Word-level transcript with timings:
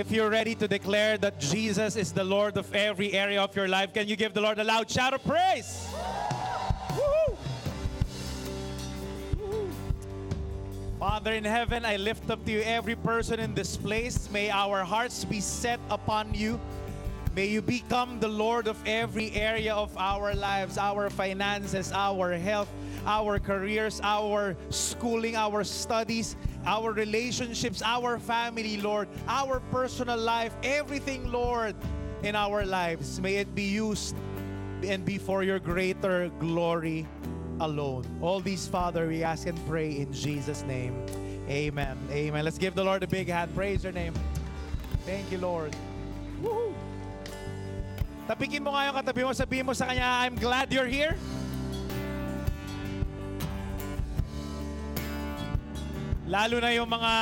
If 0.00 0.10
you're 0.10 0.30
ready 0.30 0.54
to 0.54 0.66
declare 0.66 1.18
that 1.18 1.38
Jesus 1.38 1.94
is 1.94 2.10
the 2.10 2.24
Lord 2.24 2.56
of 2.56 2.74
every 2.74 3.12
area 3.12 3.42
of 3.42 3.54
your 3.54 3.68
life, 3.68 3.92
can 3.92 4.08
you 4.08 4.16
give 4.16 4.32
the 4.32 4.40
Lord 4.40 4.58
a 4.58 4.64
loud 4.64 4.90
shout 4.90 5.12
of 5.12 5.22
praise? 5.22 5.86
Father 10.98 11.34
in 11.34 11.44
heaven, 11.44 11.84
I 11.84 11.96
lift 11.96 12.30
up 12.30 12.42
to 12.46 12.50
you 12.50 12.62
every 12.62 12.96
person 12.96 13.40
in 13.40 13.52
this 13.52 13.76
place. 13.76 14.30
May 14.30 14.48
our 14.48 14.84
hearts 14.84 15.26
be 15.26 15.38
set 15.38 15.80
upon 15.90 16.32
you. 16.32 16.58
May 17.36 17.48
you 17.48 17.60
become 17.60 18.20
the 18.20 18.28
Lord 18.28 18.68
of 18.68 18.80
every 18.86 19.32
area 19.32 19.74
of 19.74 19.94
our 19.98 20.32
lives, 20.32 20.78
our 20.78 21.10
finances, 21.10 21.92
our 21.92 22.32
health, 22.38 22.72
our 23.06 23.38
careers, 23.38 24.00
our 24.02 24.56
schooling, 24.70 25.36
our 25.36 25.64
studies, 25.64 26.36
our 26.66 26.92
relationships, 26.92 27.82
our 27.82 28.18
family, 28.18 28.76
Lord, 28.76 29.08
our 29.28 29.60
personal 29.70 30.18
life, 30.18 30.54
everything, 30.62 31.30
Lord, 31.30 31.74
in 32.22 32.36
our 32.36 32.64
lives. 32.64 33.20
May 33.20 33.36
it 33.36 33.54
be 33.54 33.64
used 33.64 34.16
and 34.84 35.04
be 35.04 35.18
for 35.18 35.42
your 35.42 35.58
greater 35.58 36.30
glory 36.38 37.06
alone. 37.60 38.04
All 38.20 38.40
these, 38.40 38.66
Father, 38.66 39.08
we 39.08 39.22
ask 39.22 39.46
and 39.46 39.58
pray 39.66 39.98
in 39.98 40.12
Jesus' 40.12 40.62
name. 40.64 40.96
Amen. 41.48 41.98
Amen. 42.10 42.44
Let's 42.44 42.58
give 42.58 42.74
the 42.74 42.84
Lord 42.84 43.02
a 43.02 43.06
big 43.06 43.28
hand. 43.28 43.54
Praise 43.54 43.84
your 43.84 43.92
name. 43.92 44.14
Thank 45.04 45.32
you, 45.32 45.38
Lord. 45.38 45.74
Woohoo! 46.42 46.72
Tapikin 48.30 48.62
mo 48.62 48.70
nga 48.70 48.86
yung 48.86 48.94
katabi 48.94 49.26
mo, 49.26 49.34
sabihin 49.34 49.66
mo 49.66 49.74
sa 49.74 49.90
kanya, 49.90 50.06
I'm 50.06 50.38
glad 50.38 50.70
you're 50.70 50.86
here. 50.86 51.18
Lalo 56.30 56.62
na 56.62 56.70
yung 56.70 56.86
mga 56.86 57.12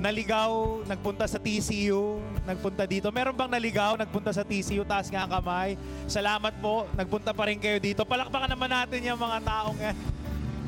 naligaw, 0.00 0.80
nagpunta 0.88 1.28
sa 1.28 1.36
TCU, 1.36 2.16
nagpunta 2.48 2.88
dito. 2.88 3.12
Meron 3.12 3.36
bang 3.36 3.52
naligaw, 3.52 3.92
nagpunta 4.00 4.32
sa 4.32 4.40
TCU, 4.40 4.88
taas 4.88 5.12
nga 5.12 5.28
ang 5.28 5.32
kamay. 5.36 5.76
Salamat 6.08 6.56
po, 6.64 6.88
nagpunta 6.96 7.36
pa 7.36 7.52
rin 7.52 7.60
kayo 7.60 7.76
dito. 7.76 8.08
Palakpakan 8.08 8.48
naman 8.48 8.72
natin 8.72 9.04
yung 9.04 9.20
mga 9.20 9.38
taong 9.44 9.76
yan. 9.76 9.96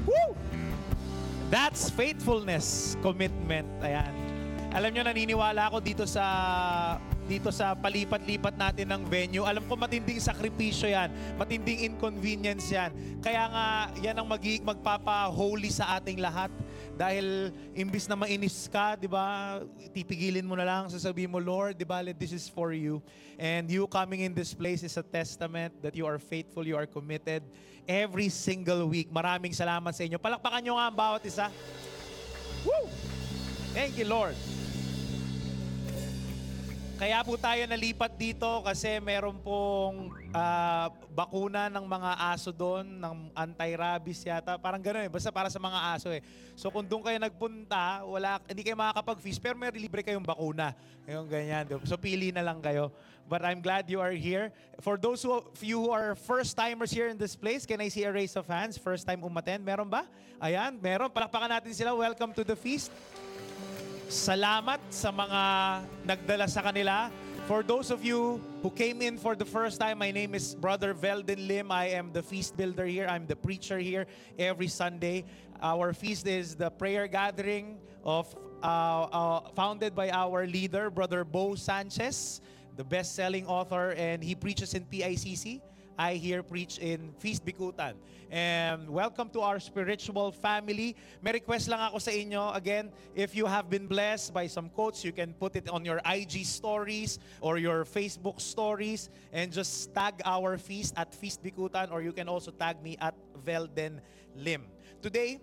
Woo! 0.05 0.37
That's 1.49 1.89
faithfulness, 1.89 3.01
commitment. 3.01 3.67
Ayan. 3.81 4.13
Alam 4.77 4.93
nyo, 4.93 5.03
naniniwala 5.09 5.73
ako 5.73 5.81
dito 5.81 6.05
sa 6.05 6.25
dito 7.25 7.49
sa 7.49 7.73
palipat-lipat 7.73 8.61
natin 8.61 8.93
ng 8.93 9.03
venue. 9.09 9.49
Alam 9.49 9.65
ko 9.65 9.81
matinding 9.81 10.21
sakripisyo 10.21 10.93
yan. 10.93 11.09
Matinding 11.41 11.89
inconvenience 11.89 12.69
yan. 12.69 12.93
Kaya 13.25 13.49
nga, 13.49 13.67
yan 14.05 14.21
ang 14.21 14.29
magpapa-holy 14.29 15.73
sa 15.73 15.97
ating 15.97 16.21
lahat. 16.21 16.53
Dahil 16.95 17.51
imbis 17.75 18.07
na 18.07 18.15
mainis 18.15 18.71
ka, 18.71 18.95
di 18.95 19.11
ba, 19.11 19.59
tipigilin 19.91 20.47
mo 20.47 20.55
na 20.55 20.63
lang, 20.63 20.87
sasabihin 20.87 21.27
mo, 21.27 21.43
Lord, 21.43 21.75
di 21.75 21.83
ba, 21.83 22.07
this 22.15 22.31
is 22.31 22.47
for 22.47 22.71
you. 22.71 23.03
And 23.35 23.67
you 23.67 23.91
coming 23.91 24.23
in 24.23 24.31
this 24.31 24.55
place 24.55 24.87
is 24.87 24.95
a 24.95 25.03
testament 25.03 25.75
that 25.83 25.99
you 25.99 26.07
are 26.07 26.23
faithful, 26.23 26.63
you 26.63 26.79
are 26.79 26.87
committed 26.87 27.43
every 27.83 28.31
single 28.31 28.87
week. 28.87 29.11
Maraming 29.11 29.51
salamat 29.51 29.91
sa 29.91 30.07
inyo. 30.07 30.23
Palakpakan 30.23 30.63
nyo 30.63 30.79
nga 30.79 30.87
ang 30.87 30.97
bawat 30.97 31.23
isa. 31.27 31.51
Woo! 32.63 32.87
Thank 33.75 33.99
you, 33.99 34.07
Lord. 34.07 34.39
Kaya 36.95 37.27
po 37.27 37.35
tayo 37.35 37.67
nalipat 37.67 38.15
dito 38.15 38.63
kasi 38.63 39.03
meron 39.03 39.35
pong 39.43 40.15
ah, 40.35 40.91
bakuna 41.15 41.71
ng 41.71 41.87
mga 41.87 42.11
aso 42.35 42.51
doon, 42.51 42.83
ng 42.83 43.15
anti-rabies 43.33 44.27
yata. 44.27 44.59
Parang 44.59 44.83
gano'n 44.83 45.07
eh, 45.07 45.11
basta 45.11 45.31
para 45.31 45.47
sa 45.47 45.63
mga 45.63 45.79
aso 45.95 46.11
eh. 46.11 46.21
So 46.59 46.75
kung 46.75 46.85
doon 46.85 47.07
kayo 47.07 47.19
nagpunta, 47.23 48.03
wala, 48.03 48.43
hindi 48.51 48.67
kayo 48.67 48.75
makakapag-feast, 48.75 49.39
pero 49.39 49.55
may 49.55 49.71
libre 49.71 50.03
kayong 50.03 50.27
bakuna. 50.27 50.75
Yung 51.07 51.31
ganyan. 51.31 51.71
So 51.87 51.95
pili 51.95 52.35
na 52.35 52.43
lang 52.43 52.59
kayo. 52.59 52.91
But 53.25 53.41
I'm 53.41 53.65
glad 53.65 53.89
you 53.89 54.05
are 54.05 54.13
here. 54.13 54.53
For 54.85 55.01
those 55.01 55.25
who, 55.25 55.41
of 55.41 55.49
you 55.65 55.81
who 55.81 55.91
are 55.97 56.13
first-timers 56.13 56.93
here 56.93 57.09
in 57.09 57.17
this 57.17 57.33
place, 57.33 57.65
can 57.65 57.81
I 57.81 57.89
see 57.89 58.05
a 58.05 58.13
raise 58.13 58.37
of 58.37 58.45
hands? 58.45 58.77
First 58.77 59.09
time 59.09 59.25
umattend? 59.25 59.65
Meron 59.65 59.89
ba? 59.89 60.05
Ayan, 60.45 60.77
meron. 60.77 61.09
Palakpakan 61.09 61.49
natin 61.49 61.73
sila. 61.73 61.97
Welcome 61.97 62.37
to 62.37 62.45
the 62.45 62.53
feast. 62.53 62.93
Salamat 64.13 64.77
sa 64.93 65.09
mga 65.09 65.41
nagdala 66.05 66.45
sa 66.53 66.61
kanila. 66.61 67.09
For 67.47 67.63
those 67.63 67.91
of 67.91 68.03
you 68.03 68.41
who 68.63 68.71
came 68.71 69.03
in 69.03 69.19
for 69.19 69.37
the 69.37 69.45
first 69.45 69.79
time, 69.79 69.99
my 69.99 70.11
name 70.11 70.35
is 70.35 70.55
Brother 70.55 70.95
Veldin 70.95 71.47
Lim. 71.47 71.71
I 71.71 71.93
am 71.93 72.11
the 72.11 72.23
feast 72.23 72.57
builder 72.57 72.87
here. 72.87 73.07
I'm 73.07 73.27
the 73.27 73.37
preacher 73.37 73.79
here 73.79 74.07
every 74.39 74.69
Sunday. 74.69 75.27
Our 75.61 75.93
feast 75.93 76.27
is 76.27 76.57
the 76.57 76.71
prayer 76.71 77.07
gathering 77.07 77.77
of 78.03 78.35
uh, 78.63 78.67
uh, 78.67 79.41
founded 79.55 79.95
by 79.95 80.09
our 80.09 80.47
leader, 80.47 80.89
Brother 80.89 81.23
Bo 81.23 81.55
Sanchez, 81.55 82.41
the 82.77 82.85
best-selling 82.85 83.47
author, 83.47 83.93
and 83.93 84.25
he 84.25 84.35
preaches 84.35 84.73
in 84.73 84.87
PICC. 84.87 85.61
I 85.99 86.15
here 86.15 86.43
preach 86.43 86.79
in 86.79 87.15
Feast 87.19 87.47
Bikutan. 87.47 87.95
And 88.31 88.91
welcome 88.91 89.31
to 89.31 89.41
our 89.41 89.61
spiritual 89.61 90.33
family. 90.33 90.97
May 91.23 91.39
request 91.39 91.71
lang 91.71 91.79
ako 91.79 92.03
sa 92.03 92.11
inyo. 92.11 92.51
Again, 92.51 92.91
if 93.15 93.39
you 93.39 93.47
have 93.47 93.71
been 93.71 93.87
blessed 93.87 94.35
by 94.35 94.51
some 94.51 94.69
quotes, 94.75 95.07
you 95.07 95.15
can 95.15 95.35
put 95.39 95.55
it 95.55 95.71
on 95.71 95.87
your 95.87 96.03
IG 96.03 96.43
stories 96.43 97.23
or 97.39 97.63
your 97.63 97.87
Facebook 97.87 98.43
stories 98.43 99.07
and 99.31 99.55
just 99.55 99.95
tag 99.95 100.19
our 100.27 100.59
feast 100.59 100.99
at 100.99 101.15
Feast 101.15 101.47
Bikutan 101.47 101.95
or 101.95 102.03
you 102.03 102.11
can 102.11 102.27
also 102.27 102.51
tag 102.51 102.83
me 102.83 102.99
at 102.99 103.15
Velden 103.47 104.03
Lim. 104.35 104.67
Today, 104.99 105.39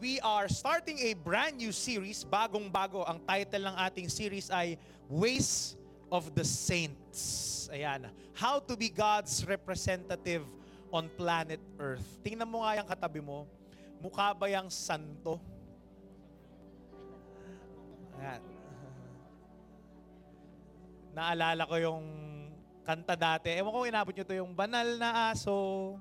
we 0.00 0.18
are 0.26 0.50
starting 0.50 0.98
a 1.06 1.14
brand 1.14 1.62
new 1.62 1.70
series, 1.70 2.26
bagong-bago. 2.26 3.06
Ang 3.06 3.22
title 3.22 3.70
ng 3.70 3.76
ating 3.78 4.10
series 4.10 4.50
ay 4.50 4.74
Ways 5.06 5.78
of 6.10 6.34
the 6.34 6.42
Saints. 6.42 7.53
Ayan. 7.74 8.06
How 8.38 8.62
to 8.62 8.78
be 8.78 8.86
God's 8.86 9.42
representative 9.42 10.46
on 10.94 11.10
planet 11.18 11.58
Earth. 11.74 12.06
Tingnan 12.22 12.46
mo 12.46 12.62
nga 12.62 12.78
yung 12.78 12.86
katabi 12.86 13.18
mo. 13.18 13.50
Mukha 13.98 14.30
ba 14.30 14.46
yung 14.46 14.70
santo? 14.70 15.42
Ayan. 18.22 18.42
Naalala 21.18 21.66
ko 21.66 21.74
yung 21.82 22.04
kanta 22.86 23.18
dati. 23.18 23.50
Ewan 23.58 23.74
ko 23.74 23.90
inabot 23.90 24.14
nyo 24.14 24.22
to 24.22 24.38
yung 24.38 24.54
banal 24.54 24.86
na 24.94 25.34
aso, 25.34 25.98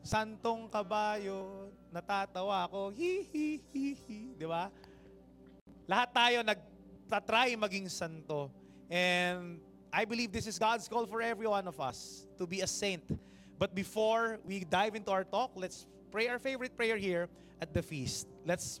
santong 0.00 0.72
kabayo, 0.72 1.68
natatawa 1.92 2.64
ako, 2.64 2.96
hi 2.96 3.28
hi 3.28 3.60
hi 3.76 3.86
hi. 3.92 4.20
Di 4.40 4.46
ba? 4.48 4.72
Lahat 5.84 6.08
tayo 6.16 6.40
nagtatry 6.40 7.60
maging 7.60 7.92
santo. 7.92 8.48
And 8.88 9.60
I 9.92 10.04
believe 10.04 10.32
this 10.32 10.46
is 10.46 10.58
God's 10.58 10.86
call 10.88 11.06
for 11.06 11.20
every 11.20 11.46
one 11.46 11.66
of 11.66 11.80
us 11.80 12.26
to 12.38 12.46
be 12.46 12.60
a 12.60 12.66
saint. 12.66 13.02
But 13.58 13.74
before 13.74 14.38
we 14.44 14.64
dive 14.64 14.94
into 14.94 15.10
our 15.10 15.24
talk, 15.24 15.50
let's 15.56 15.86
pray 16.10 16.28
our 16.28 16.38
favorite 16.38 16.76
prayer 16.76 16.96
here 16.96 17.28
at 17.60 17.74
the 17.74 17.82
feast. 17.82 18.28
Let's 18.46 18.80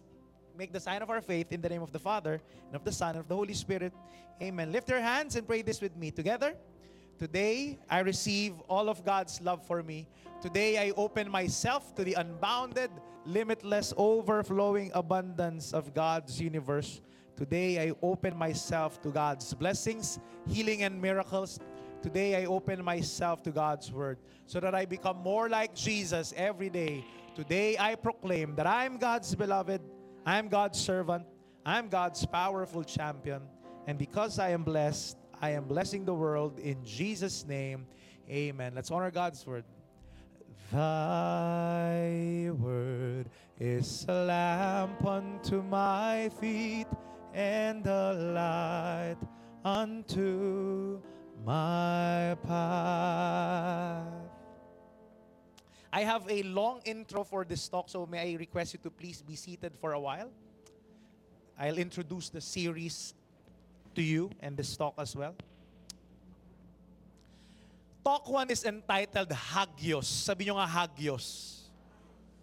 make 0.56 0.72
the 0.72 0.80
sign 0.80 1.02
of 1.02 1.10
our 1.10 1.20
faith 1.20 1.52
in 1.52 1.60
the 1.60 1.68
name 1.68 1.82
of 1.82 1.92
the 1.92 1.98
Father, 1.98 2.40
and 2.66 2.76
of 2.76 2.84
the 2.84 2.92
Son, 2.92 3.10
and 3.10 3.20
of 3.20 3.28
the 3.28 3.34
Holy 3.34 3.54
Spirit. 3.54 3.92
Amen. 4.40 4.72
Lift 4.72 4.88
your 4.88 5.00
hands 5.00 5.36
and 5.36 5.46
pray 5.46 5.62
this 5.62 5.80
with 5.80 5.96
me 5.96 6.10
together. 6.10 6.54
Today, 7.18 7.78
I 7.90 8.00
receive 8.00 8.54
all 8.68 8.88
of 8.88 9.04
God's 9.04 9.40
love 9.42 9.66
for 9.66 9.82
me. 9.82 10.08
Today, 10.40 10.78
I 10.78 10.92
open 10.96 11.30
myself 11.30 11.94
to 11.96 12.04
the 12.04 12.14
unbounded, 12.14 12.90
limitless, 13.26 13.92
overflowing 13.96 14.90
abundance 14.94 15.74
of 15.74 15.92
God's 15.92 16.40
universe. 16.40 17.02
Today, 17.40 17.88
I 17.88 17.92
open 18.02 18.36
myself 18.36 19.00
to 19.00 19.08
God's 19.08 19.54
blessings, 19.54 20.18
healing, 20.46 20.82
and 20.82 21.00
miracles. 21.00 21.58
Today, 22.02 22.36
I 22.36 22.44
open 22.44 22.84
myself 22.84 23.42
to 23.44 23.50
God's 23.50 23.90
word 23.90 24.18
so 24.44 24.60
that 24.60 24.74
I 24.74 24.84
become 24.84 25.16
more 25.24 25.48
like 25.48 25.74
Jesus 25.74 26.34
every 26.36 26.68
day. 26.68 27.02
Today, 27.34 27.78
I 27.80 27.94
proclaim 27.94 28.54
that 28.56 28.66
I'm 28.66 28.98
God's 28.98 29.34
beloved, 29.34 29.80
I'm 30.26 30.48
God's 30.48 30.78
servant, 30.78 31.24
I'm 31.64 31.88
God's 31.88 32.26
powerful 32.26 32.84
champion. 32.84 33.40
And 33.86 33.96
because 33.96 34.38
I 34.38 34.50
am 34.50 34.62
blessed, 34.62 35.16
I 35.40 35.52
am 35.52 35.64
blessing 35.64 36.04
the 36.04 36.12
world 36.12 36.58
in 36.58 36.84
Jesus' 36.84 37.46
name. 37.46 37.86
Amen. 38.28 38.72
Let's 38.74 38.90
honor 38.90 39.10
God's 39.10 39.46
word. 39.46 39.64
Thy 40.70 42.50
word 42.52 43.30
is 43.58 44.04
a 44.10 44.24
lamp 44.24 45.06
unto 45.06 45.62
my 45.62 46.28
feet 46.38 46.86
and 47.34 47.86
a 47.86 48.12
light 48.12 49.16
unto 49.64 51.00
my 51.44 52.36
path. 52.46 54.06
I 55.92 56.02
have 56.02 56.24
a 56.30 56.42
long 56.44 56.80
intro 56.84 57.24
for 57.24 57.44
this 57.44 57.66
talk, 57.68 57.88
so 57.88 58.06
may 58.06 58.32
I 58.32 58.36
request 58.38 58.74
you 58.74 58.80
to 58.84 58.90
please 58.90 59.22
be 59.22 59.34
seated 59.34 59.72
for 59.80 59.92
a 59.92 60.00
while? 60.00 60.30
I'll 61.58 61.78
introduce 61.78 62.30
the 62.30 62.40
series 62.40 63.12
to 63.94 64.02
you 64.02 64.30
and 64.40 64.56
this 64.56 64.76
talk 64.76 64.94
as 64.98 65.16
well. 65.16 65.34
Talk 68.04 68.28
1 68.28 68.50
is 68.50 68.64
entitled 68.64 69.30
Hagios. 69.30 70.08
Sabi 70.08 70.46
nyo 70.46 70.56
nga 70.56 70.66
Hagios. 70.66 71.59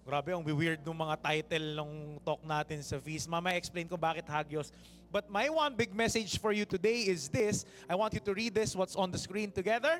Grabe, 0.07 0.31
ang 0.31 0.39
weird 0.39 0.79
ng 0.87 0.95
mga 0.95 1.19
title 1.19 1.83
ng 1.83 1.91
talk 2.23 2.39
natin 2.47 2.79
sa 2.79 2.95
feast. 2.95 3.27
Mama, 3.27 3.51
explain 3.59 3.83
ko 3.91 3.99
bakit 3.99 4.23
hagios. 4.23 4.71
But 5.11 5.27
my 5.27 5.51
one 5.51 5.75
big 5.75 5.91
message 5.91 6.39
for 6.39 6.55
you 6.55 6.63
today 6.63 7.11
is 7.11 7.27
this. 7.27 7.67
I 7.91 7.99
want 7.99 8.15
you 8.15 8.23
to 8.23 8.31
read 8.31 8.55
this, 8.55 8.71
what's 8.71 8.95
on 8.95 9.11
the 9.11 9.19
screen 9.19 9.51
together. 9.51 9.99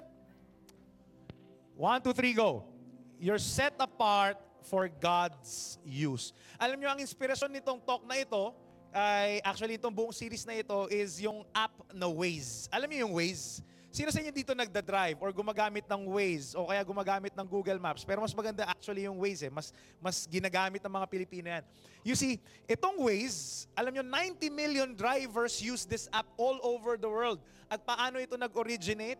One, 1.75 1.99
two, 1.99 2.15
three, 2.15 2.31
go. 2.31 2.63
You're 3.19 3.35
set 3.35 3.75
apart 3.83 4.39
for 4.63 4.87
God's 4.87 5.75
use. 5.83 6.31
Alam 6.55 6.79
nyo, 6.79 6.87
ang 6.95 7.03
inspirasyon 7.03 7.51
nitong 7.59 7.83
talk 7.83 8.07
na 8.07 8.15
ito, 8.15 8.55
ay 8.95 9.43
actually 9.43 9.75
itong 9.75 9.91
buong 9.91 10.15
series 10.15 10.47
na 10.47 10.55
ito 10.55 10.87
is 10.87 11.19
yung 11.19 11.43
app 11.51 11.83
na 11.91 12.07
Waze. 12.07 12.71
Alam 12.71 12.87
niyo 12.87 13.11
yung 13.11 13.15
Waze? 13.19 13.59
Sino 13.97 14.13
sa 14.13 14.21
inyo 14.21 14.29
dito 14.29 14.53
nagda-drive 14.53 15.17
or 15.17 15.33
gumagamit 15.33 15.81
ng 15.89 16.05
Waze 16.13 16.53
o 16.53 16.69
kaya 16.69 16.85
gumagamit 16.85 17.33
ng 17.33 17.47
Google 17.49 17.81
Maps? 17.81 18.05
Pero 18.05 18.21
mas 18.21 18.29
maganda 18.29 18.61
actually 18.69 19.09
yung 19.09 19.17
Waze 19.17 19.49
eh. 19.49 19.49
Mas, 19.49 19.73
mas 19.97 20.29
ginagamit 20.29 20.85
ng 20.85 20.93
mga 21.01 21.07
Pilipino 21.09 21.49
yan. 21.49 21.65
You 22.05 22.13
see, 22.13 22.37
itong 22.69 23.01
Waze, 23.01 23.65
alam 23.73 23.89
nyo, 23.89 24.05
90 24.05 24.53
million 24.53 24.93
drivers 24.93 25.57
use 25.65 25.89
this 25.89 26.05
app 26.13 26.29
all 26.37 26.61
over 26.61 26.93
the 26.93 27.09
world. 27.09 27.41
At 27.73 27.81
paano 27.89 28.21
ito 28.21 28.37
nag-originate? 28.37 29.17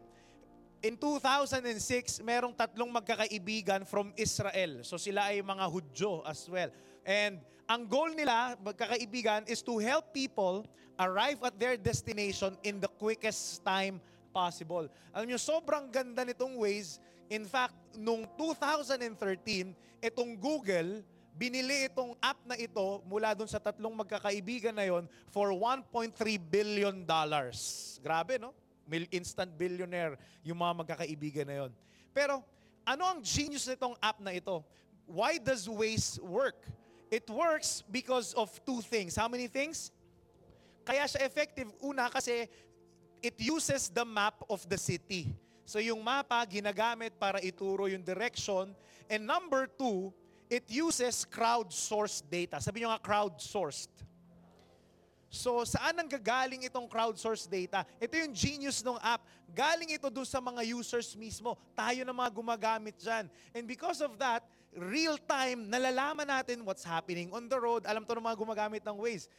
In 0.85 0.93
2006, 0.93 2.21
merong 2.21 2.53
tatlong 2.53 2.93
magkakaibigan 2.93 3.81
from 3.81 4.13
Israel. 4.13 4.85
So 4.85 5.01
sila 5.01 5.33
ay 5.33 5.41
mga 5.41 5.65
Hudyo 5.73 6.21
as 6.21 6.45
well. 6.45 6.69
And 7.01 7.41
ang 7.65 7.89
goal 7.89 8.13
nila, 8.13 8.53
magkakaibigan, 8.61 9.49
is 9.49 9.65
to 9.65 9.81
help 9.81 10.13
people 10.13 10.69
arrive 11.01 11.41
at 11.41 11.57
their 11.57 11.81
destination 11.81 12.53
in 12.61 12.77
the 12.77 12.89
quickest 13.01 13.65
time 13.65 13.97
possible. 13.97 14.16
Alam 15.11 15.25
nyo, 15.25 15.39
sobrang 15.41 15.89
ganda 15.89 16.21
nitong 16.21 16.53
ways. 16.61 17.01
In 17.27 17.43
fact, 17.43 17.75
nung 17.97 18.23
2013, 18.37 19.73
itong 19.99 20.37
Google, 20.37 21.01
binili 21.37 21.89
itong 21.89 22.13
app 22.21 22.41
na 22.45 22.57
ito 22.57 23.01
mula 23.05 23.33
dun 23.33 23.49
sa 23.49 23.57
tatlong 23.57 23.93
magkakaibigan 23.93 24.73
na 24.73 24.85
yon 24.85 25.05
for 25.29 25.53
1.3 25.53 26.13
billion 26.37 27.05
dollars. 27.05 27.97
Grabe, 28.01 28.41
no? 28.41 28.53
Instant 29.11 29.51
billionaire 29.53 30.15
yung 30.41 30.57
mga 30.57 30.73
magkakaibigan 30.85 31.45
na 31.45 31.55
yon. 31.65 31.71
Pero, 32.15 32.41
ano 32.87 33.03
ang 33.03 33.19
genius 33.19 33.67
nitong 33.67 33.99
app 33.99 34.17
na 34.23 34.31
ito? 34.31 34.63
Why 35.03 35.37
does 35.37 35.67
Waze 35.67 36.17
work? 36.23 36.63
It 37.11 37.27
works 37.27 37.83
because 37.87 38.31
of 38.35 38.51
two 38.63 38.79
things. 38.83 39.15
How 39.15 39.27
many 39.27 39.47
things? 39.47 39.91
Kaya 40.87 41.03
siya 41.03 41.27
effective. 41.27 41.67
Una, 41.83 42.07
kasi 42.07 42.47
it 43.21 43.37
uses 43.37 43.89
the 43.89 44.05
map 44.05 44.41
of 44.49 44.63
the 44.69 44.77
city. 44.77 45.33
So 45.67 45.83
yung 45.83 45.99
mapa, 45.99 46.47
ginagamit 46.47 47.19
para 47.19 47.43
ituro 47.43 47.91
yung 47.91 48.03
direction. 48.03 48.71
And 49.11 49.27
number 49.27 49.67
two, 49.67 50.15
it 50.47 50.63
uses 50.71 51.27
crowdsourced 51.27 52.23
data. 52.31 52.63
Sabi 52.63 52.83
nyo 52.83 52.95
nga 52.95 53.03
crowdsourced. 53.03 53.91
So 55.27 55.67
saan 55.67 55.99
ang 55.99 56.07
gagaling 56.07 56.63
itong 56.63 56.87
crowdsourced 56.87 57.51
data? 57.51 57.83
Ito 57.99 58.15
yung 58.15 58.31
genius 58.31 58.79
ng 58.79 58.95
app. 59.03 59.27
Galing 59.51 59.91
ito 59.91 60.07
doon 60.07 60.27
sa 60.27 60.39
mga 60.39 60.63
users 60.63 61.11
mismo. 61.19 61.59
Tayo 61.75 62.07
na 62.07 62.15
mga 62.15 62.31
gumagamit 62.31 62.95
dyan. 62.95 63.27
And 63.51 63.67
because 63.67 63.99
of 63.99 64.15
that, 64.23 64.47
real 64.75 65.15
time, 65.15 65.71
nalalaman 65.71 66.27
natin 66.27 66.65
what's 66.67 66.83
happening 66.83 67.31
on 67.31 67.47
the 67.47 67.55
road. 67.55 67.87
Alam 67.87 68.03
to 68.03 68.17
ng 68.17 68.25
mga 68.25 68.37
gumagamit 68.37 68.83
ng 68.83 68.97
Waze. 68.99 69.31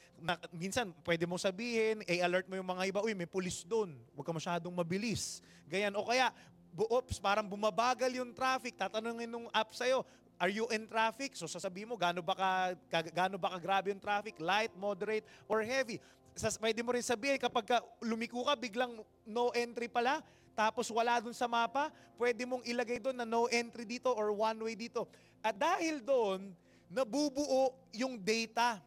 Minsan, 0.54 0.94
pwede 1.04 1.28
mong 1.28 1.42
sabihin, 1.44 2.00
i-alert 2.08 2.48
mo 2.48 2.56
yung 2.56 2.68
mga 2.68 2.82
iba, 2.88 3.00
uy, 3.04 3.12
may 3.12 3.28
pulis 3.28 3.62
doon. 3.62 3.94
Huwag 4.16 4.26
ka 4.26 4.32
masyadong 4.32 4.74
mabilis. 4.74 5.44
Ganyan. 5.68 5.94
O 5.94 6.08
kaya, 6.08 6.32
oops, 6.74 7.20
parang 7.20 7.46
bumabagal 7.46 8.10
yung 8.14 8.32
traffic. 8.32 8.74
Tatanungin 8.74 9.28
nung 9.28 9.46
app 9.52 9.74
sa'yo, 9.76 10.02
Are 10.38 10.54
you 10.54 10.70
in 10.70 10.86
traffic? 10.86 11.34
So 11.34 11.50
sasabihin 11.50 11.90
mo, 11.90 11.98
gaano 11.98 12.22
ba 12.22 12.38
ka, 12.38 12.50
ka 12.86 12.98
gaano 13.10 13.34
ba 13.42 13.50
ka 13.50 13.58
grabe 13.58 13.90
yung 13.90 13.98
traffic? 13.98 14.38
Light, 14.38 14.70
moderate, 14.78 15.26
or 15.50 15.66
heavy? 15.66 15.98
Sas, 16.38 16.54
pwede 16.62 16.78
mo 16.86 16.94
rin 16.94 17.02
sabihin, 17.02 17.42
kapag 17.42 17.66
ka 17.66 17.82
lumiko 17.98 18.46
ka, 18.46 18.54
biglang 18.54 19.02
no 19.26 19.50
entry 19.50 19.90
pala, 19.90 20.22
tapos 20.58 20.90
wala 20.90 21.22
dun 21.22 21.30
sa 21.30 21.46
mapa, 21.46 21.94
pwede 22.18 22.42
mong 22.42 22.66
ilagay 22.66 22.98
doon 22.98 23.14
na 23.14 23.22
no 23.22 23.46
entry 23.46 23.86
dito 23.86 24.10
or 24.10 24.34
one 24.34 24.58
way 24.66 24.74
dito. 24.74 25.06
At 25.38 25.54
dahil 25.54 26.02
doon, 26.02 26.50
nabubuo 26.90 27.78
yung 27.94 28.18
data. 28.18 28.82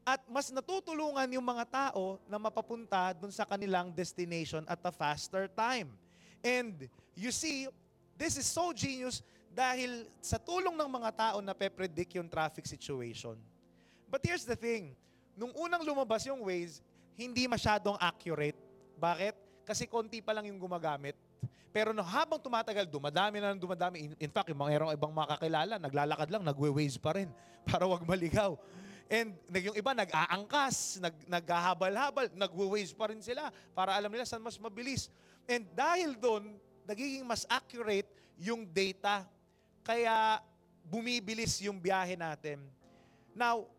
At 0.00 0.24
mas 0.32 0.48
natutulungan 0.48 1.28
yung 1.28 1.44
mga 1.44 1.92
tao 1.92 2.16
na 2.24 2.40
mapapunta 2.40 3.12
dun 3.12 3.28
sa 3.28 3.44
kanilang 3.44 3.92
destination 3.92 4.64
at 4.64 4.80
a 4.80 4.88
faster 4.88 5.44
time. 5.52 5.92
And 6.40 6.88
you 7.12 7.28
see, 7.36 7.68
this 8.16 8.40
is 8.40 8.48
so 8.48 8.72
genius 8.72 9.20
dahil 9.52 10.08
sa 10.24 10.40
tulong 10.40 10.72
ng 10.72 10.88
mga 10.88 11.10
tao 11.12 11.38
na 11.44 11.52
pe-predict 11.52 12.16
yung 12.16 12.32
traffic 12.32 12.64
situation. 12.64 13.36
But 14.08 14.24
here's 14.24 14.48
the 14.48 14.56
thing, 14.56 14.96
nung 15.36 15.52
unang 15.52 15.84
lumabas 15.84 16.24
yung 16.24 16.40
Waze, 16.48 16.80
hindi 17.12 17.44
masyadong 17.44 18.00
accurate. 18.00 18.56
Bakit? 18.96 19.49
Kasi 19.70 19.86
konti 19.86 20.18
pa 20.18 20.34
lang 20.34 20.50
yung 20.50 20.58
gumagamit. 20.58 21.14
Pero 21.70 21.94
no, 21.94 22.02
habang 22.02 22.42
tumatagal, 22.42 22.90
dumadami 22.90 23.38
na 23.38 23.54
ng 23.54 23.62
dumadami. 23.62 24.10
In, 24.10 24.12
in 24.18 24.30
fact, 24.34 24.50
yung 24.50 24.58
mga 24.58 24.82
erong 24.82 24.90
ibang 24.90 25.14
makakilala, 25.14 25.78
naglalakad 25.78 26.26
lang, 26.26 26.42
nagwe-waze 26.42 26.98
pa 26.98 27.14
rin 27.14 27.30
para 27.70 27.86
wag 27.86 28.02
maligaw. 28.02 28.58
And 29.06 29.38
yung 29.54 29.78
iba 29.78 29.94
nag-aangkas, 29.94 30.98
nag, 30.98 31.14
naghahabal-habal, 31.30 32.34
nagwe-waze 32.34 32.90
pa 32.90 33.14
rin 33.14 33.22
sila 33.22 33.54
para 33.70 33.94
alam 33.94 34.10
nila 34.10 34.26
saan 34.26 34.42
mas 34.42 34.58
mabilis. 34.58 35.06
And 35.46 35.62
dahil 35.70 36.18
doon, 36.18 36.58
nagiging 36.82 37.22
mas 37.22 37.46
accurate 37.46 38.10
yung 38.34 38.66
data. 38.66 39.22
Kaya 39.86 40.42
bumibilis 40.82 41.62
yung 41.62 41.78
biyahe 41.78 42.18
natin. 42.18 42.58
Now, 43.38 43.70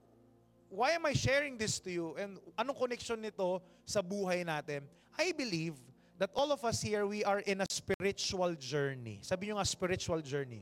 why 0.72 0.96
am 0.96 1.04
I 1.04 1.12
sharing 1.12 1.60
this 1.60 1.84
to 1.84 1.92
you? 1.92 2.16
And 2.16 2.40
anong 2.56 2.80
connection 2.80 3.20
nito 3.20 3.60
sa 3.84 4.00
buhay 4.00 4.48
natin? 4.48 4.88
I 5.18 5.32
believe 5.32 5.76
that 6.22 6.30
all 6.36 6.52
of 6.52 6.64
us 6.64 6.82
here, 6.82 7.06
we 7.06 7.24
are 7.24 7.40
in 7.40 7.62
a 7.62 7.68
spiritual 7.70 8.54
journey. 8.54 9.20
Sabi 9.26 9.50
nyo 9.50 9.58
nga, 9.58 9.66
spiritual 9.66 10.22
journey. 10.22 10.62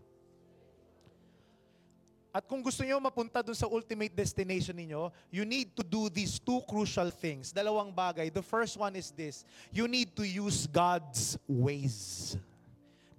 At 2.29 2.45
kung 2.45 2.61
gusto 2.61 2.85
niyo 2.85 3.01
mapunta 3.01 3.41
dun 3.41 3.57
sa 3.57 3.65
ultimate 3.65 4.13
destination 4.13 4.77
ninyo, 4.77 5.09
you 5.33 5.43
need 5.43 5.73
to 5.73 5.81
do 5.81 6.07
these 6.13 6.37
two 6.37 6.61
crucial 6.69 7.09
things. 7.09 7.49
Dalawang 7.49 7.89
bagay. 7.89 8.29
The 8.29 8.45
first 8.45 8.77
one 8.77 8.93
is 8.95 9.09
this. 9.09 9.41
You 9.73 9.89
need 9.89 10.13
to 10.13 10.23
use 10.23 10.69
God's 10.69 11.41
ways. 11.49 12.37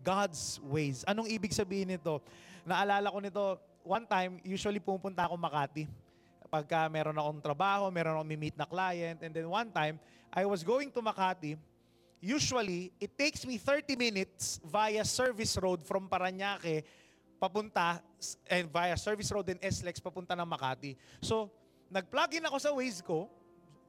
God's 0.01 0.63
ways. 0.63 1.03
Anong 1.05 1.27
ibig 1.27 1.51
sabihin 1.51 1.91
nito? 1.91 2.23
Naalala 2.63 3.11
ko 3.11 3.19
nito, 3.19 3.45
one 3.83 4.07
time, 4.07 4.39
usually 4.47 4.79
pumunta 4.79 5.27
ako 5.27 5.35
Makati. 5.37 5.91
Pagka 6.51 6.91
meron 6.91 7.15
akong 7.15 7.43
trabaho, 7.43 7.91
meron 7.95 8.15
akong 8.19 8.31
meet 8.35 8.59
na 8.59 8.67
client, 8.67 9.23
and 9.23 9.31
then 9.31 9.47
one 9.47 9.71
time, 9.71 9.99
I 10.31 10.47
was 10.47 10.63
going 10.63 10.95
to 10.95 11.03
Makati. 11.03 11.59
Usually, 12.21 12.93
it 13.01 13.17
takes 13.17 13.43
me 13.47 13.59
30 13.59 13.97
minutes 13.97 14.61
via 14.63 15.03
service 15.05 15.57
road 15.59 15.83
from 15.83 16.07
Paranaque 16.07 16.85
papunta 17.41 18.05
and 18.47 18.69
via 18.69 18.95
service 18.95 19.33
road 19.33 19.49
and 19.49 19.59
SLEX 19.65 19.99
papunta 19.99 20.37
ng 20.37 20.45
Makati. 20.45 20.95
So, 21.25 21.51
nag-plug 21.89 22.37
in 22.39 22.45
ako 22.47 22.59
sa 22.61 22.71
Waze 22.77 23.01
ko. 23.01 23.27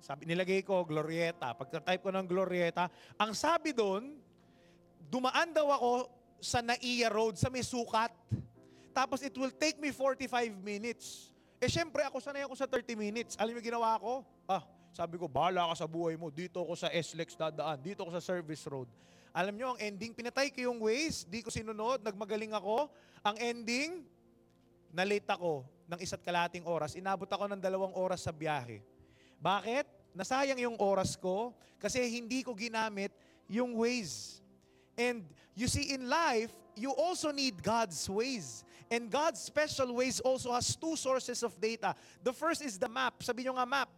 Sabi, 0.01 0.25
nilagay 0.25 0.65
ko, 0.65 0.81
Glorieta. 0.81 1.53
Pagka-type 1.53 2.01
ko 2.01 2.09
ng 2.09 2.25
Glorieta, 2.25 2.89
ang 3.19 3.37
sabi 3.37 3.75
doon, 3.75 4.17
dumaan 5.11 5.53
daw 5.53 5.69
ako 5.69 5.91
sa 6.41 6.63
Naiya 6.65 7.11
Road, 7.13 7.37
sa 7.37 7.53
may 7.53 7.61
sukat. 7.61 8.09
Tapos 8.95 9.21
it 9.21 9.35
will 9.37 9.53
take 9.53 9.77
me 9.77 9.93
45 9.93 10.57
minutes. 10.57 11.29
Eh 11.61 11.69
syempre 11.69 12.01
ako 12.01 12.17
sanay 12.17 12.41
ako 12.41 12.57
sa 12.57 12.65
30 12.65 12.97
minutes. 12.97 13.37
Alam 13.37 13.59
mo 13.59 13.61
ginawa 13.61 13.93
ko? 14.01 14.25
Ah, 14.49 14.65
sabi 14.91 15.15
ko, 15.15 15.31
bahala 15.31 15.71
ka 15.71 15.83
sa 15.83 15.87
buhay 15.87 16.19
mo. 16.19 16.27
Dito 16.27 16.59
ako 16.59 16.75
sa 16.75 16.91
SLEX 16.91 17.39
dadaan. 17.39 17.79
Dito 17.79 18.03
ako 18.03 18.11
sa 18.11 18.23
service 18.23 18.67
road. 18.67 18.91
Alam 19.31 19.55
nyo, 19.55 19.67
ang 19.71 19.79
ending, 19.79 20.11
pinatay 20.11 20.51
ko 20.51 20.67
yung 20.67 20.83
Waze. 20.83 21.23
Di 21.23 21.39
ko 21.39 21.47
sinunod. 21.47 22.03
Nagmagaling 22.03 22.51
ako. 22.51 22.91
Ang 23.23 23.35
ending, 23.39 24.03
na-late 24.91 25.27
ako 25.31 25.63
ng 25.87 25.99
isa't 26.03 26.19
kalating 26.19 26.67
oras. 26.67 26.99
Inabot 26.99 27.27
ako 27.27 27.47
ng 27.47 27.63
dalawang 27.63 27.95
oras 27.95 28.27
sa 28.27 28.35
biyahe. 28.35 28.83
Bakit? 29.39 29.87
Nasayang 30.11 30.59
yung 30.59 30.75
oras 30.75 31.15
ko 31.15 31.55
kasi 31.79 32.03
hindi 32.11 32.43
ko 32.43 32.51
ginamit 32.51 33.15
yung 33.47 33.79
ways. 33.79 34.43
And 34.99 35.23
you 35.55 35.71
see, 35.71 35.95
in 35.95 36.11
life, 36.11 36.51
you 36.75 36.91
also 36.91 37.31
need 37.31 37.63
God's 37.63 38.03
ways. 38.11 38.67
And 38.91 39.07
God's 39.07 39.39
special 39.39 39.95
ways 39.95 40.19
also 40.19 40.51
has 40.51 40.75
two 40.75 40.99
sources 40.99 41.39
of 41.47 41.55
data. 41.55 41.95
The 42.19 42.35
first 42.35 42.59
is 42.59 42.75
the 42.75 42.91
map. 42.91 43.23
Sabi 43.23 43.47
nyo 43.47 43.55
nga 43.55 43.63
map. 43.63 43.91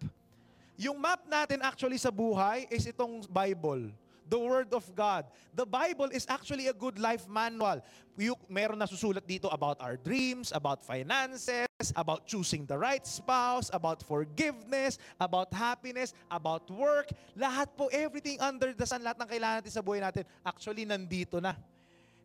Yung 0.77 0.97
map 0.97 1.21
natin 1.29 1.61
actually 1.61 2.01
sa 2.01 2.09
buhay 2.09 2.65
is 2.73 2.89
itong 2.89 3.25
Bible. 3.29 3.93
The 4.23 4.39
Word 4.39 4.71
of 4.73 4.87
God. 4.95 5.27
The 5.51 5.67
Bible 5.67 6.09
is 6.09 6.25
actually 6.25 6.71
a 6.71 6.73
good 6.73 6.97
life 6.97 7.27
manual. 7.29 7.83
You, 8.17 8.33
meron 8.49 8.79
na 8.79 8.87
susulat 8.89 9.27
dito 9.27 9.51
about 9.51 9.77
our 9.83 9.99
dreams, 9.99 10.49
about 10.55 10.81
finances, 10.81 11.67
about 11.93 12.25
choosing 12.25 12.65
the 12.65 12.79
right 12.79 13.03
spouse, 13.03 13.69
about 13.69 14.01
forgiveness, 14.01 14.97
about 15.19 15.51
happiness, 15.53 16.15
about 16.31 16.65
work. 16.71 17.11
Lahat 17.37 17.69
po, 17.75 17.91
everything 17.93 18.39
under 18.41 18.71
the 18.71 18.87
sun, 18.87 19.03
lahat 19.03 19.21
ng 19.21 19.29
kailangan 19.29 19.55
natin 19.61 19.73
sa 19.75 19.83
buhay 19.83 20.01
natin, 20.01 20.23
actually 20.41 20.87
nandito 20.87 21.37
na. 21.37 21.53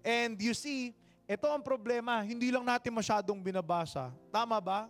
And 0.00 0.38
you 0.40 0.55
see, 0.55 0.95
ito 1.28 1.45
ang 1.45 1.61
problema, 1.61 2.25
hindi 2.25 2.49
lang 2.49 2.64
natin 2.64 2.95
masyadong 2.95 3.43
binabasa. 3.43 4.09
Tama 4.33 4.57
ba? 4.62 4.88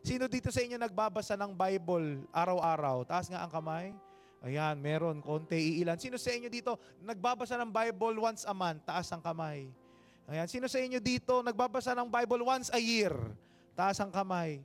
Sino 0.00 0.24
dito 0.32 0.48
sa 0.48 0.64
inyo 0.64 0.80
nagbabasa 0.80 1.36
ng 1.36 1.52
Bible 1.52 2.24
araw-araw? 2.32 3.04
Taas 3.04 3.28
nga 3.28 3.44
ang 3.44 3.52
kamay. 3.52 3.92
Ayan, 4.40 4.80
meron, 4.80 5.20
konti, 5.20 5.76
iilan. 5.76 6.00
Sino 6.00 6.16
sa 6.16 6.32
inyo 6.32 6.48
dito 6.48 6.80
nagbabasa 7.04 7.60
ng 7.60 7.68
Bible 7.68 8.16
once 8.16 8.48
a 8.48 8.56
month? 8.56 8.88
Taas 8.88 9.12
ang 9.12 9.20
kamay. 9.20 9.68
Ayan, 10.24 10.48
sino 10.48 10.64
sa 10.72 10.80
inyo 10.80 10.96
dito 11.04 11.44
nagbabasa 11.44 11.92
ng 11.92 12.08
Bible 12.08 12.40
once 12.40 12.72
a 12.72 12.80
year? 12.80 13.12
Taas 13.76 14.00
ang 14.00 14.08
kamay. 14.08 14.64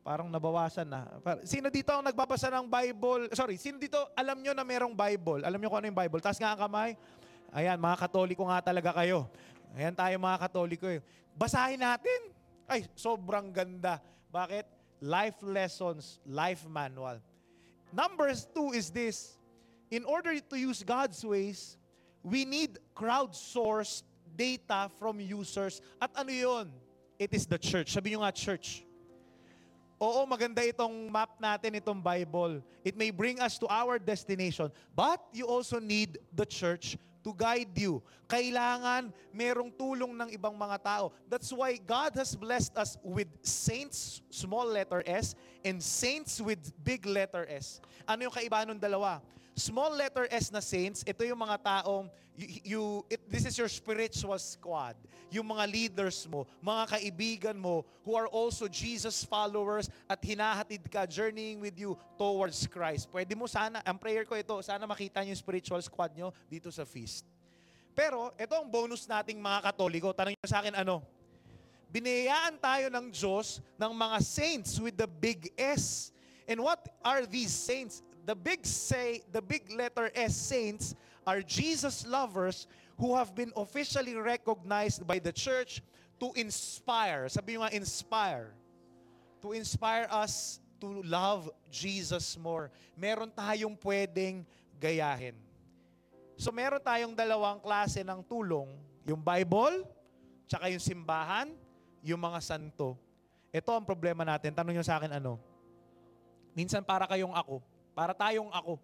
Parang 0.00 0.32
nabawasan 0.32 0.88
na. 0.88 1.04
Sino 1.44 1.68
dito 1.68 1.92
ang 1.92 2.00
nagbabasa 2.00 2.48
ng 2.48 2.64
Bible? 2.64 3.28
Sorry, 3.36 3.60
sino 3.60 3.76
dito 3.76 4.00
alam 4.16 4.40
nyo 4.40 4.56
na 4.56 4.64
merong 4.64 4.96
Bible? 4.96 5.44
Alam 5.44 5.60
nyo 5.60 5.68
kung 5.68 5.84
ano 5.84 5.88
yung 5.92 6.00
Bible? 6.00 6.24
Taas 6.24 6.40
nga 6.40 6.56
ang 6.56 6.60
kamay. 6.64 6.96
Ayan, 7.52 7.76
mga 7.76 8.08
katoliko 8.08 8.48
nga 8.48 8.64
talaga 8.64 8.96
kayo. 8.96 9.28
Ayan 9.76 9.92
tayo 9.92 10.16
mga 10.16 10.38
katoliko. 10.48 10.88
Eh. 10.88 11.04
Basahin 11.36 11.84
natin. 11.84 12.32
Ay, 12.64 12.88
sobrang 12.96 13.52
ganda. 13.52 14.00
Bakit? 14.32 14.64
Life 15.00 15.40
lessons, 15.42 16.20
life 16.26 16.66
manual. 16.68 17.18
Numbers 17.92 18.46
two 18.54 18.70
is 18.72 18.90
this. 18.90 19.36
In 19.90 20.04
order 20.04 20.38
to 20.38 20.56
use 20.56 20.82
God's 20.84 21.24
ways, 21.24 21.76
we 22.22 22.44
need 22.44 22.78
crowdsourced 22.94 24.02
data 24.36 24.90
from 24.98 25.18
users. 25.18 25.80
At 26.00 26.10
ano 26.14 26.30
yun? 26.30 26.70
It 27.18 27.34
is 27.34 27.44
the 27.46 27.58
church. 27.58 27.92
Sabi 27.92 28.14
nyo 28.14 28.22
nga, 28.22 28.32
church. 28.32 28.86
Oo, 30.00 30.24
maganda 30.24 30.64
itong 30.64 31.12
map 31.12 31.36
natin, 31.36 31.76
itong 31.76 32.00
Bible. 32.00 32.64
It 32.80 32.96
may 32.96 33.10
bring 33.10 33.36
us 33.40 33.60
to 33.60 33.68
our 33.68 34.00
destination. 34.00 34.72
But 34.96 35.20
you 35.32 35.44
also 35.44 35.76
need 35.76 36.16
the 36.32 36.46
church 36.46 36.96
to 37.20 37.30
guide 37.36 37.72
you. 37.76 38.00
Kailangan 38.30 39.12
merong 39.34 39.74
tulong 39.74 40.14
ng 40.14 40.28
ibang 40.34 40.54
mga 40.54 40.78
tao. 40.80 41.04
That's 41.26 41.50
why 41.52 41.76
God 41.76 42.14
has 42.16 42.32
blessed 42.38 42.76
us 42.78 42.96
with 43.02 43.28
saints, 43.42 44.22
small 44.30 44.64
letter 44.66 45.02
S, 45.04 45.34
and 45.64 45.82
saints 45.82 46.40
with 46.40 46.60
big 46.80 47.04
letter 47.04 47.44
S. 47.50 47.82
Ano 48.08 48.28
yung 48.28 48.34
kaibahan 48.34 48.70
ng 48.74 48.80
dalawa? 48.80 49.20
Small 49.54 49.92
letter 49.92 50.26
S 50.30 50.48
na 50.48 50.62
saints, 50.62 51.04
ito 51.04 51.20
yung 51.26 51.38
mga 51.38 51.56
taong, 51.60 52.08
you, 52.38 52.48
you 52.64 52.82
it, 53.10 53.20
this 53.28 53.44
is 53.44 53.58
your 53.58 53.68
spiritual 53.68 54.38
squad. 54.38 54.96
Yung 55.30 55.46
mga 55.46 55.64
leaders 55.70 56.26
mo, 56.26 56.46
mga 56.58 56.98
kaibigan 56.98 57.56
mo, 57.58 57.86
who 58.02 58.16
are 58.18 58.26
also 58.30 58.66
Jesus 58.66 59.22
followers 59.22 59.86
at 60.10 60.18
hinahatid 60.18 60.82
ka, 60.90 61.06
journeying 61.06 61.62
with 61.62 61.76
you 61.78 61.94
towards 62.18 62.66
Christ. 62.66 63.06
Pwede 63.12 63.36
mo 63.38 63.46
sana, 63.46 63.78
ang 63.86 63.98
prayer 64.00 64.26
ko 64.26 64.34
ito, 64.34 64.58
sana 64.64 64.88
makita 64.88 65.22
niyo 65.22 65.36
yung 65.36 65.42
spiritual 65.42 65.82
squad 65.84 66.10
nyo 66.16 66.34
dito 66.50 66.72
sa 66.74 66.82
feast. 66.82 67.22
Pero, 67.94 68.32
ito 68.38 68.54
ang 68.56 68.66
bonus 68.70 69.04
nating 69.04 69.36
mga 69.36 69.70
katoliko. 69.70 70.14
Tanong 70.14 70.32
niyo 70.32 70.48
sa 70.48 70.62
akin, 70.64 70.72
ano? 70.72 71.02
Binayaan 71.90 72.54
tayo 72.62 72.86
ng 72.86 73.10
Diyos 73.10 73.58
ng 73.74 73.92
mga 73.92 74.18
saints 74.22 74.78
with 74.78 74.94
the 74.94 75.10
big 75.10 75.50
S. 75.58 76.14
And 76.46 76.62
what 76.62 76.80
are 77.02 77.26
these 77.26 77.50
saints? 77.50 78.02
The 78.30 78.38
big 78.38 78.62
say, 78.62 79.26
the 79.34 79.42
big 79.42 79.66
letter 79.74 80.06
S 80.14 80.38
saints 80.38 80.94
are 81.26 81.42
Jesus 81.42 82.06
lovers 82.06 82.70
who 82.94 83.18
have 83.18 83.34
been 83.34 83.50
officially 83.58 84.14
recognized 84.14 85.02
by 85.02 85.18
the 85.18 85.34
church 85.34 85.82
to 86.22 86.30
inspire. 86.38 87.26
Sabi 87.26 87.58
nyo 87.58 87.66
nga, 87.66 87.74
inspire. 87.74 88.54
To 89.42 89.50
inspire 89.50 90.06
us 90.14 90.62
to 90.78 91.02
love 91.02 91.50
Jesus 91.74 92.38
more. 92.38 92.70
Meron 92.94 93.34
tayong 93.34 93.74
pwedeng 93.82 94.46
gayahin. 94.78 95.34
So 96.38 96.54
meron 96.54 96.78
tayong 96.78 97.18
dalawang 97.18 97.58
klase 97.58 98.06
ng 98.06 98.22
tulong. 98.30 98.70
Yung 99.10 99.26
Bible, 99.26 99.82
tsaka 100.46 100.70
yung 100.70 100.78
simbahan, 100.78 101.50
yung 101.98 102.22
mga 102.22 102.38
santo. 102.38 102.94
Ito 103.50 103.74
ang 103.74 103.82
problema 103.82 104.22
natin. 104.22 104.54
Tanong 104.54 104.70
nyo 104.70 104.86
sa 104.86 105.02
akin 105.02 105.18
ano? 105.18 105.34
Minsan 106.54 106.86
para 106.86 107.10
kayong 107.10 107.34
ako. 107.34 107.58
Para 107.92 108.12
tayong 108.16 108.50
ako. 108.52 108.78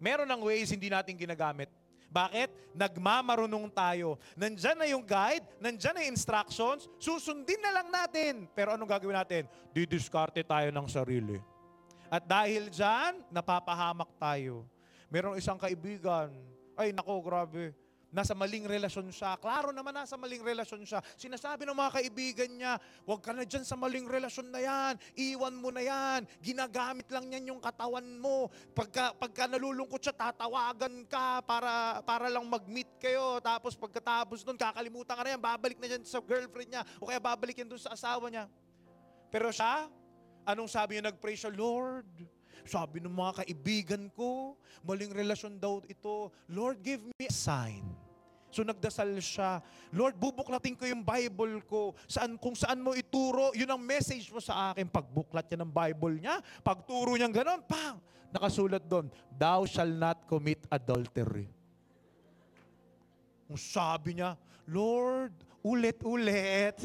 Meron 0.00 0.28
ng 0.28 0.42
ways 0.48 0.72
hindi 0.72 0.88
natin 0.88 1.18
ginagamit. 1.18 1.68
Bakit? 2.10 2.74
Nagmamarunong 2.74 3.70
tayo. 3.70 4.18
Nandyan 4.34 4.76
na 4.82 4.86
yung 4.90 5.06
guide, 5.06 5.46
nandyan 5.62 5.94
na 5.94 6.04
instructions, 6.10 6.90
susundin 6.98 7.62
na 7.62 7.70
lang 7.70 7.88
natin. 7.88 8.50
Pero 8.50 8.74
anong 8.74 8.90
gagawin 8.90 9.14
natin? 9.14 9.46
Didiskarte 9.70 10.42
tayo 10.42 10.74
ng 10.74 10.86
sarili. 10.90 11.38
At 12.10 12.26
dahil 12.26 12.66
dyan, 12.66 13.22
napapahamak 13.30 14.10
tayo. 14.18 14.66
Merong 15.06 15.38
isang 15.38 15.54
kaibigan, 15.54 16.34
ay 16.74 16.90
nako, 16.90 17.22
grabe, 17.22 17.70
nasa 18.10 18.34
maling 18.34 18.66
relasyon 18.66 19.08
siya. 19.14 19.38
Klaro 19.38 19.70
naman 19.70 19.94
nasa 19.94 20.18
maling 20.18 20.42
relasyon 20.42 20.82
siya. 20.82 20.98
Sinasabi 21.14 21.66
ng 21.66 21.74
mga 21.78 21.90
kaibigan 22.02 22.50
niya, 22.50 22.72
huwag 23.06 23.22
ka 23.22 23.30
na 23.30 23.46
dyan 23.46 23.62
sa 23.62 23.78
maling 23.78 24.06
relasyon 24.06 24.50
na 24.50 24.60
yan. 24.60 24.94
Iwan 25.14 25.54
mo 25.56 25.70
na 25.70 25.82
yan. 25.82 26.26
Ginagamit 26.42 27.06
lang 27.08 27.30
yan 27.30 27.54
yung 27.54 27.62
katawan 27.62 28.06
mo. 28.18 28.50
Pagka, 28.74 29.14
pagka 29.14 29.46
nalulungkot 29.46 30.02
siya, 30.02 30.14
tatawagan 30.14 31.06
ka 31.06 31.40
para, 31.46 32.02
para 32.02 32.26
lang 32.26 32.44
mag-meet 32.46 32.90
kayo. 32.98 33.38
Tapos 33.38 33.78
pagkatapos 33.78 34.42
nun, 34.42 34.58
kakalimutan 34.58 35.14
ka 35.14 35.22
na 35.22 35.30
yan. 35.38 35.42
Babalik 35.42 35.78
na 35.78 35.86
yan 35.86 36.02
sa 36.02 36.18
girlfriend 36.18 36.70
niya. 36.74 36.82
O 36.98 37.06
kaya 37.06 37.22
babalik 37.22 37.62
yan 37.62 37.70
dun 37.70 37.80
sa 37.80 37.94
asawa 37.94 38.26
niya. 38.26 38.50
Pero 39.30 39.54
siya, 39.54 39.86
anong 40.42 40.66
sabi 40.66 40.98
niya? 40.98 41.14
Nag-pray 41.14 41.38
siya, 41.38 41.54
Lord, 41.54 42.39
sabi 42.64 43.00
ng 43.00 43.12
mga 43.12 43.44
kaibigan 43.44 44.02
ko, 44.12 44.56
maling 44.84 45.12
relasyon 45.12 45.56
daw 45.60 45.80
ito. 45.86 46.32
Lord, 46.50 46.80
give 46.80 47.02
me 47.04 47.26
a 47.28 47.32
sign. 47.32 47.84
So 48.50 48.66
nagdasal 48.66 49.14
siya, 49.22 49.62
Lord, 49.94 50.18
bubuklatin 50.18 50.74
ko 50.74 50.82
yung 50.82 51.06
Bible 51.06 51.62
ko. 51.70 51.94
Saan, 52.10 52.34
kung 52.34 52.58
saan 52.58 52.82
mo 52.82 52.98
ituro, 52.98 53.54
yun 53.54 53.70
ang 53.70 53.78
message 53.78 54.26
mo 54.34 54.42
sa 54.42 54.74
akin. 54.74 54.90
Pagbuklat 54.90 55.46
niya 55.46 55.62
ng 55.62 55.70
Bible 55.70 56.18
niya, 56.18 56.42
pagturo 56.66 57.14
niya 57.14 57.30
ganon, 57.30 57.62
pang! 57.62 58.02
Nakasulat 58.30 58.82
doon, 58.86 59.10
Thou 59.38 59.66
shall 59.66 59.90
not 59.90 60.26
commit 60.26 60.62
adultery. 60.70 61.50
Ang 63.50 63.58
sabi 63.58 64.18
niya, 64.18 64.38
Lord, 64.70 65.34
ulit-ulit, 65.66 66.78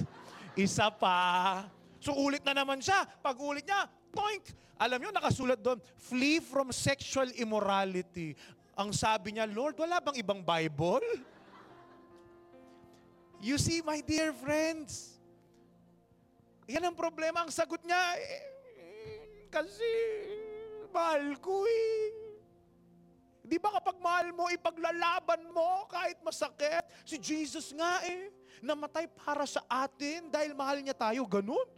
isa 0.58 0.90
pa. 0.90 1.62
So 2.02 2.14
ulit 2.14 2.42
na 2.46 2.58
naman 2.58 2.82
siya. 2.82 3.06
Pag 3.22 3.38
ulit 3.38 3.66
niya, 3.66 3.86
toink! 4.16 4.56
Alam 4.76 5.04
niyo, 5.04 5.12
nakasulat 5.12 5.60
doon, 5.60 5.80
flee 5.96 6.44
from 6.44 6.72
sexual 6.72 7.32
immorality. 7.40 8.36
Ang 8.76 8.92
sabi 8.92 9.36
niya, 9.36 9.48
Lord, 9.48 9.80
wala 9.80 10.04
bang 10.04 10.20
ibang 10.20 10.44
Bible? 10.44 11.04
You 13.40 13.56
see, 13.56 13.80
my 13.80 14.04
dear 14.04 14.36
friends, 14.36 15.16
yan 16.68 16.84
ang 16.84 16.96
problema. 16.96 17.48
Ang 17.48 17.52
sagot 17.56 17.80
niya, 17.88 18.00
eh, 18.20 18.44
kasi 19.48 19.92
mahal 20.92 21.40
ko 21.40 21.64
eh. 21.64 22.12
Di 23.46 23.62
ba 23.62 23.80
kapag 23.80 23.96
mahal 24.02 24.34
mo, 24.36 24.52
ipaglalaban 24.52 25.54
mo 25.56 25.86
kahit 25.88 26.20
masakit? 26.26 26.84
Si 27.08 27.16
Jesus 27.16 27.72
nga 27.72 28.02
eh, 28.04 28.34
namatay 28.60 29.06
para 29.08 29.46
sa 29.46 29.62
atin 29.70 30.28
dahil 30.28 30.52
mahal 30.58 30.82
niya 30.82 30.98
tayo. 30.98 31.24
Ganun. 31.30 31.70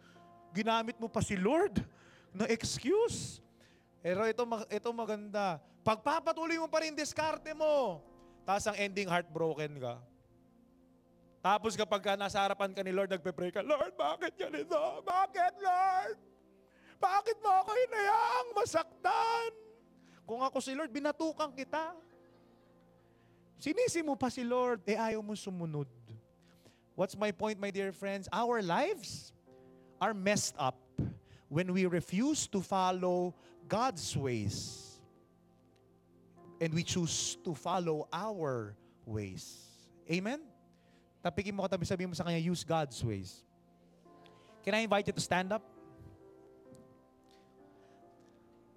Ginamit 0.56 0.96
mo 0.98 1.12
pa 1.12 1.20
si 1.22 1.36
Lord 1.36 1.97
na 2.38 2.46
excuse. 2.54 3.42
Pero 4.06 4.22
ito, 4.30 4.46
ito 4.70 4.90
maganda. 4.94 5.58
Pagpapatuloy 5.82 6.62
mo 6.62 6.70
pa 6.70 6.86
rin 6.86 6.94
diskarte 6.94 7.52
mo. 7.58 8.06
Tapos 8.46 8.70
ang 8.70 8.78
ending, 8.78 9.10
heartbroken 9.10 9.82
ka. 9.82 9.96
Tapos 11.42 11.74
kapag 11.74 12.02
ka 12.04 12.14
nasa 12.14 12.40
harapan 12.44 12.72
ka 12.72 12.86
ni 12.86 12.94
Lord, 12.94 13.10
nagpe-pray 13.12 13.52
ka, 13.52 13.66
Lord, 13.66 13.96
bakit 13.98 14.36
ganito? 14.38 14.78
Bakit, 15.04 15.54
Lord? 15.60 16.18
Bakit 16.98 17.38
mo 17.42 17.52
ako 17.62 17.72
hinayaang 17.72 18.50
masaktan? 18.58 19.50
Kung 20.28 20.42
ako 20.44 20.58
si 20.60 20.76
Lord, 20.76 20.92
binatukan 20.92 21.56
kita. 21.56 21.96
Sinisi 23.58 24.04
mo 24.06 24.14
pa 24.14 24.30
si 24.30 24.46
Lord, 24.46 24.86
eh 24.86 25.00
ayaw 25.00 25.24
mo 25.24 25.34
sumunod. 25.34 25.90
What's 26.98 27.16
my 27.16 27.32
point, 27.32 27.62
my 27.62 27.70
dear 27.70 27.94
friends? 27.94 28.28
Our 28.34 28.60
lives 28.60 29.32
are 30.02 30.14
messed 30.14 30.58
up 30.58 30.78
when 31.50 31.72
we 31.74 31.86
refuse 31.86 32.48
to 32.48 32.62
follow 32.62 33.34
God's 33.68 34.16
ways 34.16 35.00
and 36.60 36.74
we 36.74 36.84
choose 36.84 37.38
to 37.44 37.54
follow 37.54 38.08
our 38.12 38.76
ways. 39.06 39.68
Amen? 40.10 40.40
Tapikin 41.24 41.54
mo 41.56 41.64
katabi, 41.68 41.84
sabihin 41.88 42.12
mo 42.12 42.16
sa 42.16 42.24
kanya, 42.24 42.40
use 42.40 42.64
God's 42.64 43.00
ways. 43.04 43.44
Can 44.64 44.76
I 44.76 44.84
invite 44.84 45.08
you 45.08 45.16
to 45.16 45.24
stand 45.24 45.52
up? 45.52 45.64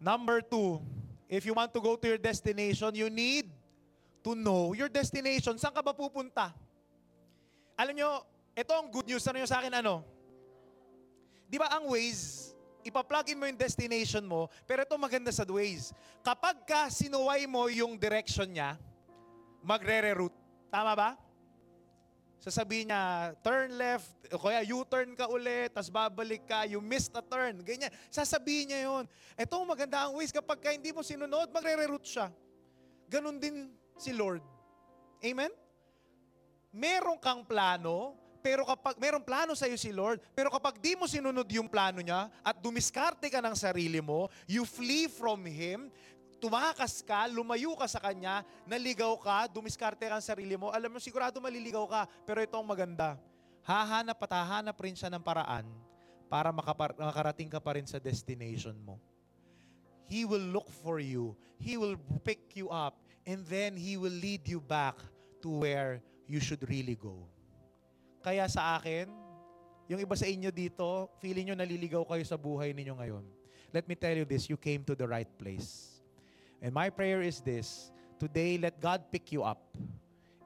Number 0.00 0.40
two, 0.40 0.80
if 1.28 1.44
you 1.44 1.52
want 1.52 1.74
to 1.76 1.80
go 1.80 1.94
to 1.94 2.06
your 2.08 2.18
destination, 2.18 2.94
you 2.94 3.10
need 3.10 3.50
to 4.24 4.32
know 4.32 4.72
your 4.72 4.88
destination. 4.88 5.60
Saan 5.60 5.76
ka 5.76 5.84
ba 5.84 5.92
pupunta? 5.92 6.56
Alam 7.76 7.92
nyo, 7.96 8.24
ito 8.56 8.72
ang 8.72 8.88
good 8.88 9.04
news. 9.08 9.24
Ano 9.28 9.44
yung 9.44 9.50
sa 9.50 9.60
akin 9.60 9.76
ano? 9.76 10.00
Di 11.50 11.60
ba 11.60 11.68
ang 11.68 11.90
Waze, 11.92 12.39
ipa-plug 12.84 13.32
in 13.32 13.38
mo 13.38 13.44
yung 13.48 13.58
destination 13.58 14.24
mo, 14.24 14.48
pero 14.64 14.82
ito 14.84 14.94
maganda 14.96 15.30
sa 15.30 15.44
Waze. 15.44 15.92
Kapag 16.24 16.64
ka 16.64 16.88
sinuway 16.88 17.44
mo 17.44 17.66
yung 17.68 17.98
direction 17.98 18.48
niya, 18.48 18.76
magre-reroute. 19.60 20.36
Tama 20.70 20.92
ba? 20.96 21.10
Sasabihin 22.40 22.88
niya, 22.88 23.36
turn 23.44 23.76
left, 23.76 24.08
o 24.32 24.40
kaya 24.40 24.64
U-turn 24.64 25.12
ka 25.12 25.28
ulit, 25.28 25.76
tas 25.76 25.92
babalik 25.92 26.48
ka, 26.48 26.64
you 26.64 26.80
missed 26.80 27.12
a 27.12 27.20
turn. 27.20 27.60
Ganyan. 27.60 27.92
Sasabihin 28.08 28.72
niya 28.72 28.88
yun. 28.88 29.04
Ito, 29.36 29.60
maganda 29.68 30.08
ang 30.08 30.16
ways. 30.16 30.32
Kapag 30.32 30.56
ka 30.56 30.72
hindi 30.72 30.88
mo 30.88 31.04
sinunod, 31.04 31.52
magre-reroute 31.52 32.08
siya. 32.08 32.32
Ganon 33.12 33.36
din 33.36 33.68
si 34.00 34.16
Lord. 34.16 34.40
Amen? 35.20 35.52
Meron 36.72 37.20
kang 37.20 37.44
plano, 37.44 38.16
pero 38.40 38.64
kapag 38.64 38.96
merong 38.96 39.24
plano 39.24 39.52
sa 39.52 39.68
iyo 39.68 39.76
si 39.76 39.92
Lord, 39.92 40.20
pero 40.32 40.48
kapag 40.48 40.80
di 40.80 40.96
mo 40.96 41.04
sinunod 41.04 41.46
yung 41.52 41.68
plano 41.68 42.00
niya 42.00 42.32
at 42.40 42.56
dumiskarte 42.58 43.28
ka 43.28 43.40
ng 43.44 43.56
sarili 43.56 44.00
mo, 44.00 44.32
you 44.48 44.64
flee 44.64 45.06
from 45.06 45.44
Him, 45.44 45.92
tumakas 46.40 47.04
ka, 47.04 47.28
lumayo 47.28 47.76
ka 47.76 47.84
sa 47.84 48.00
Kanya, 48.00 48.42
naligaw 48.64 49.12
ka, 49.20 49.44
dumiskarte 49.46 50.08
ka 50.08 50.16
ng 50.16 50.24
sarili 50.24 50.56
mo, 50.56 50.72
alam 50.72 50.88
mo 50.88 50.98
sigurado 50.98 51.36
maliligaw 51.38 51.84
ka, 51.84 52.02
pero 52.24 52.40
ito 52.40 52.56
ang 52.56 52.64
maganda. 52.64 53.20
Hahanap 53.60 54.16
at 54.16 54.32
hahanap 54.32 54.76
rin 54.80 54.96
siya 54.96 55.12
ng 55.12 55.20
paraan 55.20 55.68
para 56.32 56.48
makapar- 56.48 56.96
makarating 56.96 57.52
ka 57.52 57.60
pa 57.60 57.76
rin 57.76 57.84
sa 57.84 58.00
destination 58.00 58.74
mo. 58.80 58.96
He 60.10 60.26
will 60.26 60.42
look 60.42 60.66
for 60.82 60.98
you. 60.98 61.38
He 61.60 61.78
will 61.78 61.94
pick 62.26 62.58
you 62.58 62.66
up. 62.72 62.98
And 63.22 63.46
then 63.46 63.78
He 63.78 63.94
will 63.94 64.14
lead 64.14 64.48
you 64.48 64.58
back 64.58 64.98
to 65.44 65.48
where 65.62 66.02
you 66.26 66.42
should 66.42 66.66
really 66.66 66.98
go. 66.98 67.30
Kaya 68.20 68.44
sa 68.52 68.76
akin, 68.76 69.08
yung 69.88 70.00
iba 70.00 70.14
sa 70.14 70.28
inyo 70.28 70.52
dito, 70.52 71.08
feeling 71.18 71.50
nyo 71.50 71.56
naliligaw 71.56 72.04
kayo 72.04 72.22
sa 72.22 72.36
buhay 72.36 72.76
ninyo 72.76 72.94
ngayon. 72.94 73.24
Let 73.72 73.88
me 73.88 73.96
tell 73.96 74.14
you 74.14 74.28
this, 74.28 74.46
you 74.46 74.60
came 74.60 74.84
to 74.84 74.94
the 74.94 75.08
right 75.08 75.30
place. 75.40 75.98
And 76.60 76.76
my 76.76 76.92
prayer 76.92 77.24
is 77.24 77.40
this, 77.40 77.90
today 78.20 78.60
let 78.60 78.78
God 78.78 79.08
pick 79.08 79.32
you 79.32 79.42
up 79.42 79.64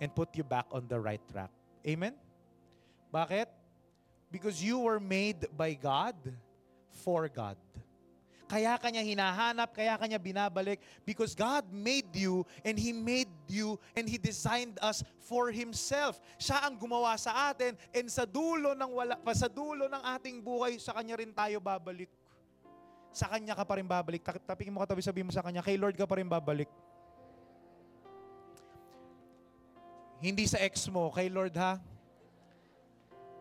and 0.01 0.15
put 0.15 0.33
you 0.39 0.45
back 0.47 0.71
on 0.71 0.87
the 0.87 1.01
right 1.01 1.21
track. 1.29 1.51
Amen? 1.83 2.15
Bakit? 3.13 3.51
Because 4.31 4.63
you 4.63 4.79
were 4.79 4.99
made 4.99 5.47
by 5.57 5.75
God 5.75 6.15
for 7.03 7.29
God. 7.29 7.59
Kaya 8.45 8.77
kanya 8.77 9.01
hinahanap, 9.01 9.73
kaya 9.73 9.97
kanya 9.97 10.21
binabalik 10.21 10.77
because 11.09 11.33
God 11.33 11.65
made 11.73 12.13
you 12.13 12.45
and 12.61 12.77
He 12.77 12.93
made 12.93 13.33
you 13.49 13.81
and 13.97 14.05
He 14.05 14.21
designed 14.21 14.77
us 14.85 15.01
for 15.25 15.49
Himself. 15.49 16.21
Siya 16.37 16.69
ang 16.69 16.77
gumawa 16.77 17.17
sa 17.17 17.51
atin 17.51 17.73
and 17.97 18.07
sa 18.13 18.29
dulo 18.29 18.77
ng 18.77 18.91
wala, 18.93 19.17
sa 19.33 19.49
dulo 19.49 19.89
ng 19.89 20.03
ating 20.21 20.45
buhay, 20.45 20.77
sa 20.77 20.93
Kanya 20.93 21.17
rin 21.17 21.33
tayo 21.33 21.57
babalik. 21.57 22.13
Sa 23.17 23.33
Kanya 23.33 23.57
ka 23.57 23.65
pa 23.65 23.81
rin 23.81 23.89
babalik. 23.89 24.21
Tapikin 24.21 24.77
mo 24.77 24.85
katabi, 24.85 25.01
sabihin 25.01 25.25
mo 25.25 25.33
sa 25.33 25.41
Kanya, 25.41 25.65
kay 25.65 25.81
Lord 25.81 25.97
ka 25.97 26.05
pa 26.05 26.21
rin 26.21 26.29
babalik. 26.29 26.69
Hindi 30.21 30.45
sa 30.45 30.61
ex 30.61 30.85
mo, 30.93 31.09
kay 31.09 31.33
Lord 31.33 31.57
ha. 31.57 31.81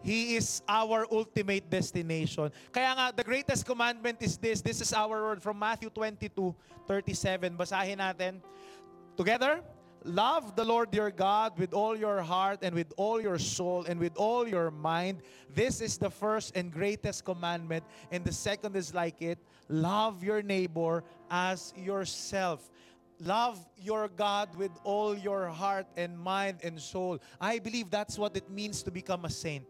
He 0.04 0.36
is 0.36 0.62
our 0.68 1.08
ultimate 1.10 1.72
destination. 1.72 2.52
Kaya 2.76 2.92
nga, 2.92 3.08
the 3.16 3.24
greatest 3.24 3.64
commandment 3.66 4.20
is 4.20 4.36
this. 4.36 4.60
This 4.60 4.84
is 4.84 4.92
our 4.92 5.16
word 5.16 5.42
from 5.42 5.58
Matthew 5.58 5.90
22, 5.90 6.54
37. 6.86 7.56
Basahin 7.56 8.04
natin. 8.04 8.44
Together, 9.16 9.64
love 10.04 10.60
the 10.60 10.66
Lord 10.68 10.94
your 10.94 11.10
God 11.10 11.56
with 11.58 11.72
all 11.72 11.96
your 11.96 12.20
heart 12.20 12.60
and 12.68 12.76
with 12.76 12.92
all 12.98 13.24
your 13.24 13.40
soul 13.40 13.88
and 13.88 13.96
with 13.96 14.12
all 14.20 14.44
your 14.44 14.72
mind. 14.72 15.24
This 15.56 15.80
is 15.80 15.98
the 15.98 16.12
first 16.12 16.52
and 16.60 16.68
greatest 16.68 17.24
commandment. 17.24 17.88
And 18.12 18.28
the 18.28 18.36
second 18.36 18.76
is 18.76 18.94
like 18.94 19.22
it. 19.24 19.40
Love 19.70 20.20
your 20.20 20.44
neighbor 20.44 21.08
as 21.32 21.72
yourself. 21.80 22.68
Love 23.24 23.56
your 23.80 24.10
God 24.10 24.52
with 24.60 24.76
all 24.84 25.16
your 25.16 25.48
heart 25.48 25.88
and 25.96 26.20
mind 26.20 26.60
and 26.60 26.76
soul. 26.76 27.20
I 27.40 27.60
believe 27.60 27.90
that's 27.90 28.20
what 28.20 28.36
it 28.36 28.50
means 28.50 28.84
to 28.84 28.92
become 28.92 29.24
a 29.24 29.30
saint. 29.30 29.64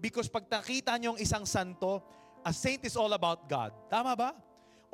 Because 0.00 0.28
pag 0.28 0.44
nakita 0.48 0.96
niyo 1.00 1.16
yung 1.16 1.20
isang 1.20 1.44
santo, 1.48 2.04
a 2.44 2.52
saint 2.52 2.84
is 2.84 2.94
all 2.94 3.12
about 3.12 3.48
God. 3.48 3.72
Tama 3.88 4.14
ba? 4.14 4.30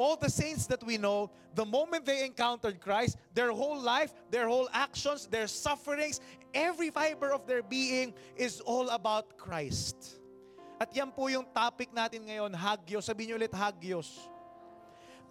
All 0.00 0.16
the 0.16 0.32
saints 0.32 0.66
that 0.72 0.80
we 0.82 0.96
know, 0.96 1.28
the 1.54 1.66
moment 1.68 2.08
they 2.08 2.24
encountered 2.24 2.80
Christ, 2.80 3.20
their 3.36 3.52
whole 3.52 3.78
life, 3.78 4.14
their 4.32 4.48
whole 4.48 4.66
actions, 4.72 5.28
their 5.28 5.46
sufferings, 5.46 6.18
every 6.56 6.88
fiber 6.88 7.30
of 7.30 7.46
their 7.46 7.62
being 7.62 8.14
is 8.34 8.64
all 8.64 8.88
about 8.88 9.36
Christ. 9.36 10.18
At 10.80 10.90
yan 10.96 11.12
po 11.12 11.28
yung 11.28 11.46
topic 11.52 11.92
natin 11.92 12.26
ngayon, 12.26 12.56
Hagios. 12.56 13.06
Sabihin 13.06 13.34
niyo 13.34 13.38
ulit, 13.38 13.52
Hagios. 13.52 14.32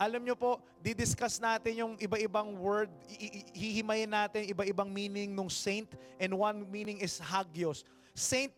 Alam 0.01 0.25
niyo 0.25 0.33
po, 0.33 0.57
didiscuss 0.81 1.37
natin 1.37 1.77
yung 1.77 1.93
iba-ibang 2.01 2.57
word, 2.57 2.89
hihimayin 3.53 4.09
natin 4.09 4.49
iba-ibang 4.49 4.89
meaning 4.89 5.29
ng 5.29 5.45
saint, 5.45 5.93
and 6.17 6.33
one 6.33 6.65
meaning 6.73 6.97
is 6.97 7.21
hagios. 7.21 7.85
Saint 8.17 8.49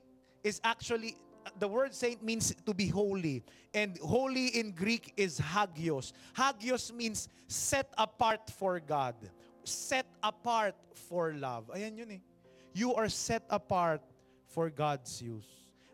is 0.43 0.60
actually, 0.63 1.15
the 1.58 1.67
word 1.67 1.95
saint 1.95 2.21
means 2.21 2.53
to 2.65 2.73
be 2.73 2.88
holy. 2.88 3.43
And 3.73 3.97
holy 3.99 4.47
in 4.60 4.71
Greek 4.71 5.13
is 5.17 5.39
hagios. 5.39 6.13
Hagios 6.36 6.91
means 6.93 7.29
set 7.47 7.88
apart 7.97 8.51
for 8.51 8.79
God. 8.79 9.15
Set 9.63 10.06
apart 10.21 10.75
for 11.08 11.34
love. 11.34 11.71
Ayan 11.73 11.97
yun 11.97 12.12
eh. 12.19 12.21
You 12.75 12.93
are 12.93 13.08
set 13.08 13.47
apart 13.49 14.01
for 14.51 14.69
God's 14.69 15.21
use. 15.21 15.47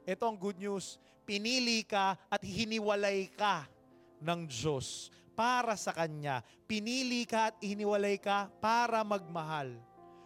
Ito 0.09 0.25
ang 0.25 0.41
good 0.41 0.57
news. 0.57 0.97
Pinili 1.27 1.85
ka 1.85 2.17
at 2.33 2.41
hiniwalay 2.41 3.29
ka 3.38 3.69
ng 4.17 4.49
Diyos 4.49 5.13
para 5.38 5.77
sa 5.77 5.93
Kanya. 5.93 6.41
Pinili 6.65 7.29
ka 7.29 7.53
at 7.53 7.55
hiniwalay 7.62 8.17
ka 8.17 8.49
para 8.57 9.05
magmahal. 9.05 9.69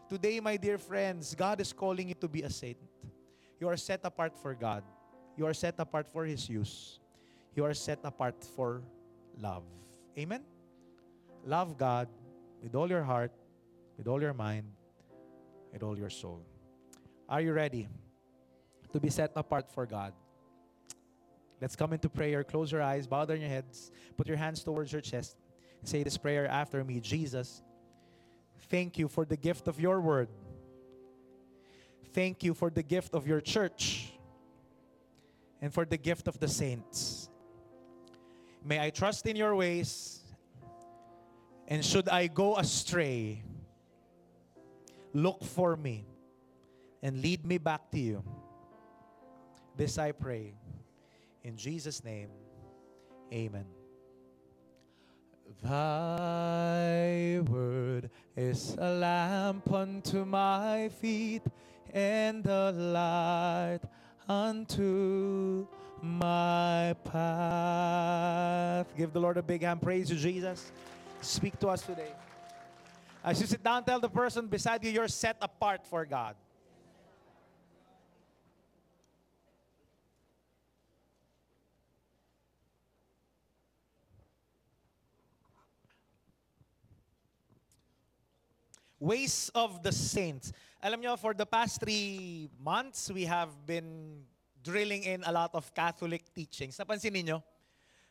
Today, 0.08 0.40
my 0.40 0.56
dear 0.56 0.80
friends, 0.80 1.36
God 1.36 1.60
is 1.60 1.76
calling 1.76 2.14
you 2.14 2.18
to 2.22 2.30
be 2.30 2.48
a 2.48 2.50
saint. 2.50 2.80
You 3.64 3.70
are 3.70 3.78
set 3.78 4.02
apart 4.04 4.36
for 4.36 4.54
God. 4.54 4.84
You 5.38 5.46
are 5.46 5.54
set 5.54 5.76
apart 5.78 6.10
for 6.10 6.26
His 6.26 6.50
use. 6.50 7.00
You 7.56 7.64
are 7.64 7.74
set 7.74 8.00
apart 8.04 8.44
for 8.44 8.82
love. 9.40 9.64
Amen? 10.20 10.44
Love 11.46 11.78
God 11.78 12.10
with 12.62 12.76
all 12.76 12.90
your 12.90 13.04
heart, 13.04 13.32
with 13.98 14.10
all 14.10 14.22
your 14.22 14.34
mind, 14.34 14.66
with 15.72 15.82
all 15.82 15.98
your 15.98 16.10
soul. 16.10 16.44
Are 17.30 17.40
you 17.40 17.54
ready 17.54 17.88
to 18.92 19.00
be 19.00 19.10
set 19.10 19.32
apart 19.34 19.72
for 19.72 19.86
God? 19.86 20.12
Let's 21.62 21.78
come 21.78 21.94
into 21.94 22.10
prayer. 22.10 22.44
Close 22.44 22.70
your 22.70 22.82
eyes, 22.82 23.08
bow 23.08 23.24
down 23.24 23.40
your 23.40 23.50
heads, 23.50 23.92
put 24.18 24.28
your 24.28 24.36
hands 24.36 24.62
towards 24.62 24.92
your 24.92 25.00
chest. 25.00 25.38
Say 25.86 26.04
this 26.04 26.18
prayer 26.18 26.48
after 26.48 26.84
me 26.84 27.00
Jesus, 27.00 27.64
thank 28.68 29.00
you 29.00 29.08
for 29.08 29.24
the 29.24 29.38
gift 29.38 29.70
of 29.70 29.80
your 29.80 30.02
word. 30.02 30.28
Thank 32.14 32.44
you 32.44 32.54
for 32.54 32.70
the 32.70 32.84
gift 32.84 33.16
of 33.16 33.26
your 33.26 33.42
church 33.42 34.14
and 35.62 35.74
for 35.74 35.84
the 35.84 35.98
gift 35.98 36.28
of 36.28 36.40
the 36.40 36.48
saints. 36.48 37.30
May 38.64 38.80
I 38.80 38.92
trust 38.92 39.26
in 39.26 39.36
your 39.36 39.56
ways, 39.56 40.22
and 41.68 41.84
should 41.84 42.08
I 42.08 42.28
go 42.28 42.58
astray, 42.58 43.44
look 45.14 45.44
for 45.44 45.76
me 45.76 46.06
and 47.02 47.20
lead 47.22 47.46
me 47.46 47.58
back 47.58 47.90
to 47.92 48.00
you. 48.00 48.24
This 49.76 49.98
I 49.98 50.12
pray. 50.12 50.54
In 51.44 51.58
Jesus' 51.58 52.04
name, 52.04 52.30
amen. 53.34 53.66
Thy 55.64 57.40
word 57.50 58.10
is 58.38 58.76
a 58.80 58.94
lamp 58.94 59.72
unto 59.74 60.26
my 60.26 60.90
feet 61.02 61.44
and 61.94 62.44
the 62.44 62.72
light 62.72 63.80
unto 64.28 65.68
my 66.02 66.96
path. 67.06 68.88
Give 68.98 69.14
the 69.14 69.20
Lord 69.20 69.38
a 69.38 69.44
big 69.44 69.62
hand. 69.62 69.82
Praise 69.82 70.10
you, 70.10 70.18
Jesus. 70.18 70.72
Speak 71.22 71.58
to 71.60 71.70
us 71.70 71.84
today. 71.84 72.12
As 73.24 73.40
you 73.40 73.48
sit 73.48 73.64
down, 73.64 73.86
tell 73.86 74.00
the 74.00 74.10
person 74.10 74.48
beside 74.48 74.84
you, 74.84 74.92
you're 74.92 75.08
set 75.08 75.38
apart 75.42 75.86
for 75.86 76.04
God. 76.04 76.36
Ways 89.00 89.52
of 89.54 89.84
the 89.84 89.92
Saints. 89.92 90.54
Alam 90.84 91.00
nyo, 91.00 91.16
for 91.16 91.32
the 91.32 91.48
past 91.48 91.80
three 91.80 92.52
months, 92.60 93.08
we 93.08 93.24
have 93.24 93.56
been 93.64 94.20
drilling 94.60 95.08
in 95.08 95.24
a 95.24 95.32
lot 95.32 95.56
of 95.56 95.72
Catholic 95.72 96.28
teachings. 96.36 96.76
Napansin 96.76 97.16
ninyo? 97.16 97.40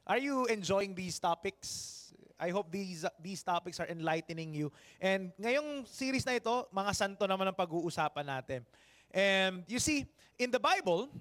Are 0.08 0.16
you 0.16 0.48
enjoying 0.48 0.96
these 0.96 1.20
topics? 1.20 2.08
I 2.40 2.48
hope 2.48 2.72
these 2.72 3.04
these 3.20 3.44
topics 3.44 3.76
are 3.76 3.84
enlightening 3.92 4.56
you. 4.56 4.72
And 5.04 5.36
ngayong 5.36 5.84
series 5.84 6.24
na 6.24 6.40
ito, 6.40 6.64
mga 6.72 6.96
santo 6.96 7.28
naman 7.28 7.52
ang 7.52 7.56
pag-uusapan 7.60 8.24
natin. 8.24 8.64
And 9.12 9.68
you 9.68 9.76
see, 9.76 10.08
in 10.40 10.48
the 10.48 10.56
Bible, 10.56 11.12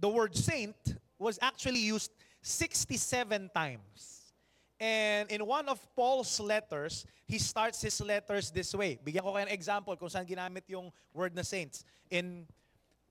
the 0.00 0.08
word 0.08 0.32
saint 0.32 0.96
was 1.20 1.36
actually 1.44 1.84
used 1.84 2.16
67 2.40 3.52
times. 3.52 4.13
And 4.80 5.30
in 5.30 5.46
one 5.46 5.68
of 5.68 5.78
Paul's 5.94 6.40
letters, 6.40 7.06
he 7.26 7.38
starts 7.38 7.80
his 7.80 8.00
letters 8.00 8.50
this 8.50 8.74
way. 8.74 8.98
Bigyan 8.98 9.22
ko 9.22 9.32
kayo 9.38 9.46
ng 9.46 9.54
example 9.54 9.94
kung 9.96 10.10
saan 10.10 10.26
ginamit 10.26 10.66
yung 10.66 10.90
word 11.14 11.34
na 11.34 11.46
saints. 11.46 11.86
In 12.10 12.46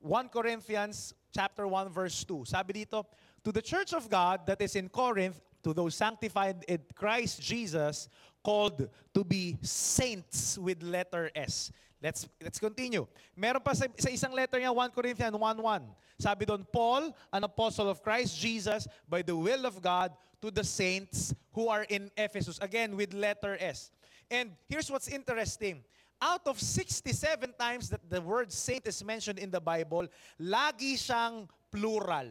1 0.03 0.27
Corinthians 0.27 1.15
chapter 1.31 1.65
1 1.65 1.89
verse 1.89 2.23
2. 2.27 2.43
Sabi 2.43 2.83
dito, 2.83 3.07
To 3.43 3.51
the 3.51 3.63
church 3.63 3.95
of 3.95 4.11
God 4.11 4.45
that 4.45 4.59
is 4.59 4.75
in 4.75 4.91
Corinth, 4.91 5.39
to 5.63 5.71
those 5.71 5.95
sanctified 5.95 6.63
in 6.67 6.83
Christ 6.93 7.39
Jesus, 7.39 8.11
called 8.43 8.91
to 9.15 9.23
be 9.23 9.55
saints 9.63 10.59
with 10.59 10.83
letter 10.83 11.31
S. 11.33 11.71
Let's 12.03 12.27
let's 12.43 12.59
continue. 12.59 13.07
Meron 13.31 13.63
pa 13.63 13.71
sa, 13.71 13.87
sa 13.95 14.11
isang 14.11 14.35
letter 14.35 14.59
niya 14.59 14.75
1 14.75 14.91
Corinthians 14.91 15.31
1:1. 15.31 15.87
Sabi 16.19 16.43
doon, 16.43 16.67
Paul, 16.67 17.15
an 17.31 17.47
apostle 17.47 17.87
of 17.87 18.03
Christ 18.03 18.35
Jesus 18.35 18.91
by 19.07 19.23
the 19.23 19.33
will 19.33 19.63
of 19.63 19.79
God 19.79 20.11
to 20.43 20.51
the 20.51 20.63
saints 20.63 21.33
who 21.55 21.69
are 21.69 21.87
in 21.87 22.11
Ephesus. 22.19 22.59
Again 22.59 22.97
with 22.99 23.13
letter 23.13 23.55
S. 23.63 23.91
And 24.29 24.51
here's 24.67 24.91
what's 24.91 25.07
interesting. 25.07 25.87
Out 26.21 26.43
of 26.47 26.59
67 26.59 27.15
times 27.57 27.87
that 27.87 28.03
the 28.09 28.19
word 28.19 28.51
saint 28.51 28.85
is 28.85 28.99
mentioned 29.05 29.39
in 29.39 29.49
the 29.51 29.61
Bible, 29.63 30.05
lagi 30.35 30.99
siyang 30.99 31.47
plural. 31.71 32.27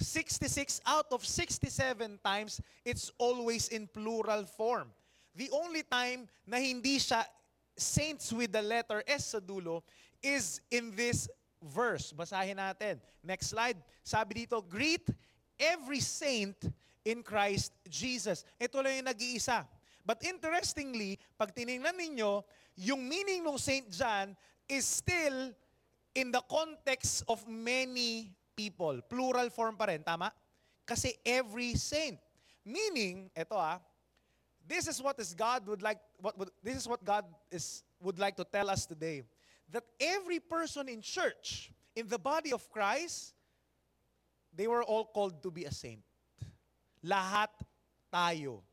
66 0.00 0.80
out 0.86 1.12
of 1.12 1.20
67 1.20 2.18
times, 2.24 2.62
it's 2.82 3.12
always 3.18 3.68
in 3.68 3.86
plural 3.92 4.48
form. 4.48 4.88
The 5.36 5.52
only 5.52 5.84
time 5.84 6.32
na 6.48 6.56
hindi 6.56 6.96
siya 6.96 7.28
saints 7.76 8.32
with 8.32 8.56
the 8.56 8.64
letter 8.64 9.04
S 9.04 9.36
sa 9.36 9.38
dulo 9.38 9.84
is 10.24 10.64
in 10.72 10.96
this 10.96 11.28
verse. 11.60 12.16
Basahin 12.16 12.56
natin. 12.56 12.96
Next 13.20 13.52
slide. 13.52 13.76
Sabi 14.00 14.48
dito, 14.48 14.64
greet 14.64 15.04
every 15.60 16.00
saint 16.00 16.56
in 17.04 17.22
Christ 17.24 17.72
Jesus. 17.88 18.44
Ito 18.60 18.80
lang 18.84 19.00
yung 19.00 19.08
nag-iisa. 19.08 19.64
But 20.04 20.24
interestingly, 20.24 21.20
pag 21.36 21.52
tinignan 21.52 21.96
ninyo, 21.96 22.42
yung 22.80 23.04
meaning 23.04 23.44
ng 23.44 23.60
saint 23.60 23.88
dyan 23.88 24.32
is 24.68 24.84
still 24.84 25.52
in 26.16 26.32
the 26.32 26.42
context 26.48 27.22
of 27.28 27.44
many 27.46 28.32
people. 28.56 28.98
Plural 29.06 29.48
form 29.52 29.76
pa 29.76 29.92
rin, 29.92 30.02
tama? 30.02 30.32
Kasi 30.88 31.14
every 31.22 31.76
saint. 31.76 32.18
Meaning, 32.64 33.30
ito 33.32 33.56
ah, 33.56 33.80
this 34.70 34.86
is 34.86 35.02
what 35.02 35.18
is 35.18 35.34
God 35.34 35.66
would 35.66 35.82
like 35.82 35.98
what 36.20 36.38
would, 36.38 36.50
this 36.62 36.76
is 36.76 36.86
what 36.86 37.02
God 37.04 37.24
is 37.50 37.82
would 38.00 38.18
like 38.18 38.36
to 38.36 38.44
tell 38.44 38.70
us 38.70 38.86
today 38.86 39.22
that 39.72 39.82
every 39.98 40.38
person 40.38 40.88
in 40.88 41.02
church 41.02 41.72
in 41.96 42.06
the 42.06 42.18
body 42.18 42.52
of 42.52 42.70
Christ 42.70 43.34
they 44.54 44.68
were 44.68 44.84
all 44.84 45.04
called 45.04 45.42
to 45.42 45.50
be 45.50 45.64
a 45.64 45.72
saint 45.72 46.00
lahat 47.04 47.50
tayo 48.12 48.64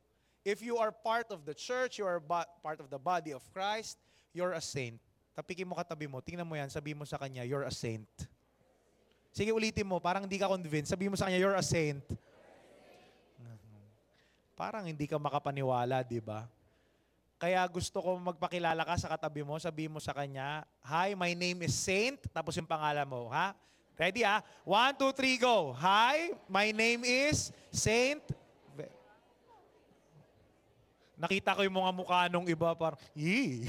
if 0.43 0.63
you 0.63 0.79
are 0.79 0.91
part 0.91 1.27
of 1.31 1.43
the 1.47 1.55
church 1.55 1.99
you 1.99 2.05
are 2.07 2.21
part 2.63 2.79
of 2.79 2.87
the 2.91 2.99
body 2.99 3.31
of 3.31 3.43
Christ 3.51 3.99
you're 4.35 4.55
a 4.55 4.63
saint 4.63 4.99
tapikin 5.35 5.67
mo 5.67 5.75
katabi 5.75 6.07
mo 6.07 6.19
tingnan 6.19 6.47
mo 6.47 6.55
yan 6.55 6.67
sabi 6.71 6.95
mo 6.95 7.03
sa 7.03 7.19
kanya 7.19 7.47
you're 7.47 7.67
a 7.67 7.73
saint 7.73 8.09
sige 9.31 9.53
ulitin 9.53 9.85
mo 9.85 10.01
parang 10.01 10.25
hindi 10.25 10.41
ka 10.41 10.49
convinced 10.49 10.91
sabi 10.91 11.07
mo 11.07 11.15
sa 11.15 11.29
kanya 11.29 11.39
you're 11.39 11.55
a 11.55 11.63
saint 11.63 12.03
parang 14.57 14.89
hindi 14.89 15.05
ka 15.05 15.21
makapaniwala, 15.21 16.01
di 16.01 16.17
ba? 16.17 16.49
Kaya 17.37 17.61
gusto 17.69 18.01
ko 18.01 18.17
magpakilala 18.17 18.81
ka 18.81 18.97
sa 18.97 19.13
katabi 19.13 19.45
mo, 19.45 19.61
sabi 19.61 19.85
mo 19.85 20.01
sa 20.01 20.17
kanya, 20.17 20.65
Hi, 20.81 21.13
my 21.13 21.37
name 21.37 21.61
is 21.69 21.77
Saint, 21.77 22.17
tapos 22.33 22.57
yung 22.57 22.65
pangalan 22.65 23.05
mo, 23.05 23.29
ha? 23.29 23.53
Ready 23.97 24.21
ha? 24.21 24.45
One, 24.61 24.93
two, 24.93 25.09
three, 25.09 25.41
go. 25.41 25.73
Hi, 25.73 26.29
my 26.45 26.69
name 26.69 27.01
is 27.01 27.49
Saint. 27.73 28.21
Nakita 31.17 31.57
ko 31.57 31.65
yung 31.65 31.81
mga 31.81 31.91
mukha 31.97 32.29
nung 32.29 32.45
iba, 32.45 32.77
parang, 32.77 33.01
Yee! 33.17 33.65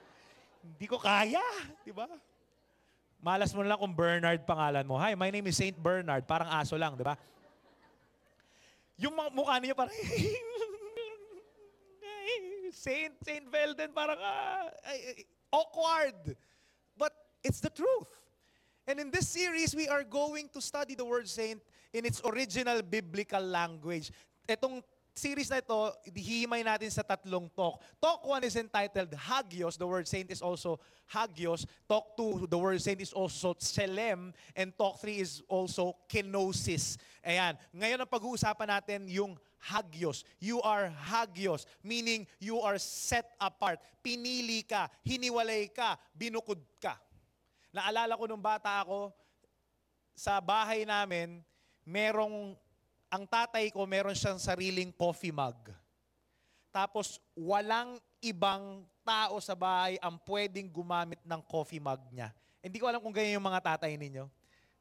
Hindi 0.64 0.86
ko 0.88 0.96
kaya, 0.96 1.44
di 1.84 1.92
ba? 1.92 2.08
Malas 3.20 3.52
mo 3.52 3.60
na 3.60 3.76
lang 3.76 3.80
kung 3.80 3.92
Bernard 3.92 4.40
pangalan 4.48 4.88
mo. 4.88 4.96
Hi, 4.96 5.12
my 5.12 5.28
name 5.28 5.44
is 5.52 5.60
Saint 5.60 5.76
Bernard. 5.76 6.24
Parang 6.24 6.48
aso 6.48 6.80
lang, 6.80 6.96
di 6.96 7.04
ba? 7.04 7.20
Yung 8.96 9.12
mga 9.12 9.30
mukha 9.36 9.60
niya 9.60 9.76
parang, 9.76 9.92
Saint, 12.72 13.12
Saint 13.20 13.44
Velden, 13.52 13.92
parang 13.92 14.16
ah, 14.16 14.72
ay, 14.88 15.28
awkward. 15.52 16.36
But 16.96 17.12
it's 17.44 17.60
the 17.60 17.68
truth. 17.68 18.08
And 18.88 18.96
in 18.96 19.12
this 19.12 19.28
series, 19.28 19.76
we 19.76 19.84
are 19.84 20.00
going 20.00 20.48
to 20.56 20.64
study 20.64 20.96
the 20.96 21.04
word 21.04 21.28
saint 21.28 21.60
in 21.92 22.08
its 22.08 22.24
original 22.24 22.80
biblical 22.80 23.44
language. 23.44 24.08
Itong 24.48 24.80
series 25.12 25.52
na 25.52 25.60
ito, 25.60 25.92
hihimay 26.08 26.64
natin 26.64 26.88
sa 26.88 27.04
tatlong 27.04 27.52
talk. 27.52 27.84
Talk 28.00 28.24
1 28.24 28.48
is 28.48 28.56
entitled 28.56 29.12
Hagios. 29.12 29.76
The 29.76 29.84
word 29.84 30.08
saint 30.08 30.32
is 30.32 30.40
also 30.40 30.80
Hagios. 31.04 31.68
Talk 31.84 32.16
2, 32.16 32.48
the 32.48 32.56
word 32.56 32.80
saint 32.80 33.04
is 33.04 33.12
also 33.12 33.52
Tselem. 33.52 34.32
And 34.56 34.72
talk 34.72 35.04
3 35.04 35.20
is 35.20 35.44
also 35.52 35.92
Kenosis. 36.08 36.96
Ayan. 37.20 37.60
Ngayon 37.76 38.00
ang 38.00 38.08
pag-uusapan 38.08 38.72
natin 38.72 39.04
yung 39.04 39.36
Hagios. 39.68 40.24
You 40.40 40.64
are 40.64 40.88
Hagios, 40.88 41.68
meaning 41.84 42.24
you 42.40 42.64
are 42.64 42.80
set 42.80 43.36
apart. 43.36 43.84
Pinili 44.00 44.64
ka, 44.64 44.88
hiniwalay 45.04 45.68
ka, 45.76 46.00
binukod 46.16 46.62
ka. 46.80 46.96
Naalala 47.72 48.16
ko 48.16 48.24
nung 48.24 48.42
bata 48.42 48.80
ako, 48.80 49.12
sa 50.18 50.42
bahay 50.42 50.82
namin, 50.82 51.38
merong 51.86 52.58
ang 53.08 53.24
tatay 53.24 53.72
ko 53.72 53.88
meron 53.88 54.12
siyang 54.12 54.36
sariling 54.36 54.92
coffee 54.92 55.32
mug. 55.32 55.56
Tapos 56.68 57.16
walang 57.32 57.96
ibang 58.20 58.84
tao 59.00 59.40
sa 59.40 59.56
bahay 59.56 59.96
ang 60.04 60.20
pwedeng 60.28 60.68
gumamit 60.68 61.22
ng 61.24 61.40
coffee 61.48 61.80
mug 61.80 62.02
niya. 62.12 62.28
Hindi 62.60 62.76
ko 62.76 62.90
alam 62.90 63.00
kung 63.00 63.14
ganyan 63.14 63.40
yung 63.40 63.48
mga 63.48 63.74
tatay 63.74 63.96
ninyo. 63.96 64.28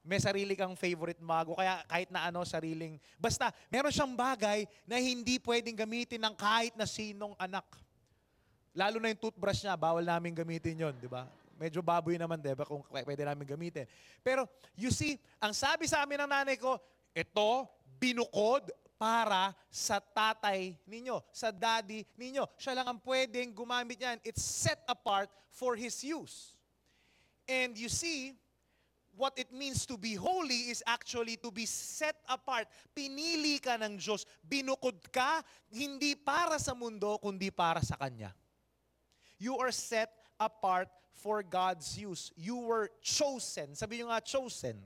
May 0.08 0.20
sarili 0.20 0.56
kang 0.56 0.76
favorite 0.76 1.20
mug 1.24 1.56
o 1.56 1.60
kaya 1.60 1.84
kahit 1.88 2.12
na 2.12 2.28
ano 2.28 2.44
sariling... 2.44 3.00
Basta, 3.16 3.52
meron 3.72 3.92
siyang 3.92 4.16
bagay 4.16 4.68
na 4.84 5.00
hindi 5.00 5.40
pwedeng 5.40 5.76
gamitin 5.76 6.20
ng 6.24 6.36
kahit 6.36 6.76
na 6.76 6.88
sinong 6.88 7.36
anak. 7.40 7.68
Lalo 8.76 9.00
na 9.00 9.12
yung 9.12 9.20
toothbrush 9.20 9.64
niya, 9.64 9.76
bawal 9.80 10.04
namin 10.04 10.36
gamitin 10.36 10.80
yon, 10.80 10.96
di 11.00 11.08
ba? 11.12 11.28
Medyo 11.58 11.82
baboy 11.82 12.16
naman, 12.22 12.38
di 12.38 12.54
ba, 12.54 12.64
kung 12.64 12.86
pwede 12.86 13.26
namin 13.26 13.46
gamitin. 13.50 13.90
Pero, 14.22 14.46
you 14.78 14.94
see, 14.94 15.18
ang 15.42 15.52
sabi 15.52 15.90
sa 15.90 16.06
amin 16.06 16.24
ng 16.24 16.32
nanay 16.32 16.58
ko, 16.58 16.78
ito, 17.18 17.50
binukod 17.98 18.70
para 18.98 19.54
sa 19.70 20.02
tatay 20.02 20.74
ninyo, 20.90 21.22
sa 21.30 21.54
daddy 21.54 22.06
ninyo. 22.18 22.46
Siya 22.58 22.82
lang 22.82 22.88
ang 22.90 23.00
pwedeng 23.06 23.54
gumamit 23.54 24.02
yan. 24.02 24.18
It's 24.26 24.42
set 24.42 24.82
apart 24.90 25.30
for 25.54 25.78
his 25.78 26.02
use. 26.02 26.58
And 27.50 27.78
you 27.78 27.90
see, 27.90 28.38
what 29.18 29.34
it 29.38 29.50
means 29.50 29.86
to 29.90 29.98
be 29.98 30.14
holy 30.14 30.70
is 30.70 30.86
actually 30.86 31.38
to 31.42 31.50
be 31.50 31.66
set 31.66 32.22
apart. 32.30 32.70
Pinili 32.94 33.58
ka 33.58 33.82
ng 33.82 33.98
Diyos. 33.98 34.30
Binukod 34.46 34.98
ka, 35.10 35.42
hindi 35.74 36.14
para 36.14 36.62
sa 36.62 36.78
mundo, 36.78 37.18
kundi 37.18 37.50
para 37.50 37.82
sa 37.82 37.98
Kanya. 37.98 38.34
You 39.42 39.58
are 39.58 39.74
set 39.74 40.14
apart 40.38 40.90
for 41.18 41.44
God's 41.44 41.98
use. 41.98 42.32
You 42.36 42.58
were 42.58 42.90
chosen. 43.02 43.76
Sabi 43.76 44.00
nyo 44.00 44.08
nga, 44.10 44.22
chosen. 44.22 44.78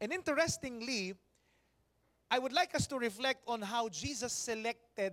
And 0.00 0.12
interestingly, 0.12 1.14
I 2.30 2.38
would 2.38 2.52
like 2.52 2.74
us 2.74 2.86
to 2.88 2.98
reflect 2.98 3.42
on 3.46 3.62
how 3.62 3.88
Jesus 3.88 4.32
selected 4.32 5.12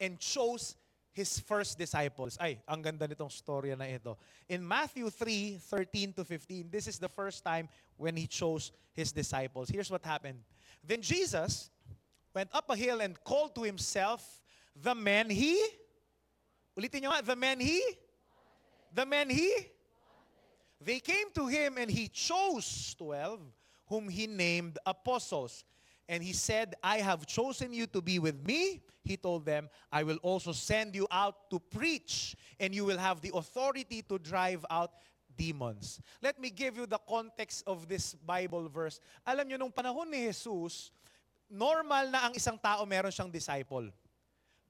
and 0.00 0.18
chose 0.18 0.76
his 1.12 1.38
first 1.40 1.78
disciples. 1.78 2.38
Ay, 2.38 2.62
ang 2.68 2.82
ganda 2.82 3.08
nitong 3.08 3.30
storya 3.30 3.74
na 3.74 3.90
ito. 3.90 4.14
In 4.46 4.62
Matthew 4.62 5.10
3, 5.10 5.58
13 5.58 6.12
to 6.14 6.22
15, 6.22 6.70
this 6.70 6.86
is 6.86 6.98
the 6.98 7.08
first 7.08 7.42
time 7.42 7.68
when 7.96 8.14
he 8.14 8.26
chose 8.26 8.70
his 8.94 9.10
disciples. 9.10 9.68
Here's 9.68 9.90
what 9.90 10.04
happened. 10.04 10.38
Then 10.84 11.02
Jesus 11.02 11.70
went 12.34 12.50
up 12.54 12.70
a 12.70 12.76
hill 12.76 13.00
and 13.00 13.18
called 13.24 13.54
to 13.56 13.62
himself 13.62 14.22
the 14.78 14.94
men 14.94 15.30
he, 15.30 15.58
ulitin 16.78 17.02
nyo 17.02 17.10
nga, 17.10 17.22
the 17.22 17.34
men 17.34 17.58
he, 17.58 17.82
the 18.94 19.06
men 19.06 19.30
he, 19.30 19.54
they 20.80 21.00
came 21.00 21.30
to 21.34 21.46
him 21.46 21.76
and 21.78 21.90
he 21.90 22.08
chose 22.08 22.94
12 22.98 23.40
whom 23.88 24.08
he 24.08 24.26
named 24.26 24.78
apostles. 24.86 25.64
And 26.08 26.22
he 26.22 26.32
said, 26.32 26.74
I 26.82 26.98
have 26.98 27.26
chosen 27.26 27.72
you 27.72 27.86
to 27.88 28.00
be 28.00 28.18
with 28.18 28.46
me. 28.46 28.80
He 29.04 29.16
told 29.16 29.44
them, 29.44 29.68
I 29.92 30.02
will 30.02 30.18
also 30.22 30.52
send 30.52 30.94
you 30.94 31.06
out 31.10 31.50
to 31.50 31.58
preach, 31.58 32.36
and 32.60 32.74
you 32.74 32.84
will 32.84 32.98
have 32.98 33.20
the 33.20 33.30
authority 33.34 34.02
to 34.08 34.18
drive 34.18 34.64
out 34.70 34.92
demons. 35.36 36.00
Let 36.22 36.40
me 36.40 36.50
give 36.50 36.76
you 36.76 36.86
the 36.86 36.98
context 37.08 37.62
of 37.66 37.88
this 37.88 38.14
Bible 38.14 38.68
verse. 38.68 39.00
Alam 39.26 39.48
nyo, 39.48 39.56
nung 39.56 39.72
panahon 39.72 40.08
ni 40.10 40.26
Jesus, 40.26 40.90
normal 41.48 42.10
na 42.10 42.28
ang 42.28 42.34
isang 42.36 42.60
tao 42.60 42.84
meron 42.84 43.12
siyang 43.12 43.32
disciple. 43.32 43.88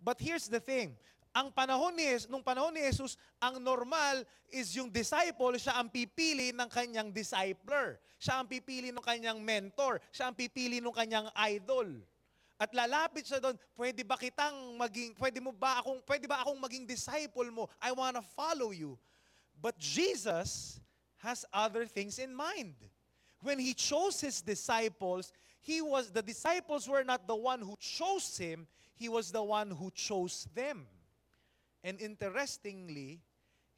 But 0.03 0.21
here's 0.21 0.47
the 0.47 0.61
thing, 0.61 0.95
ang 1.37 1.53
panahon 1.53 1.95
ni 1.95 2.09
Jesus, 2.09 2.29
nung 2.29 2.43
panahon 2.43 2.73
ni 2.73 2.83
Jesus, 2.83 3.17
ang 3.39 3.61
normal 3.61 4.25
is 4.49 4.73
yung 4.75 4.89
disciple, 4.89 5.55
siya 5.61 5.77
ang 5.77 5.93
pipili 5.93 6.51
ng 6.51 6.69
kanyang 6.69 7.13
discipler. 7.13 8.01
Siya 8.19 8.43
ang 8.43 8.51
pipili 8.51 8.91
ng 8.91 9.05
kanyang 9.05 9.39
mentor. 9.39 10.03
Siya 10.11 10.29
ang 10.29 10.35
pipili 10.35 10.83
ng 10.83 10.91
kanyang 10.91 11.31
idol. 11.55 11.87
At 12.59 12.75
lalapit 12.75 13.31
siya 13.31 13.39
doon, 13.39 13.55
pwede 13.79 14.03
ba 14.03 14.19
kitang 14.19 14.75
maging, 14.75 15.15
pwede 15.15 15.39
mo 15.39 15.55
ba 15.55 15.79
akong, 15.79 16.03
pwede 16.03 16.27
ba 16.27 16.43
akong 16.43 16.59
maging 16.59 16.91
disciple 16.91 17.47
mo? 17.55 17.71
I 17.79 17.95
wanna 17.95 18.19
follow 18.35 18.75
you. 18.75 18.99
But 19.63 19.79
Jesus 19.79 20.83
has 21.23 21.47
other 21.55 21.87
things 21.87 22.19
in 22.19 22.35
mind. 22.35 22.75
When 23.39 23.63
he 23.63 23.75
chose 23.75 24.19
his 24.19 24.43
disciples, 24.43 25.31
he 25.63 25.79
was 25.79 26.11
the 26.11 26.23
disciples 26.23 26.91
were 26.91 27.07
not 27.07 27.31
the 27.31 27.39
one 27.39 27.63
who 27.63 27.79
chose 27.79 28.35
him, 28.35 28.67
he 28.99 29.07
was 29.07 29.31
the 29.31 29.43
one 29.43 29.71
who 29.71 29.95
chose 29.95 30.51
them. 30.51 30.91
And 31.85 32.01
interestingly, 32.01 33.21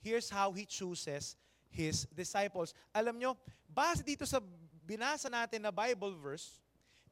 here's 0.00 0.30
how 0.30 0.52
he 0.52 0.64
chooses 0.64 1.36
his 1.68 2.06
disciples. 2.16 2.74
Alam 2.94 3.18
nyo, 3.18 3.36
base 3.68 4.02
dito 4.02 4.26
sa 4.26 4.40
binasa 4.86 5.30
natin 5.30 5.62
na 5.62 5.70
Bible 5.70 6.16
verse, 6.18 6.58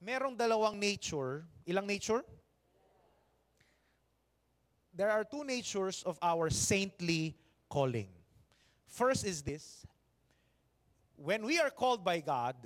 merong 0.02 0.34
dalawang 0.34 0.74
nature. 0.78 1.46
Ilang 1.66 1.86
nature? 1.86 2.24
There 4.98 5.10
are 5.10 5.22
two 5.22 5.44
natures 5.44 6.02
of 6.02 6.18
our 6.20 6.50
saintly 6.50 7.38
calling. 7.70 8.10
First 8.88 9.22
is 9.24 9.42
this. 9.42 9.86
When 11.14 11.46
we 11.46 11.60
are 11.60 11.70
called 11.70 12.02
by 12.02 12.18
God, 12.18 12.56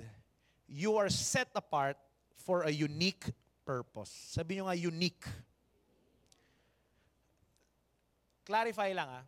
you 0.65 0.97
are 0.97 1.09
set 1.09 1.49
apart 1.53 1.97
for 2.33 2.63
a 2.63 2.71
unique 2.71 3.29
purpose. 3.65 4.09
Sabi 4.33 4.57
nyo 4.57 4.65
nga, 4.65 4.73
unique. 4.73 5.27
Clarify 8.43 8.91
lang 8.91 9.09
ah. 9.09 9.23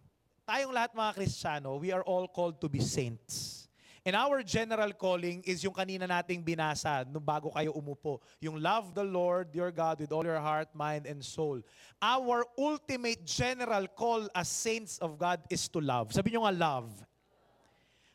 Tayong 0.46 0.76
lahat 0.76 0.94
mga 0.94 1.12
Kristiyano, 1.18 1.82
we 1.82 1.90
are 1.90 2.06
all 2.06 2.30
called 2.30 2.62
to 2.62 2.70
be 2.70 2.78
saints. 2.78 3.66
And 4.06 4.14
our 4.14 4.46
general 4.46 4.94
calling 4.94 5.42
is 5.50 5.66
yung 5.66 5.74
kanina 5.74 6.06
nating 6.06 6.46
binasa 6.46 7.02
no 7.10 7.18
bago 7.18 7.50
kayo 7.50 7.74
umupo. 7.74 8.22
Yung 8.38 8.62
love 8.62 8.94
the 8.94 9.02
Lord 9.02 9.50
your 9.58 9.74
God 9.74 9.98
with 9.98 10.14
all 10.14 10.22
your 10.22 10.38
heart, 10.38 10.70
mind, 10.78 11.10
and 11.10 11.26
soul. 11.26 11.66
Our 11.98 12.46
ultimate 12.54 13.26
general 13.26 13.90
call 13.90 14.30
as 14.38 14.46
saints 14.46 15.02
of 15.02 15.18
God 15.18 15.42
is 15.50 15.66
to 15.74 15.82
love. 15.82 16.14
Sabi 16.14 16.38
nyo 16.38 16.46
nga 16.46 16.54
love. 16.54 16.94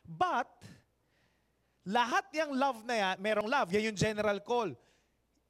But, 0.07 0.47
lahat 1.83 2.23
yung 2.39 2.55
love 2.55 2.87
na 2.87 2.95
yan, 2.95 3.15
merong 3.19 3.47
love, 3.51 3.67
yan 3.75 3.91
yung 3.91 3.99
general 3.99 4.39
call. 4.39 4.71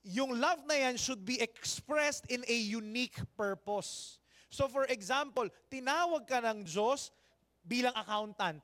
Yung 0.02 0.42
love 0.42 0.66
na 0.66 0.90
yan 0.90 0.98
should 0.98 1.22
be 1.22 1.38
expressed 1.38 2.26
in 2.34 2.42
a 2.50 2.58
unique 2.58 3.22
purpose. 3.38 4.21
So 4.52 4.68
for 4.68 4.84
example, 4.92 5.48
tinawag 5.72 6.28
ka 6.28 6.44
ng 6.44 6.68
Diyos 6.68 7.10
bilang 7.64 7.96
accountant. 7.96 8.60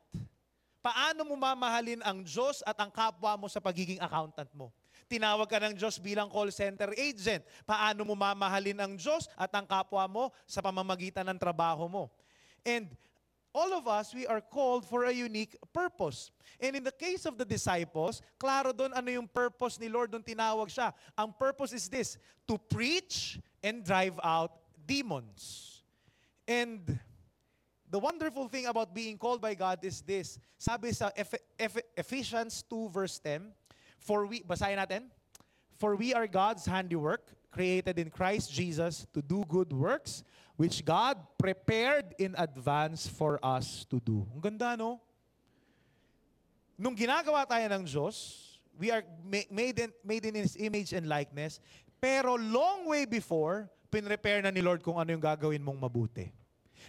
Paano 0.83 1.23
mo 1.23 1.39
mamahalin 1.39 2.03
ang 2.03 2.27
Diyos 2.27 2.59
at 2.67 2.75
ang 2.77 2.91
kapwa 2.91 3.39
mo 3.39 3.47
sa 3.47 3.63
pagiging 3.63 4.03
accountant 4.03 4.51
mo? 4.51 4.75
Tinawag 5.07 5.47
ka 5.47 5.63
ng 5.63 5.79
Diyos 5.79 5.95
bilang 6.03 6.27
call 6.27 6.51
center 6.51 6.91
agent. 6.99 7.39
Paano 7.63 8.03
mo 8.03 8.19
mamahalin 8.19 8.75
ang 8.75 8.93
Diyos 8.99 9.31
at 9.39 9.47
ang 9.55 9.63
kapwa 9.63 10.03
mo 10.11 10.23
sa 10.43 10.59
pamamagitan 10.59 11.23
ng 11.31 11.39
trabaho 11.39 11.87
mo? 11.87 12.11
And 12.67 12.91
all 13.55 13.71
of 13.71 13.87
us, 13.87 14.11
we 14.11 14.27
are 14.27 14.43
called 14.43 14.83
for 14.83 15.07
a 15.07 15.13
unique 15.15 15.55
purpose. 15.71 16.35
And 16.59 16.75
in 16.75 16.83
the 16.83 16.91
case 16.91 17.23
of 17.23 17.39
the 17.39 17.47
disciples, 17.47 18.19
klaro 18.35 18.75
doon 18.75 18.91
ano 18.91 19.07
yung 19.07 19.27
purpose 19.31 19.79
ni 19.79 19.87
Lord 19.87 20.11
nung 20.11 20.23
tinawag 20.23 20.67
siya. 20.67 20.91
Ang 21.15 21.31
purpose 21.31 21.71
is 21.71 21.87
this, 21.87 22.19
to 22.43 22.59
preach 22.59 23.39
and 23.63 23.87
drive 23.87 24.19
out 24.19 24.59
demons. 24.83 25.76
And 26.47 26.99
the 27.91 27.99
wonderful 27.99 28.47
thing 28.47 28.65
about 28.65 28.95
being 28.95 29.17
called 29.17 29.41
by 29.41 29.53
God 29.53 29.83
is 29.83 30.01
this. 30.01 30.39
Sabi 30.57 30.91
sa 30.91 31.11
Eph- 31.15 31.43
Eph- 31.59 31.87
Ephesians 31.95 32.63
2 32.69 32.89
verse 32.89 33.19
10, 33.19 33.51
For 33.99 34.25
we, 34.25 34.41
basahin 34.41 34.79
natin, 34.79 35.03
For 35.75 35.95
we 35.95 36.13
are 36.13 36.25
God's 36.25 36.65
handiwork, 36.65 37.27
created 37.51 37.99
in 37.99 38.09
Christ 38.09 38.51
Jesus 38.51 39.05
to 39.13 39.21
do 39.21 39.43
good 39.47 39.71
works, 39.73 40.23
which 40.55 40.83
God 40.83 41.17
prepared 41.37 42.15
in 42.17 42.33
advance 42.37 43.07
for 43.07 43.39
us 43.43 43.85
to 43.91 43.99
do. 43.99 44.25
Ang 44.33 44.41
ganda, 44.41 44.75
no? 44.75 44.99
Nung 46.77 46.95
ginagawa 46.95 47.45
tayo 47.45 47.65
ng 47.73 47.85
Diyos, 47.85 48.57
we 48.77 48.89
are 48.93 49.01
ma- 49.25 49.49
made 49.49 49.77
in, 49.79 49.89
made 50.05 50.25
in 50.25 50.35
His 50.37 50.55
image 50.57 50.93
and 50.93 51.09
likeness, 51.09 51.59
pero 52.01 52.37
long 52.37 52.85
way 52.85 53.05
before, 53.05 53.69
pinrepare 53.91 54.43
na 54.43 54.51
ni 54.51 54.61
Lord 54.61 54.83
kung 54.83 54.99
ano 54.99 55.11
yung 55.11 55.23
gagawin 55.23 55.63
mong 55.63 55.79
mabuti. 55.79 56.31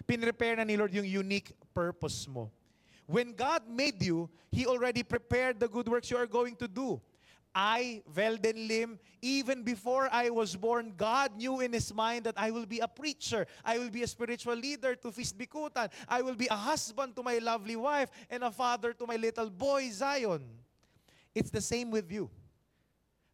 Pinrepare 0.06 0.56
na 0.56 0.64
ni 0.64 0.76
Lord 0.76 0.94
yung 0.94 1.06
unique 1.06 1.54
purpose 1.74 2.26
mo. 2.28 2.50
When 3.08 3.32
God 3.32 3.64
made 3.66 4.02
you, 4.02 4.28
He 4.52 4.66
already 4.66 5.02
prepared 5.02 5.58
the 5.58 5.68
good 5.68 5.88
works 5.88 6.10
you 6.10 6.16
are 6.16 6.28
going 6.28 6.56
to 6.56 6.68
do. 6.68 7.00
I, 7.54 8.02
Velden 8.06 8.68
Lim, 8.68 9.00
even 9.22 9.62
before 9.64 10.08
I 10.12 10.30
was 10.30 10.54
born, 10.54 10.92
God 10.96 11.34
knew 11.36 11.60
in 11.60 11.72
His 11.72 11.92
mind 11.92 12.24
that 12.24 12.36
I 12.36 12.50
will 12.50 12.66
be 12.66 12.78
a 12.78 12.86
preacher. 12.86 13.46
I 13.64 13.78
will 13.78 13.90
be 13.90 14.02
a 14.02 14.06
spiritual 14.06 14.54
leader 14.54 14.94
to 14.94 15.10
Feast 15.10 15.36
Bikutan. 15.38 15.90
I 16.06 16.22
will 16.22 16.36
be 16.36 16.46
a 16.46 16.56
husband 16.56 17.16
to 17.16 17.22
my 17.22 17.38
lovely 17.38 17.74
wife 17.74 18.10
and 18.30 18.44
a 18.44 18.50
father 18.50 18.92
to 18.92 19.06
my 19.06 19.16
little 19.16 19.50
boy, 19.50 19.88
Zion. 19.90 20.44
It's 21.34 21.50
the 21.50 21.60
same 21.60 21.90
with 21.90 22.12
you. 22.12 22.30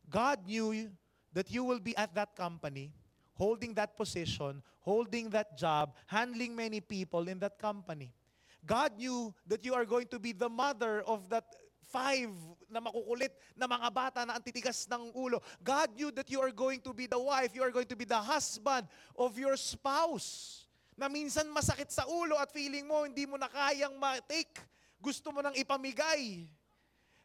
God 0.09 0.46
knew 0.46 0.88
that 1.33 1.50
you 1.50 1.64
will 1.64 1.81
be 1.81 1.96
at 1.96 2.14
that 2.14 2.37
company, 2.37 2.92
holding 3.35 3.75
that 3.75 3.97
position, 3.97 4.62
holding 4.81 5.31
that 5.31 5.59
job, 5.59 5.94
handling 6.07 6.55
many 6.55 6.81
people 6.81 7.29
in 7.29 7.38
that 7.38 7.59
company. 7.59 8.14
God 8.64 8.97
knew 8.97 9.35
that 9.47 9.64
you 9.64 9.75
are 9.75 9.85
going 9.85 10.09
to 10.09 10.18
be 10.18 10.33
the 10.33 10.49
mother 10.49 11.03
of 11.05 11.29
that 11.29 11.44
five 11.85 12.33
na 12.66 12.81
makukulit 12.81 13.31
na 13.55 13.68
mga 13.68 13.88
bata 13.92 14.20
na 14.25 14.40
antitigas 14.40 14.88
ng 14.88 15.12
ulo. 15.12 15.44
God 15.61 15.92
knew 15.94 16.11
that 16.16 16.31
you 16.33 16.40
are 16.40 16.51
going 16.51 16.81
to 16.81 16.97
be 16.97 17.07
the 17.07 17.20
wife, 17.20 17.53
you 17.53 17.62
are 17.62 17.70
going 17.70 17.87
to 17.87 17.99
be 17.99 18.09
the 18.09 18.18
husband 18.18 18.88
of 19.14 19.37
your 19.37 19.55
spouse. 19.55 20.64
Na 20.97 21.11
minsan 21.11 21.51
masakit 21.51 21.90
sa 21.90 22.07
ulo 22.09 22.38
at 22.40 22.55
feeling 22.55 22.87
mo 22.88 23.05
hindi 23.05 23.27
mo 23.27 23.37
na 23.37 23.51
kayang 23.51 23.99
ma-take. 23.99 24.62
Gusto 25.03 25.29
mo 25.35 25.44
nang 25.44 25.53
ipamigay. 25.53 26.49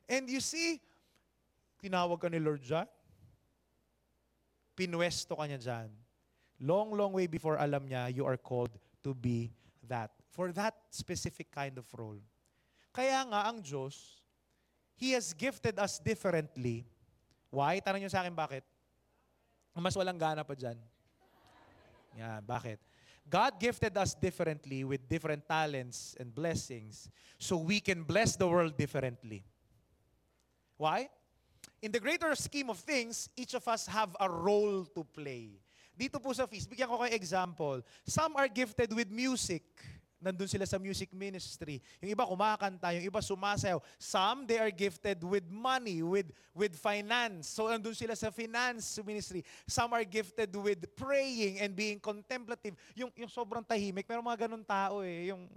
And 0.09 0.25
you 0.27 0.41
see, 0.41 0.81
tinawag 1.79 2.19
ka 2.19 2.27
ni 2.27 2.41
Lord 2.41 2.65
dyan. 2.65 2.89
Pinwesto 4.79 5.35
ka 5.35 5.43
niya 5.43 5.59
dyan. 5.59 5.91
Long, 6.63 6.95
long 6.95 7.11
way 7.11 7.27
before 7.27 7.59
alam 7.59 7.83
niya, 7.83 8.07
you 8.15 8.23
are 8.23 8.39
called 8.39 8.71
to 9.03 9.11
be 9.11 9.51
that. 9.83 10.15
For 10.31 10.55
that 10.55 10.79
specific 10.87 11.51
kind 11.51 11.75
of 11.75 11.83
role. 11.91 12.23
Kaya 12.95 13.27
nga 13.27 13.51
ang 13.51 13.59
Diyos, 13.59 14.23
He 14.95 15.11
has 15.15 15.35
gifted 15.35 15.75
us 15.79 15.99
differently. 15.99 16.87
Why? 17.51 17.83
Tanong 17.83 18.03
niyo 18.03 18.11
sa 18.11 18.23
akin 18.23 18.35
bakit? 18.35 18.63
Mas 19.75 19.95
walang 19.95 20.19
gana 20.19 20.43
pa 20.43 20.55
dyan. 20.55 20.75
Yan, 22.19 22.43
bakit? 22.43 22.79
God 23.29 23.59
gifted 23.59 23.95
us 23.95 24.15
differently 24.17 24.83
with 24.83 25.07
different 25.07 25.47
talents 25.47 26.17
and 26.19 26.33
blessings 26.33 27.07
so 27.37 27.55
we 27.55 27.79
can 27.79 28.03
bless 28.03 28.35
the 28.35 28.47
world 28.47 28.75
differently. 28.75 29.45
Why? 30.75 31.07
In 31.79 31.91
the 31.91 31.99
greater 31.99 32.35
scheme 32.35 32.69
of 32.69 32.79
things, 32.83 33.29
each 33.39 33.55
of 33.55 33.63
us 33.67 33.87
have 33.87 34.11
a 34.19 34.27
role 34.27 34.83
to 34.83 35.03
play. 35.15 35.55
Dito 35.95 36.19
po 36.19 36.31
sa 36.35 36.47
feast, 36.47 36.67
bigyan 36.67 36.87
ko 36.87 36.99
kayo 36.99 37.11
example. 37.11 37.83
Some 38.07 38.35
are 38.35 38.47
gifted 38.47 38.91
with 38.91 39.11
music. 39.11 39.63
Nandun 40.19 40.51
sila 40.51 40.67
sa 40.67 40.75
music 40.75 41.15
ministry. 41.15 41.79
Yung 42.03 42.11
iba 42.11 42.27
kumakanta, 42.27 42.91
yung 42.91 43.07
iba 43.07 43.23
sumasayaw. 43.23 43.79
Some, 43.95 44.43
they 44.43 44.59
are 44.59 44.71
gifted 44.71 45.23
with 45.23 45.47
money, 45.47 46.03
with, 46.03 46.27
with 46.51 46.75
finance. 46.75 47.47
So 47.47 47.71
nandun 47.71 47.95
sila 47.95 48.19
sa 48.19 48.27
finance 48.27 48.99
ministry. 48.99 49.47
Some 49.63 49.95
are 49.95 50.03
gifted 50.03 50.51
with 50.59 50.83
praying 50.99 51.63
and 51.63 51.71
being 51.71 52.03
contemplative. 52.03 52.75
Yung, 52.99 53.11
yung 53.15 53.31
sobrang 53.31 53.63
tahimik, 53.63 54.03
pero 54.03 54.19
mga 54.19 54.51
ganun 54.51 54.67
tao 54.67 54.99
eh. 54.99 55.31
Yung, 55.31 55.47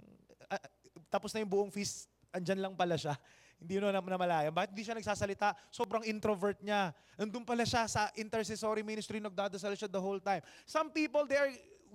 ah, 0.47 0.63
tapos 1.11 1.35
na 1.35 1.43
yung 1.43 1.51
buong 1.51 1.71
feast, 1.71 2.07
andyan 2.31 2.63
lang 2.63 2.75
pala 2.75 2.95
siya. 2.95 3.19
Hindi 3.63 3.79
na 3.79 3.95
namalaya. 3.95 4.51
Bakit 4.51 4.75
hindi 4.75 4.83
siya 4.83 4.99
nagsasalita? 4.99 5.55
Sobrang 5.71 6.03
introvert 6.03 6.59
niya. 6.59 6.91
Nandun 7.15 7.47
pala 7.47 7.63
siya 7.63 7.87
sa 7.87 8.11
intercessory 8.19 8.83
ministry, 8.83 9.23
nagdadasal 9.23 9.71
siya 9.79 9.87
the 9.87 10.03
whole 10.03 10.19
time. 10.19 10.43
Some 10.67 10.91
people, 10.91 11.23
they 11.23 11.39
are 11.39 11.47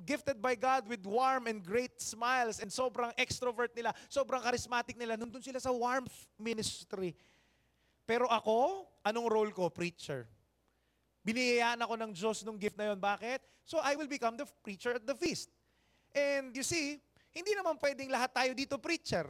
gifted 0.09 0.41
by 0.41 0.57
God 0.57 0.89
with 0.89 1.05
warm 1.05 1.45
and 1.45 1.61
great 1.61 2.01
smiles 2.01 2.65
and 2.65 2.73
sobrang 2.73 3.13
extrovert 3.21 3.77
nila, 3.77 3.93
sobrang 4.09 4.41
charismatic 4.41 4.97
nila. 4.97 5.21
Nandun 5.21 5.45
sila 5.45 5.61
sa 5.61 5.69
warmth 5.69 6.25
ministry. 6.41 7.13
Pero 8.09 8.25
ako, 8.33 8.89
anong 9.05 9.29
role 9.29 9.53
ko? 9.53 9.69
Preacher. 9.69 10.25
Biniyayaan 11.21 11.85
ako 11.85 11.95
ng 12.01 12.11
Diyos 12.17 12.41
nung 12.49 12.57
gift 12.57 12.81
na 12.81 12.89
yon. 12.89 12.97
Bakit? 12.97 13.45
So 13.69 13.77
I 13.85 13.93
will 14.01 14.09
become 14.09 14.41
the 14.41 14.49
preacher 14.65 14.97
at 14.97 15.05
the 15.05 15.13
feast. 15.13 15.53
And 16.17 16.57
you 16.57 16.65
see, 16.65 16.97
hindi 17.37 17.53
naman 17.53 17.77
pwedeng 17.77 18.09
lahat 18.09 18.33
tayo 18.33 18.57
dito 18.57 18.81
preacher. 18.81 19.29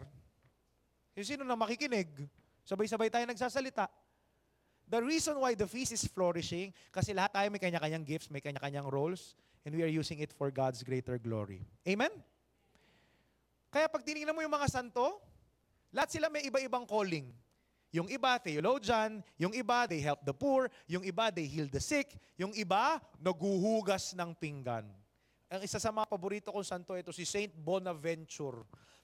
Yung 1.19 1.27
sino 1.27 1.43
na 1.43 1.59
makikinig, 1.59 2.07
sabay-sabay 2.63 3.11
tayo 3.11 3.27
nagsasalita. 3.27 3.91
The 4.87 5.03
reason 5.03 5.35
why 5.43 5.59
the 5.59 5.67
feast 5.67 5.91
is 5.91 6.07
flourishing, 6.07 6.71
kasi 6.95 7.11
lahat 7.11 7.35
tayo 7.35 7.51
may 7.51 7.59
kanya-kanyang 7.59 8.07
gifts, 8.07 8.31
may 8.31 8.39
kanya-kanyang 8.39 8.87
roles, 8.87 9.35
and 9.67 9.75
we 9.75 9.83
are 9.83 9.91
using 9.91 10.23
it 10.23 10.31
for 10.31 10.55
God's 10.55 10.87
greater 10.87 11.19
glory. 11.19 11.67
Amen? 11.83 12.15
Kaya 13.75 13.91
pag 13.91 14.07
tinignan 14.07 14.31
mo 14.31 14.47
yung 14.47 14.55
mga 14.55 14.71
santo, 14.71 15.19
lahat 15.91 16.15
sila 16.15 16.31
may 16.31 16.47
iba-ibang 16.47 16.87
calling. 16.87 17.29
Yung 17.91 18.07
iba, 18.07 18.39
theologian. 18.39 19.19
Yung 19.43 19.53
iba, 19.59 19.91
they 19.91 19.99
help 19.99 20.23
the 20.23 20.33
poor. 20.33 20.71
Yung 20.87 21.03
iba, 21.03 21.35
they 21.35 21.51
heal 21.51 21.67
the 21.67 21.83
sick. 21.83 22.15
Yung 22.39 22.55
iba, 22.55 23.03
naguhugas 23.19 24.15
ng 24.15 24.39
pinggan. 24.39 24.87
Ang 25.51 25.61
isa 25.67 25.81
sa 25.81 25.91
mga 25.91 26.07
paborito 26.07 26.53
kong 26.53 26.65
santo, 26.65 26.95
ito 26.95 27.11
si 27.11 27.27
Saint 27.27 27.51
Bonaventure. 27.57 28.63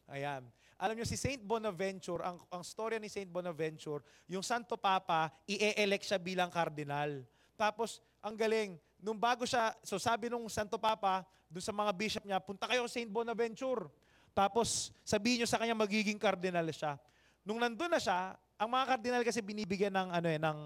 Ayan. 0.08 0.44
Alam 0.78 0.98
nyo, 0.98 1.06
si 1.06 1.14
Saint 1.14 1.40
Bonaventure, 1.40 2.20
ang, 2.26 2.42
ang 2.50 2.62
storya 2.66 2.98
ni 2.98 3.06
Saint 3.06 3.30
Bonaventure, 3.30 4.02
yung 4.26 4.42
Santo 4.42 4.74
Papa, 4.74 5.30
i-elect 5.46 6.04
siya 6.06 6.18
bilang 6.18 6.50
kardinal. 6.50 7.22
Tapos, 7.54 8.02
ang 8.18 8.34
galing, 8.34 8.74
nung 8.98 9.18
bago 9.18 9.46
siya, 9.46 9.70
so 9.86 9.96
sabi 9.96 10.26
nung 10.26 10.46
Santo 10.50 10.74
Papa, 10.76 11.22
dun 11.46 11.62
sa 11.62 11.70
mga 11.70 11.92
bishop 11.94 12.24
niya, 12.26 12.42
punta 12.42 12.66
kayo 12.66 12.90
Saint 12.90 13.06
Bonaventure. 13.06 13.86
Tapos, 14.34 14.90
sabihin 15.06 15.42
nyo 15.42 15.48
sa 15.48 15.62
kanya 15.62 15.78
magiging 15.78 16.18
kardinal 16.18 16.66
siya. 16.74 16.98
Nung 17.46 17.62
nandun 17.62 17.94
na 17.94 18.02
siya, 18.02 18.34
ang 18.58 18.70
mga 18.70 18.84
kardinal 18.90 19.22
kasi 19.22 19.38
binibigyan 19.38 19.94
ng 19.94 20.08
ano 20.10 20.28
eh, 20.30 20.38
ng, 20.42 20.58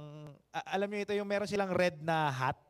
alam 0.53 0.88
niyo 0.88 1.01
ito 1.05 1.14
yung 1.16 1.29
meron 1.29 1.49
silang 1.51 1.73
red 1.73 2.01
na 2.01 2.33
hat, 2.33 2.61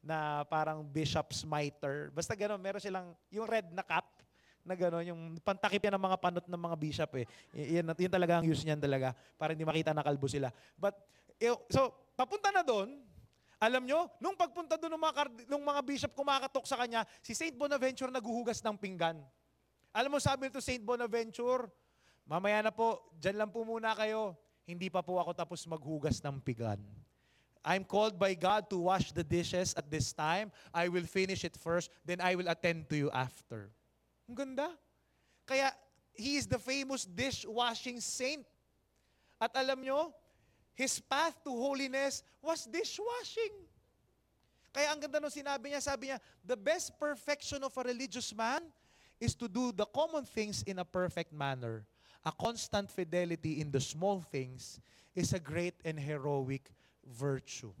na 0.00 0.48
parang 0.48 0.80
bishop's 0.80 1.44
mitre. 1.44 2.08
Basta 2.10 2.32
gano'n, 2.32 2.60
meron 2.60 2.80
silang 2.80 3.12
yung 3.28 3.44
red 3.44 3.68
na 3.70 3.84
cap 3.84 4.19
na 4.64 4.74
gano'n, 4.76 5.04
yung 5.10 5.22
pantakip 5.40 5.80
yan 5.80 5.96
ng 5.96 6.04
mga 6.04 6.18
panot 6.20 6.46
ng 6.46 6.62
mga 6.62 6.76
bishop 6.76 7.10
eh. 7.20 7.26
Y- 7.56 7.80
Yan, 7.80 7.92
talaga 8.12 8.40
ang 8.40 8.46
use 8.46 8.62
niyan 8.64 8.80
talaga, 8.80 9.16
para 9.40 9.56
hindi 9.56 9.64
makita 9.64 9.96
na 9.96 10.04
kalbo 10.04 10.28
sila. 10.28 10.52
But, 10.76 10.96
eh, 11.40 11.52
so, 11.72 11.92
papunta 12.12 12.52
na 12.52 12.60
doon, 12.60 13.00
alam 13.60 13.84
nyo, 13.84 14.08
nung 14.20 14.36
pagpunta 14.36 14.80
doon 14.80 14.96
ng 14.96 15.04
mga, 15.04 15.22
nung 15.52 15.64
mga 15.64 15.80
bishop 15.84 16.12
kumakatok 16.16 16.64
sa 16.64 16.80
kanya, 16.80 17.04
si 17.20 17.36
Saint 17.36 17.52
Bonaventure 17.52 18.08
naguhugas 18.08 18.64
ng 18.64 18.76
pinggan. 18.80 19.20
Alam 19.92 20.16
mo, 20.16 20.18
sabi 20.22 20.48
nito 20.48 20.64
Saint 20.64 20.80
Bonaventure, 20.80 21.68
mamaya 22.24 22.64
na 22.64 22.72
po, 22.72 23.12
dyan 23.20 23.36
lang 23.36 23.50
po 23.52 23.60
muna 23.60 23.92
kayo. 23.92 24.32
Hindi 24.64 24.88
pa 24.88 25.04
po 25.04 25.20
ako 25.20 25.36
tapos 25.36 25.60
maghugas 25.68 26.24
ng 26.24 26.40
pinggan. 26.40 26.80
I'm 27.60 27.84
called 27.84 28.16
by 28.16 28.32
God 28.32 28.72
to 28.72 28.80
wash 28.80 29.12
the 29.12 29.20
dishes 29.20 29.76
at 29.76 29.92
this 29.92 30.16
time. 30.16 30.48
I 30.72 30.88
will 30.88 31.04
finish 31.04 31.44
it 31.44 31.52
first, 31.60 31.92
then 32.00 32.24
I 32.24 32.32
will 32.32 32.48
attend 32.48 32.88
to 32.88 32.96
you 32.96 33.08
after. 33.12 33.68
Ang 34.30 34.38
ganda. 34.38 34.70
Kaya, 35.42 35.74
he 36.14 36.38
is 36.38 36.46
the 36.46 36.62
famous 36.62 37.02
dishwashing 37.02 37.98
saint. 37.98 38.46
At 39.42 39.50
alam 39.58 39.82
nyo, 39.82 40.14
his 40.78 41.02
path 41.02 41.34
to 41.42 41.50
holiness 41.50 42.22
was 42.38 42.70
dishwashing. 42.70 43.66
Kaya 44.70 44.94
ang 44.94 45.02
ganda 45.02 45.18
nung 45.18 45.34
sinabi 45.34 45.74
niya, 45.74 45.82
sabi 45.82 46.14
niya, 46.14 46.22
the 46.46 46.54
best 46.54 46.94
perfection 46.94 47.66
of 47.66 47.74
a 47.74 47.82
religious 47.82 48.30
man 48.30 48.62
is 49.18 49.34
to 49.34 49.50
do 49.50 49.74
the 49.74 49.84
common 49.90 50.22
things 50.22 50.62
in 50.62 50.78
a 50.78 50.86
perfect 50.86 51.34
manner. 51.34 51.82
A 52.22 52.30
constant 52.30 52.86
fidelity 52.86 53.58
in 53.58 53.74
the 53.74 53.82
small 53.82 54.22
things 54.22 54.78
is 55.18 55.34
a 55.34 55.42
great 55.42 55.74
and 55.82 55.98
heroic 55.98 56.70
virtue. 57.02 57.74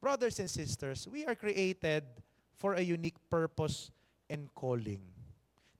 Brothers 0.00 0.40
and 0.40 0.48
sisters, 0.48 1.04
we 1.04 1.26
are 1.26 1.34
created 1.34 2.08
for 2.56 2.72
a 2.72 2.80
unique 2.80 3.18
purpose 3.28 3.90
and 4.28 4.48
calling. 4.54 5.00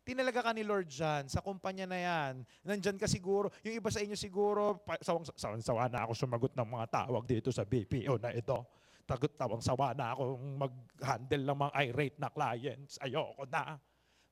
Tinalaga 0.09 0.41
ka 0.41 0.57
ni 0.57 0.65
Lord 0.65 0.89
dyan, 0.89 1.29
sa 1.29 1.45
kumpanya 1.45 1.85
na 1.85 2.01
yan. 2.01 2.41
Nandyan 2.65 2.97
ka 2.97 3.05
siguro, 3.05 3.53
yung 3.61 3.77
iba 3.77 3.93
sa 3.93 4.01
inyo 4.01 4.17
siguro, 4.17 4.81
sawang, 5.05 5.29
sawang 5.37 5.61
sawa 5.61 5.85
na 5.93 6.09
ako 6.09 6.17
sumagot 6.17 6.57
ng 6.57 6.65
mga 6.65 6.87
tawag 6.89 7.29
dito 7.29 7.53
sa 7.53 7.69
BPO 7.69 8.17
na 8.17 8.33
ito. 8.33 8.65
Tagot 9.05 9.37
tawang 9.37 9.61
sawa 9.61 9.93
na 9.93 10.17
akong 10.17 10.45
mag-handle 10.57 11.45
ng 11.45 11.59
mga 11.61 11.73
irate 11.93 12.17
na 12.17 12.33
clients. 12.33 12.97
Ayoko 13.05 13.45
na. 13.53 13.77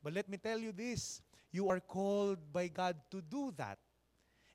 But 0.00 0.16
let 0.16 0.28
me 0.32 0.40
tell 0.40 0.56
you 0.56 0.72
this, 0.72 1.20
you 1.52 1.68
are 1.68 1.80
called 1.80 2.40
by 2.52 2.72
God 2.72 2.96
to 3.12 3.20
do 3.20 3.52
that. 3.60 3.76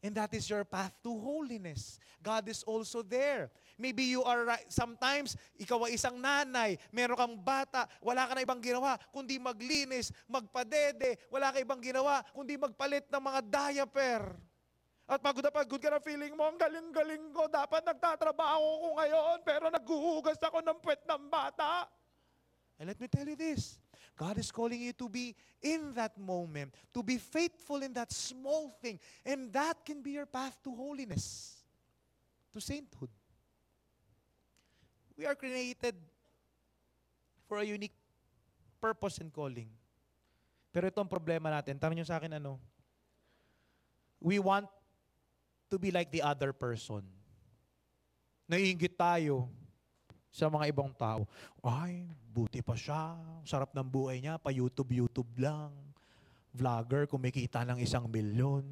And 0.01 0.17
that 0.17 0.33
is 0.33 0.49
your 0.49 0.65
path 0.65 0.97
to 1.05 1.13
holiness. 1.13 2.01
God 2.25 2.49
is 2.49 2.65
also 2.65 3.05
there. 3.05 3.53
Maybe 3.77 4.09
you 4.09 4.25
are, 4.25 4.57
sometimes, 4.65 5.37
ikaw 5.61 5.85
ay 5.85 5.93
isang 5.93 6.17
nanay, 6.17 6.81
meron 6.89 7.13
kang 7.13 7.37
bata, 7.37 7.85
wala 8.01 8.25
ka 8.25 8.33
na 8.33 8.41
ibang 8.41 8.57
ginawa, 8.57 8.97
kundi 9.13 9.37
maglinis, 9.37 10.09
magpadede, 10.25 11.21
wala 11.29 11.53
ka 11.53 11.61
ibang 11.61 11.81
ginawa, 11.85 12.25
kundi 12.33 12.57
magpalit 12.57 13.05
ng 13.13 13.21
mga 13.21 13.39
diaper. 13.45 14.33
At 15.05 15.21
pagod 15.21 15.45
na 15.45 15.53
pagod 15.53 15.77
ka 15.77 15.93
na 15.93 16.01
feeling 16.01 16.33
mo, 16.33 16.49
ang 16.49 16.57
galing-galing 16.57 17.29
ko, 17.29 17.45
dapat 17.45 17.85
nagtatrabaho 17.85 18.67
ko 18.81 18.87
ngayon, 18.97 19.37
pero 19.45 19.69
naghuhugas 19.69 20.41
ako 20.41 20.65
ng 20.65 20.77
puwet 20.81 21.05
ng 21.05 21.29
bata. 21.29 21.85
And 22.81 22.89
let 22.89 22.97
me 22.97 23.05
tell 23.05 23.29
you 23.29 23.37
this, 23.37 23.77
God 24.21 24.37
is 24.37 24.53
calling 24.53 24.77
you 24.77 24.93
to 25.01 25.09
be 25.09 25.33
in 25.65 25.97
that 25.97 26.13
moment, 26.13 26.77
to 26.93 27.01
be 27.01 27.17
faithful 27.17 27.81
in 27.81 27.89
that 27.97 28.13
small 28.13 28.69
thing, 28.77 29.01
and 29.25 29.49
that 29.49 29.81
can 29.81 30.05
be 30.05 30.13
your 30.13 30.29
path 30.29 30.61
to 30.61 30.69
holiness, 30.69 31.57
to 32.53 32.61
sainthood. 32.61 33.09
We 35.17 35.25
are 35.25 35.33
created 35.33 35.97
for 37.49 37.57
a 37.57 37.65
unique 37.65 37.97
purpose 38.77 39.17
and 39.17 39.33
calling. 39.33 39.73
Pero 40.69 40.85
ito 40.85 41.01
ang 41.01 41.09
problema 41.09 41.49
natin. 41.49 41.81
Tanong 41.81 41.97
nyo 41.97 42.05
sa 42.05 42.21
akin 42.21 42.37
ano? 42.37 42.61
We 44.21 44.37
want 44.37 44.69
to 45.73 45.81
be 45.81 45.89
like 45.89 46.13
the 46.13 46.21
other 46.21 46.53
person. 46.53 47.01
Naiingit 48.45 48.93
tayo 49.01 49.49
sa 50.31 50.47
mga 50.47 50.71
ibang 50.71 50.89
tao. 50.95 51.27
Ay, 51.59 52.07
buti 52.31 52.63
pa 52.63 52.73
siya. 52.73 53.19
Sarap 53.43 53.75
ng 53.75 53.83
buhay 53.83 54.23
niya. 54.23 54.39
Pa 54.39 54.49
YouTube, 54.49 54.95
YouTube 54.95 55.29
lang. 55.35 55.75
Vlogger, 56.55 57.07
kumikita 57.07 57.63
ng 57.67 57.79
isang 57.79 58.07
milyon. 58.07 58.63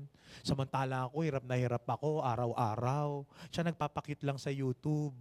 Samantala 0.43 1.07
ako, 1.07 1.23
hirap 1.23 1.43
na 1.47 1.55
hirap 1.55 1.83
ako, 1.87 2.23
araw-araw. 2.23 3.23
Siya 3.51 3.67
nagpapakit 3.67 4.23
lang 4.23 4.35
sa 4.39 4.51
YouTube. 4.51 5.15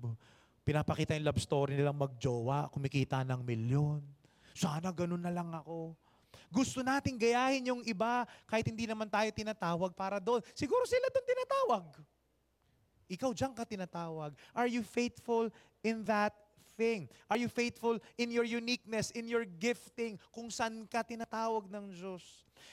Pinapakita 0.62 1.14
yung 1.14 1.26
love 1.26 1.42
story 1.42 1.78
nilang 1.78 1.98
magjowa, 1.98 2.70
kumikita 2.70 3.22
ng 3.26 3.40
milyon. 3.42 4.02
Sana 4.54 4.90
ganun 4.90 5.22
na 5.22 5.30
lang 5.30 5.54
ako. 5.54 5.94
Gusto 6.50 6.80
nating 6.80 7.20
gayahin 7.20 7.70
yung 7.70 7.82
iba 7.84 8.24
kahit 8.48 8.66
hindi 8.66 8.88
naman 8.88 9.06
tayo 9.06 9.28
tinatawag 9.30 9.92
para 9.92 10.18
doon. 10.18 10.42
Siguro 10.56 10.82
sila 10.88 11.06
doon 11.12 11.26
tinatawag. 11.28 11.84
Ikaw 13.08 13.30
diyan 13.32 13.52
ka 13.56 13.64
tinatawag. 13.64 14.36
Are 14.52 14.68
you 14.68 14.84
faithful 14.84 15.48
in 15.82 16.04
that 16.06 16.34
thing? 16.78 17.10
Are 17.26 17.36
you 17.36 17.50
faithful 17.50 17.98
in 18.14 18.30
your 18.30 18.46
uniqueness, 18.46 19.10
in 19.12 19.26
your 19.26 19.42
gifting, 19.42 20.18
kung 20.30 20.48
saan 20.48 20.86
ka 20.86 21.02
tinatawag 21.02 21.66
ng 21.66 21.90
Diyos? 21.90 22.22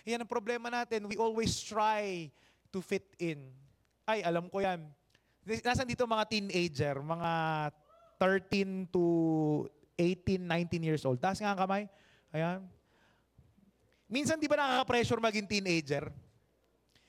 Yan 0.06 0.22
ang 0.22 0.30
problema 0.30 0.70
natin. 0.70 1.10
We 1.10 1.18
always 1.18 1.58
try 1.66 2.30
to 2.70 2.80
fit 2.82 3.10
in. 3.18 3.50
Ay, 4.06 4.22
alam 4.22 4.46
ko 4.50 4.62
yan. 4.62 4.86
Nasaan 5.46 5.90
dito 5.90 6.06
mga 6.06 6.26
teenager, 6.30 7.02
mga 7.02 7.32
13 8.22 8.90
to 8.94 9.04
18, 9.98 10.42
19 10.42 10.88
years 10.88 11.04
old. 11.06 11.18
Taas 11.18 11.42
nga 11.42 11.54
ang 11.54 11.60
kamay. 11.60 11.90
Ayan. 12.30 12.62
Minsan 14.06 14.38
di 14.38 14.46
ba 14.46 14.60
nakaka-pressure 14.60 15.18
maging 15.18 15.50
teenager? 15.50 16.14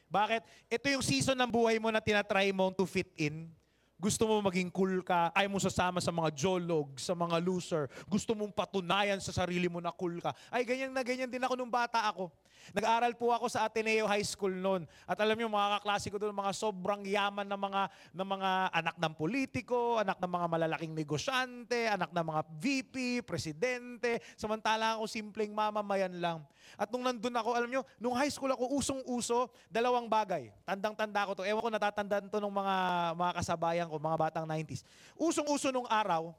Bakit? 0.08 0.42
Ito 0.72 0.86
yung 0.96 1.04
season 1.04 1.36
ng 1.36 1.50
buhay 1.50 1.76
mo 1.76 1.92
na 1.92 2.00
tinatry 2.00 2.54
mo 2.54 2.72
to 2.72 2.88
fit 2.88 3.10
in. 3.20 3.50
Gusto 3.96 4.28
mo 4.28 4.44
maging 4.44 4.68
cool 4.68 5.00
ka, 5.00 5.32
ayaw 5.32 5.48
mo 5.48 5.56
sasama 5.56 6.04
sa 6.04 6.12
mga 6.12 6.28
jolog, 6.36 6.92
sa 7.00 7.16
mga 7.16 7.40
loser. 7.40 7.88
Gusto 8.04 8.36
mong 8.36 8.52
patunayan 8.52 9.16
sa 9.24 9.32
sarili 9.32 9.72
mo 9.72 9.80
na 9.80 9.88
cool 9.88 10.20
ka. 10.20 10.36
Ay, 10.52 10.68
ganyan 10.68 10.92
na 10.92 11.00
ganyan 11.00 11.32
din 11.32 11.40
ako 11.40 11.56
nung 11.56 11.72
bata 11.72 12.04
ako. 12.04 12.28
Nag-aral 12.72 13.12
po 13.14 13.30
ako 13.30 13.46
sa 13.46 13.64
Ateneo 13.66 14.04
High 14.04 14.26
School 14.26 14.54
noon. 14.56 14.84
At 15.08 15.16
alam 15.20 15.38
niyo, 15.38 15.48
mga 15.48 15.80
kaklase 15.80 16.10
ko 16.12 16.18
doon, 16.20 16.34
mga 16.34 16.52
sobrang 16.52 17.02
yaman 17.06 17.46
na 17.46 17.58
mga, 17.58 17.82
na 18.12 18.24
mga 18.24 18.50
anak 18.74 18.96
ng 18.98 19.14
politiko, 19.14 19.96
anak 20.00 20.18
ng 20.18 20.30
mga 20.30 20.46
malalaking 20.50 20.94
negosyante, 20.94 21.86
anak 21.86 22.10
ng 22.10 22.26
mga 22.26 22.42
VP, 22.58 22.94
presidente. 23.22 24.18
Samantala 24.34 24.98
ako 24.98 25.06
simpleng 25.06 25.54
mamamayan 25.54 26.14
lang. 26.18 26.38
At 26.74 26.90
nung 26.90 27.06
nandun 27.06 27.34
ako, 27.34 27.50
alam 27.54 27.70
niyo, 27.70 27.82
nung 28.02 28.18
high 28.18 28.32
school 28.32 28.50
ako, 28.50 28.74
usong-uso, 28.76 29.48
dalawang 29.70 30.10
bagay. 30.10 30.50
Tandang-tanda 30.66 31.26
ko 31.28 31.32
to. 31.38 31.46
Ewan 31.46 31.62
ko 31.62 31.70
natatandaan 31.70 32.26
to 32.26 32.42
ng 32.42 32.54
mga, 32.54 32.74
mga 33.14 33.32
kasabayan 33.38 33.86
ko, 33.86 33.96
mga 34.02 34.18
batang 34.18 34.46
90s. 34.48 34.82
Usong-uso 35.14 35.70
nung 35.70 35.86
araw, 35.86 36.34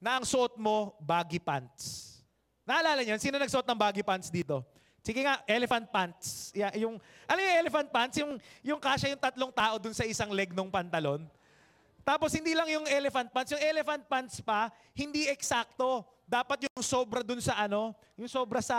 na 0.00 0.20
ang 0.20 0.24
suot 0.28 0.60
mo, 0.60 0.94
baggy 1.00 1.40
pants. 1.40 2.16
Naalala 2.66 3.00
niyo, 3.00 3.16
sino 3.16 3.40
nagsuot 3.40 3.64
ng 3.64 3.78
baggy 3.78 4.04
pants 4.04 4.28
dito? 4.28 4.60
Sige 5.06 5.22
nga, 5.22 5.38
elephant 5.46 5.86
pants. 5.86 6.50
Yeah, 6.50 6.74
yung, 6.74 6.98
alam 7.30 7.38
yung 7.38 7.58
elephant 7.62 7.88
pants? 7.94 8.18
Yung, 8.18 8.32
yung 8.66 8.80
kasya 8.82 9.14
yung 9.14 9.22
tatlong 9.22 9.54
tao 9.54 9.78
dun 9.78 9.94
sa 9.94 10.02
isang 10.02 10.34
leg 10.34 10.50
ng 10.50 10.66
pantalon. 10.66 11.22
Tapos 12.02 12.34
hindi 12.34 12.58
lang 12.58 12.66
yung 12.66 12.90
elephant 12.90 13.30
pants, 13.30 13.54
yung 13.54 13.62
elephant 13.62 14.02
pants 14.10 14.42
pa, 14.42 14.66
hindi 14.98 15.30
eksakto. 15.30 16.02
Dapat 16.26 16.66
yung 16.66 16.82
sobra 16.82 17.22
dun 17.22 17.38
sa 17.38 17.54
ano, 17.54 17.94
yung 18.18 18.26
sobra 18.26 18.58
sa, 18.58 18.78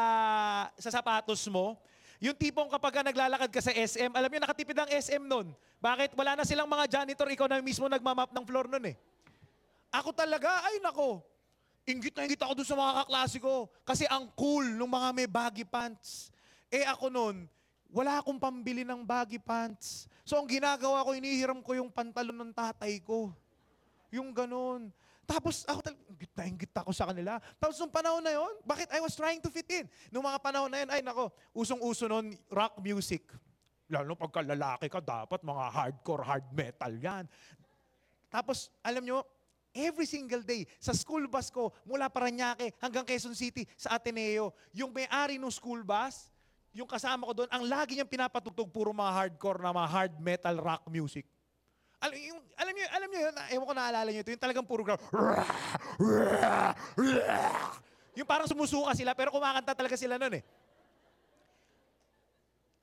sa 0.76 0.92
sapatos 0.92 1.48
mo. 1.48 1.80
Yung 2.20 2.36
tipong 2.36 2.68
kapag 2.68 3.00
ka 3.00 3.02
naglalakad 3.08 3.48
ka 3.48 3.64
sa 3.64 3.72
SM, 3.72 4.12
alam 4.12 4.28
niyo 4.28 4.44
nakatipid 4.44 4.76
ang 4.76 4.92
SM 4.92 5.24
nun. 5.24 5.56
Bakit? 5.80 6.12
Wala 6.12 6.36
na 6.36 6.44
silang 6.44 6.68
mga 6.68 6.92
janitor, 6.92 7.32
ikaw 7.32 7.48
na 7.48 7.64
mismo 7.64 7.88
nagmamap 7.88 8.36
ng 8.36 8.44
floor 8.44 8.68
nun 8.68 8.84
eh. 8.84 9.00
Ako 9.96 10.12
talaga, 10.12 10.68
ay 10.68 10.84
nako, 10.84 11.24
Ingit 11.88 12.20
na 12.20 12.28
ingit 12.28 12.44
ako 12.44 12.52
dun 12.52 12.68
sa 12.68 12.76
mga 12.76 12.94
kaklase 13.00 13.40
ko. 13.40 13.72
Kasi 13.88 14.04
ang 14.12 14.28
cool 14.36 14.76
nung 14.76 14.92
mga 14.92 15.10
may 15.16 15.24
baggy 15.24 15.64
pants. 15.64 16.36
Eh 16.68 16.84
ako 16.84 17.08
nun, 17.08 17.48
wala 17.88 18.20
akong 18.20 18.36
pambili 18.36 18.84
ng 18.84 19.08
baggy 19.08 19.40
pants. 19.40 20.12
So 20.28 20.36
ang 20.36 20.52
ginagawa 20.52 21.08
ko, 21.08 21.16
inihiram 21.16 21.64
ko 21.64 21.80
yung 21.80 21.88
pantalon 21.88 22.36
ng 22.36 22.52
tatay 22.52 23.00
ko. 23.00 23.32
Yung 24.12 24.36
ganun. 24.36 24.92
Tapos 25.24 25.64
ako 25.64 25.80
talaga, 25.80 26.04
ingit 26.12 26.32
na 26.36 26.44
ingit 26.44 26.74
ako 26.76 26.92
sa 26.92 27.08
kanila. 27.08 27.40
Tapos 27.56 27.80
nung 27.80 27.92
panahon 27.92 28.20
na 28.20 28.36
yon, 28.36 28.52
bakit 28.68 28.92
I 28.92 29.00
was 29.00 29.16
trying 29.16 29.40
to 29.40 29.48
fit 29.48 29.68
in? 29.72 29.88
Nung 30.12 30.28
mga 30.28 30.44
panahon 30.44 30.68
na 30.68 30.84
yun, 30.84 30.92
ay 30.92 31.00
nako, 31.00 31.32
usong-uso 31.56 32.12
noon 32.12 32.36
rock 32.52 32.84
music. 32.84 33.32
Lalo 33.88 34.20
pagka 34.20 34.44
lalaki 34.44 34.92
ka, 34.92 35.00
dapat 35.00 35.40
mga 35.40 35.64
hardcore, 35.72 36.24
hard 36.28 36.48
metal 36.52 36.92
yan. 37.00 37.24
Tapos, 38.28 38.68
alam 38.84 39.04
nyo, 39.04 39.24
every 39.78 40.10
single 40.10 40.42
day, 40.42 40.66
sa 40.82 40.92
school 40.98 41.30
bus 41.30 41.54
ko, 41.54 41.70
mula 41.86 42.10
Paranaque 42.10 42.74
hanggang 42.82 43.06
Quezon 43.06 43.38
City, 43.38 43.70
sa 43.78 43.94
Ateneo, 43.96 44.50
yung 44.74 44.90
may-ari 44.90 45.38
ng 45.38 45.54
school 45.54 45.86
bus, 45.86 46.34
yung 46.74 46.90
kasama 46.90 47.30
ko 47.30 47.34
doon, 47.44 47.50
ang 47.54 47.64
lagi 47.66 47.94
niyang 47.94 48.10
pinapatugtog, 48.10 48.70
puro 48.74 48.90
mga 48.90 49.14
hardcore 49.14 49.62
na 49.62 49.74
mga 49.74 49.90
hard 49.90 50.14
metal 50.18 50.58
rock 50.58 50.84
music. 50.90 51.26
Alam, 51.98 52.18
yung, 52.18 52.42
alam 52.54 52.74
niyo, 52.74 52.86
alam 52.94 53.10
niyo, 53.10 53.20
ewan 53.58 53.66
ko 53.66 53.74
naalala 53.74 54.10
niyo 54.14 54.22
ito, 54.22 54.34
yung 54.34 54.44
talagang 54.46 54.66
puro 54.66 54.86
gra- 54.86 55.02
Yung 58.18 58.26
parang 58.30 58.50
sumusuka 58.50 58.94
sila, 58.98 59.14
pero 59.14 59.30
kumakanta 59.30 59.78
talaga 59.78 59.98
sila 59.98 60.18
noon 60.18 60.42
eh. 60.42 60.44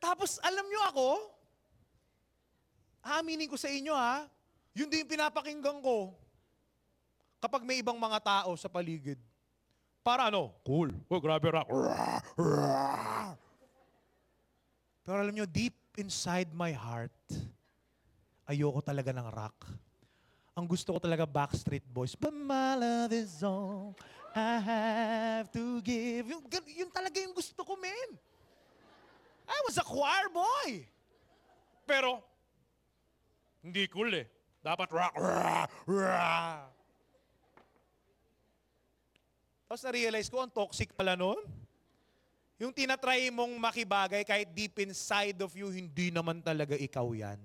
Tapos, 0.03 0.43
alam 0.43 0.67
niyo 0.67 0.83
ako, 0.91 1.09
aaminin 3.03 3.51
ko 3.51 3.59
sa 3.59 3.71
inyo 3.71 3.95
ha, 3.95 4.27
yun 4.75 4.91
din 4.91 5.07
yung 5.07 5.13
pinapakinggan 5.15 5.79
ko 5.79 6.24
kapag 7.45 7.61
may 7.61 7.85
ibang 7.85 8.01
mga 8.01 8.25
tao 8.25 8.57
sa 8.57 8.73
paligid. 8.73 9.21
Para 10.01 10.33
ano? 10.33 10.57
Cool. 10.65 10.97
Oh, 11.13 11.21
grabe 11.21 11.53
rock. 11.53 11.69
Pero 15.05 15.21
alam 15.21 15.37
nyo, 15.37 15.45
deep 15.45 15.77
inside 16.01 16.49
my 16.57 16.73
heart, 16.73 17.13
ayoko 18.49 18.81
talaga 18.81 19.13
ng 19.13 19.29
rock. 19.29 19.69
Ang 20.57 20.65
gusto 20.65 20.97
ko 20.97 20.99
talaga 21.01 21.29
Backstreet 21.29 21.85
Boys. 21.85 22.17
But 22.17 22.33
my 22.33 22.81
love 22.81 23.13
is 23.13 23.45
all 23.45 23.93
I 24.33 24.57
have 24.65 25.53
to 25.53 25.85
give. 25.85 26.25
Yung, 26.33 26.49
yun 26.73 26.89
talaga 26.89 27.21
yung 27.21 27.37
gusto 27.37 27.61
ko, 27.61 27.77
men. 27.77 28.17
I 29.45 29.59
was 29.69 29.77
a 29.77 29.85
choir 29.85 30.33
boy. 30.33 30.89
Pero, 31.85 32.25
hindi 33.61 33.85
cool 33.93 34.09
eh. 34.17 34.25
Dapat 34.65 34.89
rock. 34.89 35.13
Rah, 35.21 35.69
rah. 35.85 36.73
Tapos 39.75 39.91
na-realize 39.91 40.31
ko, 40.31 40.39
ang 40.39 40.55
toxic 40.55 40.95
pala 40.95 41.19
nun. 41.19 41.35
Yung 42.63 42.71
tinatry 42.71 43.27
mong 43.35 43.59
makibagay 43.59 44.23
kahit 44.23 44.55
deep 44.55 44.79
inside 44.79 45.35
of 45.43 45.51
you, 45.51 45.67
hindi 45.67 46.15
naman 46.15 46.39
talaga 46.39 46.79
ikaw 46.79 47.11
yan. 47.11 47.43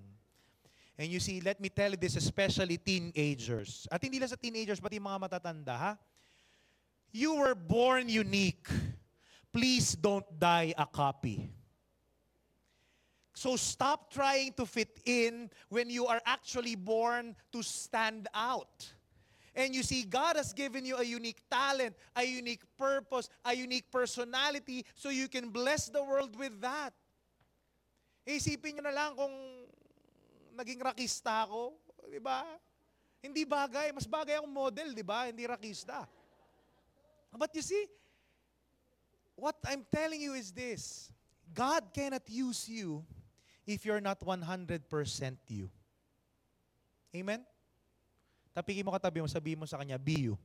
And 0.93 1.09
you 1.09 1.17
see, 1.17 1.41
let 1.41 1.57
me 1.57 1.73
tell 1.73 1.89
you 1.89 1.97
this, 1.97 2.13
especially 2.21 2.77
teenagers. 2.77 3.89
At 3.89 4.05
hindi 4.05 4.21
lang 4.21 4.30
sa 4.30 4.38
teenagers, 4.38 4.77
pati 4.77 5.01
mga 5.01 5.17
matatanda, 5.17 5.73
ha? 5.73 5.93
You 7.09 7.34
were 7.41 7.57
born 7.57 8.05
unique. 8.05 8.69
Please 9.49 9.97
don't 9.97 10.30
die 10.38 10.77
a 10.77 10.86
copy. 10.86 11.49
So 13.34 13.57
stop 13.57 14.13
trying 14.13 14.53
to 14.61 14.69
fit 14.69 15.01
in 15.01 15.49
when 15.73 15.89
you 15.89 16.05
are 16.05 16.21
actually 16.30 16.77
born 16.77 17.34
to 17.49 17.65
stand 17.65 18.30
out. 18.38 18.86
And 19.60 19.76
you 19.76 19.84
see, 19.84 20.07
God 20.07 20.39
has 20.39 20.55
given 20.55 20.88
you 20.88 20.95
a 20.95 21.03
unique 21.03 21.43
talent, 21.51 21.91
a 22.16 22.24
unique 22.24 22.64
purpose, 22.80 23.28
a 23.43 23.51
unique 23.51 23.91
personality, 23.91 24.88
so 24.95 25.12
you 25.12 25.28
can 25.28 25.51
bless 25.51 25.91
the 25.91 25.99
world 25.99 26.32
with 26.39 26.55
that. 26.64 26.95
Isipin 28.24 28.80
nyo 28.80 28.88
na 28.88 28.95
lang 28.95 29.20
kung 29.20 29.36
naging 30.55 30.80
rakista 30.80 31.43
ako, 31.43 31.76
di 32.07 32.24
ba? 32.24 32.47
Hindi 33.20 33.43
bagay. 33.43 33.91
Mas 33.91 34.07
bagay 34.07 34.39
akong 34.39 34.55
model, 34.55 34.95
di 34.95 35.03
ba? 35.03 35.28
Hindi 35.28 35.43
rakista. 35.43 36.07
But 37.36 37.51
you 37.51 37.60
see, 37.60 37.84
what 39.36 39.60
I'm 39.68 39.84
telling 39.91 40.24
you 40.24 40.39
is 40.39 40.55
this. 40.55 41.12
God 41.51 41.91
cannot 41.91 42.24
use 42.32 42.72
you 42.72 43.03
if 43.68 43.84
you're 43.84 43.99
not 43.99 44.24
100% 44.24 44.39
you. 45.51 45.68
Amen? 47.12 47.43
Tapikin 48.60 48.84
mo 48.84 48.91
katabi 48.91 49.24
mo, 49.24 49.28
sabihin 49.32 49.55
mo 49.55 49.64
sa 49.64 49.80
kanya, 49.80 49.95
be 49.95 50.28
you. 50.28 50.36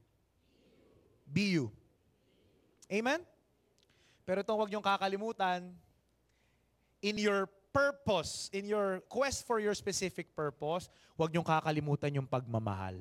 Be 1.27 1.59
you. 1.59 1.67
Amen? 2.87 3.27
Pero 4.23 4.39
itong 4.47 4.55
huwag 4.55 4.71
niyong 4.71 4.87
kakalimutan, 4.87 5.75
in 7.03 7.19
your 7.19 7.51
purpose, 7.75 8.55
in 8.55 8.71
your 8.71 9.03
quest 9.11 9.43
for 9.43 9.59
your 9.59 9.75
specific 9.75 10.31
purpose, 10.31 10.87
huwag 11.19 11.35
niyong 11.35 11.43
kakalimutan 11.43 12.15
yung 12.15 12.31
pagmamahal. 12.31 12.95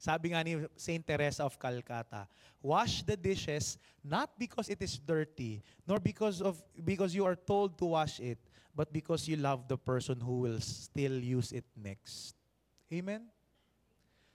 Sabi 0.00 0.32
nga 0.32 0.40
ni 0.40 0.64
Saint 0.80 1.04
Teresa 1.04 1.44
of 1.44 1.60
Calcutta, 1.60 2.24
wash 2.64 3.04
the 3.04 3.14
dishes 3.14 3.76
not 4.00 4.32
because 4.40 4.72
it 4.72 4.80
is 4.80 4.96
dirty, 4.96 5.60
nor 5.84 6.00
because 6.00 6.40
of 6.40 6.58
because 6.82 7.12
you 7.14 7.22
are 7.22 7.36
told 7.36 7.76
to 7.76 7.86
wash 7.94 8.18
it, 8.18 8.40
but 8.72 8.90
because 8.90 9.28
you 9.28 9.36
love 9.36 9.68
the 9.68 9.78
person 9.78 10.18
who 10.18 10.42
will 10.48 10.58
still 10.58 11.20
use 11.20 11.52
it 11.52 11.68
next. 11.76 12.34
Amen. 12.90 13.31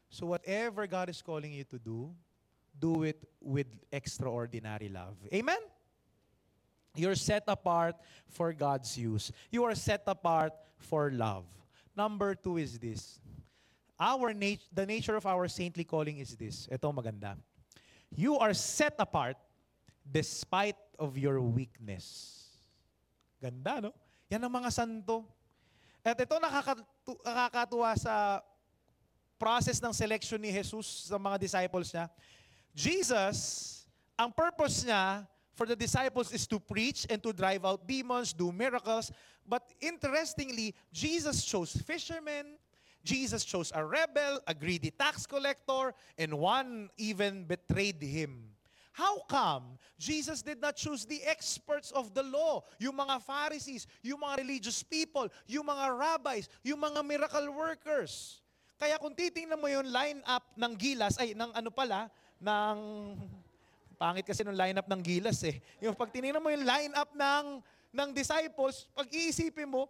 So 0.10 0.26
whatever 0.26 0.88
God 0.88 1.10
is 1.10 1.22
calling 1.22 1.54
you 1.54 1.64
to 1.66 1.78
do, 1.78 2.12
do 2.78 3.04
it 3.04 3.24
with 3.42 3.68
extraordinary 3.92 4.90
love. 4.90 5.18
Amen. 5.34 5.60
You're 6.96 7.16
set 7.16 7.44
apart 7.48 7.96
for 8.30 8.54
God's 8.54 8.98
use. 8.98 9.32
You 9.52 9.64
are 9.66 9.76
set 9.76 10.04
apart 10.08 10.54
for 10.78 11.12
love. 11.12 11.46
Number 11.96 12.34
two 12.34 12.58
is 12.58 12.78
this. 12.78 13.20
Our 14.00 14.34
nat- 14.34 14.66
the 14.74 14.86
nature 14.86 15.16
of 15.18 15.26
our 15.26 15.48
saintly 15.48 15.84
calling 15.84 16.18
is 16.18 16.38
this. 16.38 16.70
Ito 16.72 16.94
maganda. 16.94 17.38
You 18.14 18.38
are 18.38 18.54
set 18.54 18.96
apart 18.98 19.38
despite 20.06 20.78
of 20.98 21.18
your 21.18 21.42
weakness. 21.42 22.46
Ganda, 23.42 23.90
no? 23.90 23.92
Yan 24.30 24.46
ang 24.46 24.54
mga 24.54 24.70
santo. 24.74 25.26
At 26.02 26.18
ito 26.18 26.38
nakakatu- 26.40 27.22
nakakatuwa 27.22 27.94
sa 27.98 28.42
process 29.40 29.82
ng 29.82 29.94
selection 29.94 30.42
ni 30.42 30.52
Jesus 30.52 31.10
sa 31.10 31.18
mga 31.18 31.38
disciples 31.40 31.94
niya. 31.94 32.10
Jesus, 32.74 33.38
ang 34.18 34.34
purpose 34.34 34.86
niya 34.86 35.26
for 35.58 35.66
the 35.66 35.78
disciples 35.78 36.30
is 36.30 36.46
to 36.46 36.62
preach 36.62 37.10
and 37.10 37.22
to 37.22 37.34
drive 37.34 37.66
out 37.66 37.86
demons, 37.86 38.34
do 38.34 38.52
miracles. 38.54 39.10
But 39.42 39.66
interestingly, 39.82 40.76
Jesus 40.94 41.42
chose 41.46 41.74
fishermen, 41.74 42.58
Jesus 43.02 43.46
chose 43.46 43.72
a 43.74 43.82
rebel, 43.82 44.42
a 44.46 44.54
greedy 44.54 44.92
tax 44.92 45.26
collector, 45.26 45.96
and 46.18 46.38
one 46.38 46.90
even 46.98 47.46
betrayed 47.46 48.04
him. 48.04 48.54
How 48.92 49.22
come 49.30 49.78
Jesus 49.98 50.42
did 50.42 50.60
not 50.60 50.76
choose 50.76 51.06
the 51.06 51.22
experts 51.24 51.94
of 51.94 52.14
the 52.14 52.26
law, 52.26 52.66
yung 52.82 52.98
mga 52.98 53.22
Pharisees, 53.22 53.86
yung 54.02 54.22
mga 54.22 54.42
religious 54.42 54.82
people, 54.82 55.30
yung 55.46 55.70
mga 55.70 55.94
rabbis, 55.94 56.50
yung 56.66 56.82
mga 56.82 57.06
miracle 57.06 57.54
workers? 57.54 58.42
Kaya 58.78 59.02
kung 59.02 59.18
titingnan 59.18 59.58
mo 59.58 59.66
yung 59.66 59.90
line-up 59.90 60.46
ng 60.54 60.74
Gilas, 60.78 61.18
ay, 61.18 61.34
ng 61.34 61.52
ano 61.52 61.70
pala, 61.74 62.10
ng... 62.38 62.78
Pangit 63.98 64.30
kasi 64.30 64.46
nung 64.46 64.54
line-up 64.54 64.86
ng 64.86 65.02
Gilas 65.02 65.42
eh. 65.42 65.58
Yung 65.82 65.98
pag 65.98 66.14
tinignan 66.14 66.38
mo 66.38 66.54
yung 66.54 66.62
line-up 66.62 67.18
ng, 67.18 67.66
ng 67.90 68.10
disciples, 68.14 68.86
pag 68.94 69.10
iisipin 69.10 69.66
mo, 69.66 69.90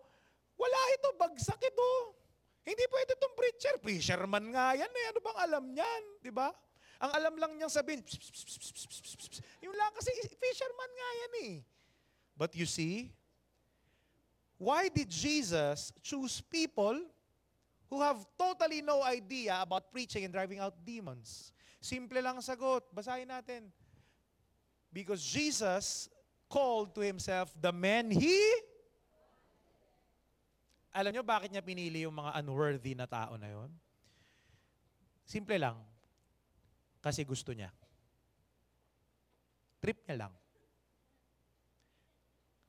wala 0.56 0.80
ito, 0.96 1.12
bagsak 1.20 1.60
ito. 1.60 2.16
Hindi 2.64 2.84
pwede 2.88 3.20
itong 3.20 3.36
preacher. 3.36 3.76
Fisherman 3.84 4.56
nga 4.56 4.80
yan 4.80 4.88
eh. 4.88 5.06
Ano 5.12 5.20
bang 5.20 5.40
alam 5.44 5.64
niyan? 5.76 6.04
Di 6.24 6.32
ba? 6.32 6.56
Ang 7.04 7.12
alam 7.14 7.34
lang 7.36 7.52
niyang 7.60 7.72
sabihin, 7.72 8.00
pss, 8.02 8.16
pss, 8.18 8.32
pss, 8.32 8.58
pss, 8.58 8.68
pss, 8.74 9.00
pss, 9.04 9.16
pss. 9.20 9.40
yung 9.62 9.76
lang 9.76 9.94
kasi 9.94 10.10
fisherman 10.40 10.92
nga 10.96 11.10
yan 11.14 11.34
eh. 11.46 11.54
But 12.34 12.58
you 12.58 12.66
see, 12.66 13.14
why 14.58 14.90
did 14.90 15.12
Jesus 15.12 15.94
choose 16.02 16.42
people 16.42 16.98
who 17.88 18.04
have 18.04 18.20
totally 18.36 18.84
no 18.84 19.04
idea 19.04 19.60
about 19.64 19.92
preaching 19.92 20.28
and 20.28 20.34
driving 20.34 20.60
out 20.60 20.76
demons? 20.84 21.56
Simple 21.80 22.20
lang 22.20 22.40
ang 22.40 22.46
sagot. 22.46 22.84
Basahin 22.92 23.32
natin. 23.32 23.72
Because 24.92 25.24
Jesus 25.24 26.12
called 26.48 26.96
to 26.96 27.04
himself 27.04 27.52
the 27.60 27.76
men 27.76 28.08
he 28.08 28.40
alam 30.98 31.14
nyo 31.14 31.22
bakit 31.22 31.54
niya 31.54 31.62
pinili 31.62 32.08
yung 32.08 32.18
mga 32.18 32.42
unworthy 32.42 32.98
na 32.98 33.06
tao 33.06 33.38
na 33.38 33.54
yon? 33.54 33.70
Simple 35.30 35.62
lang. 35.62 35.78
Kasi 37.06 37.22
gusto 37.22 37.54
niya. 37.54 37.70
Trip 39.78 40.02
niya 40.10 40.26
lang. 40.26 40.34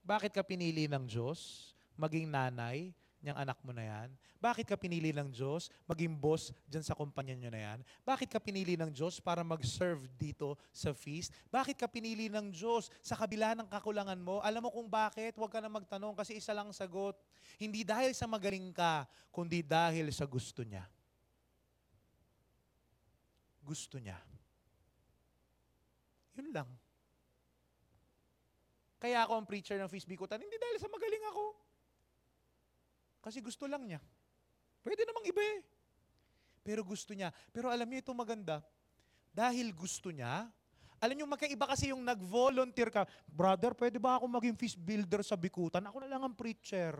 Bakit 0.05 0.37
ka 0.37 0.45
pinili 0.45 0.85
ng 0.85 1.09
Diyos 1.09 1.73
maging 1.97 2.29
nanay 2.29 2.93
niyang 3.19 3.39
anak 3.39 3.59
mo 3.67 3.75
na 3.75 3.85
yan? 3.85 4.09
Bakit 4.39 4.67
ka 4.71 4.77
pinili 4.79 5.11
ng 5.11 5.31
Diyos 5.33 5.69
maging 5.91 6.15
boss 6.15 6.55
dyan 6.71 6.87
sa 6.87 6.95
kumpanya 6.95 7.35
niyo 7.35 7.51
na 7.51 7.61
yan? 7.61 7.79
Bakit 8.07 8.31
ka 8.31 8.39
pinili 8.39 8.79
ng 8.79 8.91
Diyos 8.95 9.19
para 9.19 9.43
mag-serve 9.43 10.07
dito 10.15 10.55
sa 10.71 10.95
feast? 10.95 11.35
Bakit 11.51 11.79
ka 11.79 11.91
pinili 11.91 12.31
ng 12.31 12.55
Diyos 12.55 12.91
sa 13.03 13.19
kabila 13.19 13.59
ng 13.59 13.67
kakulangan 13.67 14.19
mo? 14.19 14.39
Alam 14.43 14.67
mo 14.67 14.71
kung 14.71 14.87
bakit? 14.87 15.35
Huwag 15.35 15.51
ka 15.51 15.59
na 15.59 15.71
magtanong 15.73 16.15
kasi 16.15 16.39
isa 16.39 16.55
lang 16.55 16.71
ang 16.71 16.77
sagot. 16.77 17.19
Hindi 17.59 17.83
dahil 17.83 18.15
sa 18.15 18.31
magaling 18.31 18.71
ka, 18.71 19.07
kundi 19.35 19.67
dahil 19.67 20.09
sa 20.15 20.23
gusto 20.25 20.63
niya. 20.63 20.87
gusto 23.69 24.01
niya. 24.01 24.17
Yun 26.41 26.49
lang. 26.57 26.69
Kaya 28.97 29.29
ako 29.29 29.33
ang 29.37 29.47
preacher 29.47 29.77
ng 29.77 29.93
Fish 29.93 30.09
Bikutan, 30.09 30.41
hindi 30.41 30.57
dahil 30.57 30.81
sa 30.81 30.89
magaling 30.89 31.25
ako. 31.29 31.45
Kasi 33.29 33.45
gusto 33.45 33.69
lang 33.69 33.85
niya. 33.85 34.01
Pwede 34.81 35.05
namang 35.05 35.29
iba 35.29 35.43
eh. 35.45 35.61
Pero 36.65 36.81
gusto 36.81 37.13
niya. 37.13 37.29
Pero 37.53 37.69
alam 37.69 37.85
niyo 37.85 38.01
itong 38.01 38.17
maganda, 38.17 38.65
dahil 39.37 39.77
gusto 39.77 40.09
niya, 40.09 40.49
alam 40.97 41.15
niyo 41.15 41.29
magkaiba 41.29 41.69
kasi 41.69 41.93
yung 41.93 42.01
nag-volunteer 42.03 42.89
ka, 42.89 43.05
Brother, 43.29 43.77
pwede 43.77 44.01
ba 44.01 44.17
ako 44.17 44.33
maging 44.33 44.57
fish 44.57 44.75
builder 44.81 45.21
sa 45.21 45.37
Bikutan? 45.37 45.85
Ako 45.85 46.01
na 46.01 46.09
lang 46.09 46.25
ang 46.25 46.33
preacher. 46.33 46.97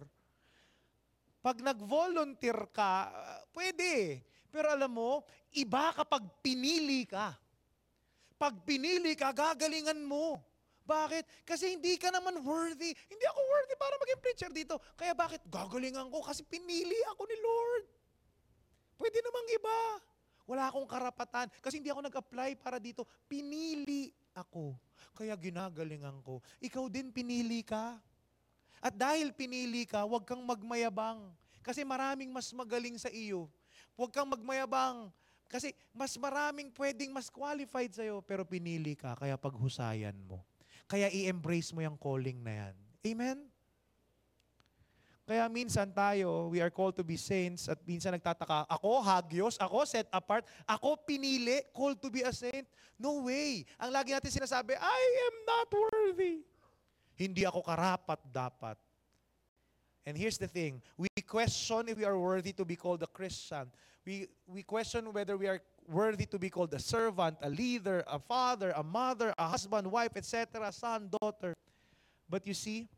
Pag 1.41 1.65
nag-volunteer 1.65 2.69
ka, 2.77 3.09
uh, 3.09 3.41
pwede. 3.57 4.21
Pero 4.53 4.69
alam 4.69 4.93
mo, 4.93 5.25
iba 5.57 5.97
kapag 5.97 6.29
pinili 6.45 7.09
ka. 7.09 7.33
Pag 8.37 8.69
pinili 8.69 9.17
ka, 9.17 9.33
gagalingan 9.33 10.05
mo. 10.05 10.39
Bakit? 10.89 11.45
Kasi 11.45 11.77
hindi 11.77 12.01
ka 12.01 12.09
naman 12.09 12.41
worthy. 12.41 12.97
Hindi 12.97 13.25
ako 13.29 13.41
worthy 13.45 13.75
para 13.77 13.95
maging 14.01 14.21
preacher 14.25 14.49
dito. 14.49 14.81
Kaya 14.97 15.13
bakit? 15.13 15.45
Gagalingan 15.45 16.09
ko 16.09 16.25
kasi 16.25 16.41
pinili 16.49 16.97
ako 17.13 17.29
ni 17.29 17.37
Lord. 17.37 17.85
Pwede 18.97 19.21
namang 19.21 19.49
iba. 19.53 19.79
Wala 20.49 20.73
akong 20.73 20.89
karapatan. 20.89 21.53
Kasi 21.61 21.77
hindi 21.77 21.93
ako 21.93 22.09
nag-apply 22.09 22.57
para 22.57 22.81
dito. 22.81 23.05
Pinili 23.29 24.09
ako. 24.33 24.73
Kaya 25.13 25.37
ginagalingan 25.37 26.25
ko. 26.25 26.41
Ikaw 26.65 26.89
din 26.89 27.13
pinili 27.13 27.61
ka. 27.61 28.01
At 28.81 28.97
dahil 28.97 29.37
pinili 29.37 29.85
ka, 29.85 30.09
huwag 30.09 30.25
kang 30.25 30.41
magmayabang. 30.41 31.29
Kasi 31.61 31.85
maraming 31.85 32.33
mas 32.33 32.49
magaling 32.57 32.97
sa 32.97 33.13
iyo. 33.13 33.45
Huwag 33.93 34.09
kang 34.09 34.31
magmayabang. 34.31 35.13
Kasi 35.53 35.77
mas 35.93 36.17
maraming 36.17 36.73
pwedeng 36.77 37.13
mas 37.13 37.29
qualified 37.33 37.93
sa'yo, 37.93 38.21
pero 38.21 38.45
pinili 38.45 38.93
ka, 38.93 39.17
kaya 39.17 39.37
paghusayan 39.37 40.17
mo. 40.29 40.45
Kaya 40.89 41.13
i-embrace 41.13 41.77
mo 41.77 41.85
yung 41.85 42.01
calling 42.01 42.41
na 42.41 42.53
yan. 42.65 42.75
Amen? 43.05 43.39
Kaya 45.29 45.45
minsan 45.53 45.93
tayo, 45.93 46.49
we 46.49 46.65
are 46.65 46.73
called 46.73 46.97
to 46.97 47.05
be 47.05 47.21
saints 47.21 47.69
at 47.69 47.77
minsan 47.85 48.17
nagtataka, 48.17 48.65
ako 48.65 49.05
hagios, 49.05 49.61
ako 49.61 49.85
set 49.85 50.09
apart, 50.09 50.49
ako 50.65 50.97
pinili, 51.05 51.61
called 51.77 52.01
to 52.01 52.09
be 52.09 52.25
a 52.25 52.33
saint. 52.33 52.65
No 52.97 53.29
way. 53.29 53.69
Ang 53.77 53.93
lagi 53.93 54.17
natin 54.17 54.33
sinasabi, 54.33 54.73
I 54.81 55.03
am 55.29 55.37
not 55.45 55.69
worthy. 55.69 56.41
Hindi 57.13 57.45
ako 57.45 57.61
karapat 57.61 58.25
dapat. 58.33 58.81
And 60.09 60.17
here's 60.17 60.41
the 60.41 60.49
thing, 60.49 60.81
we 60.97 61.13
question 61.21 61.93
if 61.93 62.01
we 62.01 62.09
are 62.09 62.17
worthy 62.17 62.57
to 62.57 62.65
be 62.65 62.81
called 62.81 63.05
a 63.05 63.11
Christian. 63.13 63.69
We, 64.09 64.25
we 64.49 64.65
question 64.65 65.13
whether 65.13 65.37
we 65.37 65.53
are 65.53 65.61
worthy 65.89 66.27
to 66.27 66.39
be 66.39 66.51
called 66.51 66.73
a 66.75 66.79
servant, 66.79 67.39
a 67.43 67.51
leader, 67.51 68.05
a 68.07 68.19
father, 68.19 68.73
a 68.77 68.83
mother, 68.83 69.35
a 69.39 69.49
husband, 69.49 69.91
wife, 69.91 70.13
etc., 70.17 70.71
son, 70.73 71.09
daughter. 71.21 71.55
But 72.29 72.47
you 72.47 72.55
see, 72.55 72.89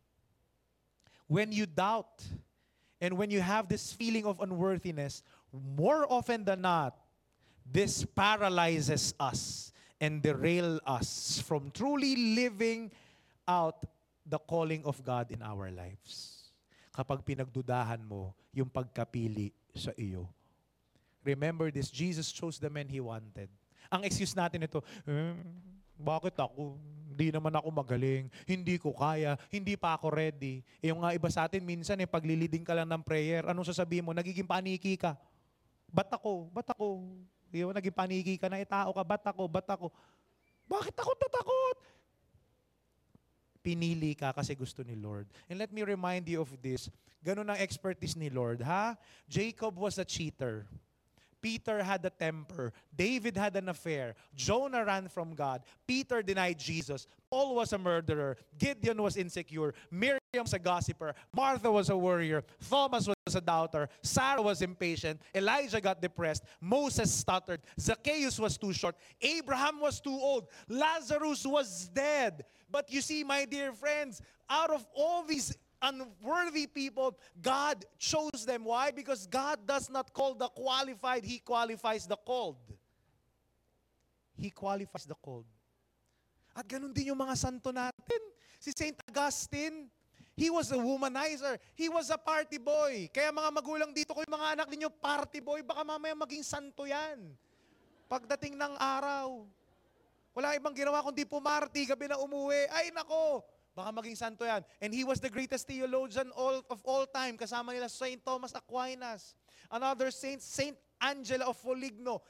when 1.27 1.53
you 1.53 1.67
doubt 1.67 2.23
and 3.01 3.17
when 3.17 3.31
you 3.31 3.41
have 3.41 3.69
this 3.69 3.93
feeling 3.93 4.27
of 4.27 4.41
unworthiness, 4.41 5.23
more 5.53 6.07
often 6.11 6.45
than 6.45 6.63
not, 6.63 6.99
this 7.65 8.05
paralyzes 8.05 9.15
us 9.21 9.73
and 10.01 10.23
derail 10.23 10.81
us 10.87 11.41
from 11.47 11.71
truly 11.71 12.35
living 12.35 12.91
out 13.47 13.87
the 14.27 14.39
calling 14.39 14.83
of 14.85 15.03
God 15.05 15.31
in 15.31 15.43
our 15.43 15.71
lives. 15.71 16.51
Kapag 16.91 17.23
pinagdudahan 17.23 18.03
mo 18.03 18.35
yung 18.51 18.67
pagkapili 18.67 19.55
sa 19.75 19.95
iyo. 19.95 20.27
Remember 21.21 21.69
this, 21.69 21.93
Jesus 21.93 22.33
chose 22.33 22.57
the 22.57 22.73
men 22.73 22.89
He 22.89 22.99
wanted. 22.99 23.53
Ang 23.93 24.07
excuse 24.07 24.33
natin 24.33 24.65
ito, 24.65 24.81
eh, 25.05 25.37
bakit 26.01 26.39
ako? 26.41 26.81
Hindi 27.13 27.29
naman 27.37 27.53
ako 27.53 27.69
magaling. 27.69 28.33
Hindi 28.49 28.81
ko 28.81 28.97
kaya. 28.97 29.37
Hindi 29.53 29.77
pa 29.77 29.99
ako 29.99 30.09
ready. 30.09 30.65
Eh, 30.81 30.89
yung 30.89 31.05
nga 31.05 31.13
iba 31.13 31.29
sa 31.29 31.45
atin, 31.45 31.61
minsan 31.61 32.01
eh, 32.01 32.09
pagliliding 32.09 32.65
ka 32.65 32.73
lang 32.73 32.89
ng 32.89 33.05
prayer, 33.05 33.45
anong 33.45 33.69
sasabihin 33.69 34.09
mo? 34.09 34.17
Nagiging 34.17 34.49
paniki 34.49 34.97
ka. 34.97 35.19
Ba't 35.93 36.09
ako? 36.09 36.49
Ba't 36.49 36.73
ako? 36.73 37.05
Di 37.51 37.67
ba, 37.67 37.77
naging 37.77 37.93
paniki 37.93 38.35
ka 38.41 38.49
na, 38.49 38.57
eh, 38.63 38.65
tao 38.65 38.95
ka, 38.95 39.03
ba't 39.05 39.25
ako? 39.27 39.43
Ba't 39.51 39.69
ako? 39.69 39.93
Bakit 40.71 40.97
ako 41.03 41.11
tatakot? 41.19 41.77
Pinili 43.61 44.15
ka 44.17 44.33
kasi 44.33 44.55
gusto 44.55 44.81
ni 44.87 44.95
Lord. 44.95 45.29
And 45.51 45.59
let 45.59 45.75
me 45.75 45.83
remind 45.83 46.31
you 46.31 46.41
of 46.41 46.49
this. 46.63 46.89
Ganun 47.21 47.51
ang 47.51 47.61
expertise 47.61 48.17
ni 48.17 48.33
Lord, 48.33 48.65
ha? 48.65 48.97
Jacob 49.29 49.77
was 49.77 50.01
a 50.01 50.07
cheater. 50.07 50.65
Peter 51.43 51.83
had 51.83 52.05
a 52.05 52.11
temper. 52.11 52.73
David 52.97 53.37
had 53.37 53.57
an 53.57 53.69
affair. 53.69 54.15
Jonah 54.35 54.85
ran 54.85 55.09
from 55.09 55.35
God. 55.35 55.63
Peter 55.87 56.23
denied 56.23 56.59
Jesus. 56.59 57.07
Paul 57.31 57.55
was 57.55 57.73
a 57.73 57.79
murderer. 57.79 58.37
Gideon 58.59 59.03
was 59.03 59.17
insecure. 59.17 59.75
Miriam 59.91 60.21
was 60.35 60.53
a 60.53 60.59
gossiper. 60.59 61.15
Martha 61.33 61.71
was 61.71 61.91
a 61.91 61.97
warrior. 61.97 62.43
Thomas 62.69 63.09
was 63.09 63.35
a 63.35 63.41
doubter. 63.41 63.89
Sarah 64.03 64.43
was 64.43 64.63
impatient. 64.63 65.21
Elijah 65.35 65.81
got 65.81 66.03
depressed. 66.03 66.45
Moses 66.61 67.13
stuttered. 67.13 67.61
Zacchaeus 67.79 68.39
was 68.39 68.59
too 68.59 68.73
short. 68.73 68.97
Abraham 69.21 69.81
was 69.81 70.01
too 70.01 70.11
old. 70.11 70.49
Lazarus 70.69 71.47
was 71.47 71.89
dead. 71.89 72.45
But 72.71 72.91
you 72.93 73.01
see, 73.01 73.25
my 73.25 73.45
dear 73.45 73.73
friends, 73.73 74.21
out 74.49 74.71
of 74.71 74.87
all 74.95 75.25
these 75.25 75.57
unworthy 75.83 76.69
people, 76.69 77.17
God 77.41 77.85
chose 77.99 78.45
them. 78.47 78.65
Why? 78.65 78.93
Because 78.93 79.27
God 79.27 79.65
does 79.67 79.89
not 79.89 80.13
call 80.13 80.35
the 80.35 80.49
qualified, 80.49 81.25
He 81.25 81.41
qualifies 81.41 82.07
the 82.07 82.17
called. 82.17 82.61
He 84.37 84.49
qualifies 84.49 85.05
the 85.05 85.17
called. 85.21 85.49
At 86.57 86.65
ganun 86.67 86.93
din 86.93 87.13
yung 87.13 87.21
mga 87.21 87.37
santo 87.37 87.71
natin. 87.71 88.21
Si 88.61 88.73
St. 88.73 88.97
Augustine, 89.09 89.89
he 90.37 90.49
was 90.49 90.73
a 90.73 90.79
womanizer. 90.81 91.61
He 91.77 91.89
was 91.89 92.09
a 92.09 92.17
party 92.17 92.57
boy. 92.57 93.09
Kaya 93.13 93.33
mga 93.33 93.51
magulang 93.53 93.93
dito 93.93 94.17
ko 94.17 94.25
yung 94.25 94.37
mga 94.37 94.49
anak 94.57 94.67
ninyo, 94.73 94.89
party 94.89 95.41
boy, 95.45 95.61
baka 95.61 95.85
mamaya 95.85 96.17
maging 96.17 96.45
santo 96.45 96.89
yan. 96.89 97.33
Pagdating 98.09 98.57
ng 98.57 98.75
araw, 98.81 99.45
wala 100.35 100.57
ibang 100.57 100.75
ginawa 100.75 101.05
kundi 101.05 101.29
pumarty, 101.29 101.85
gabi 101.87 102.11
na 102.11 102.19
umuwi. 102.19 102.67
Ay 102.73 102.91
nako, 102.91 103.45
Baka 103.81 103.97
maging 103.97 104.21
santo 104.21 104.45
yan. 104.45 104.61
And 104.77 104.93
he 104.93 105.09
was 105.09 105.25
the 105.25 105.33
greatest 105.33 105.65
theologian 105.65 106.29
all, 106.37 106.61
of 106.69 106.85
all 106.85 107.09
time. 107.09 107.41
Kasama 107.41 107.73
nila 107.73 107.89
St. 107.89 108.21
Thomas 108.21 108.53
Aquinas. 108.53 109.33
Another 109.73 110.13
saint, 110.13 110.45
Saint 110.45 110.77
Angela 111.01 111.49
of 111.49 111.57
Foligno. 111.57 112.21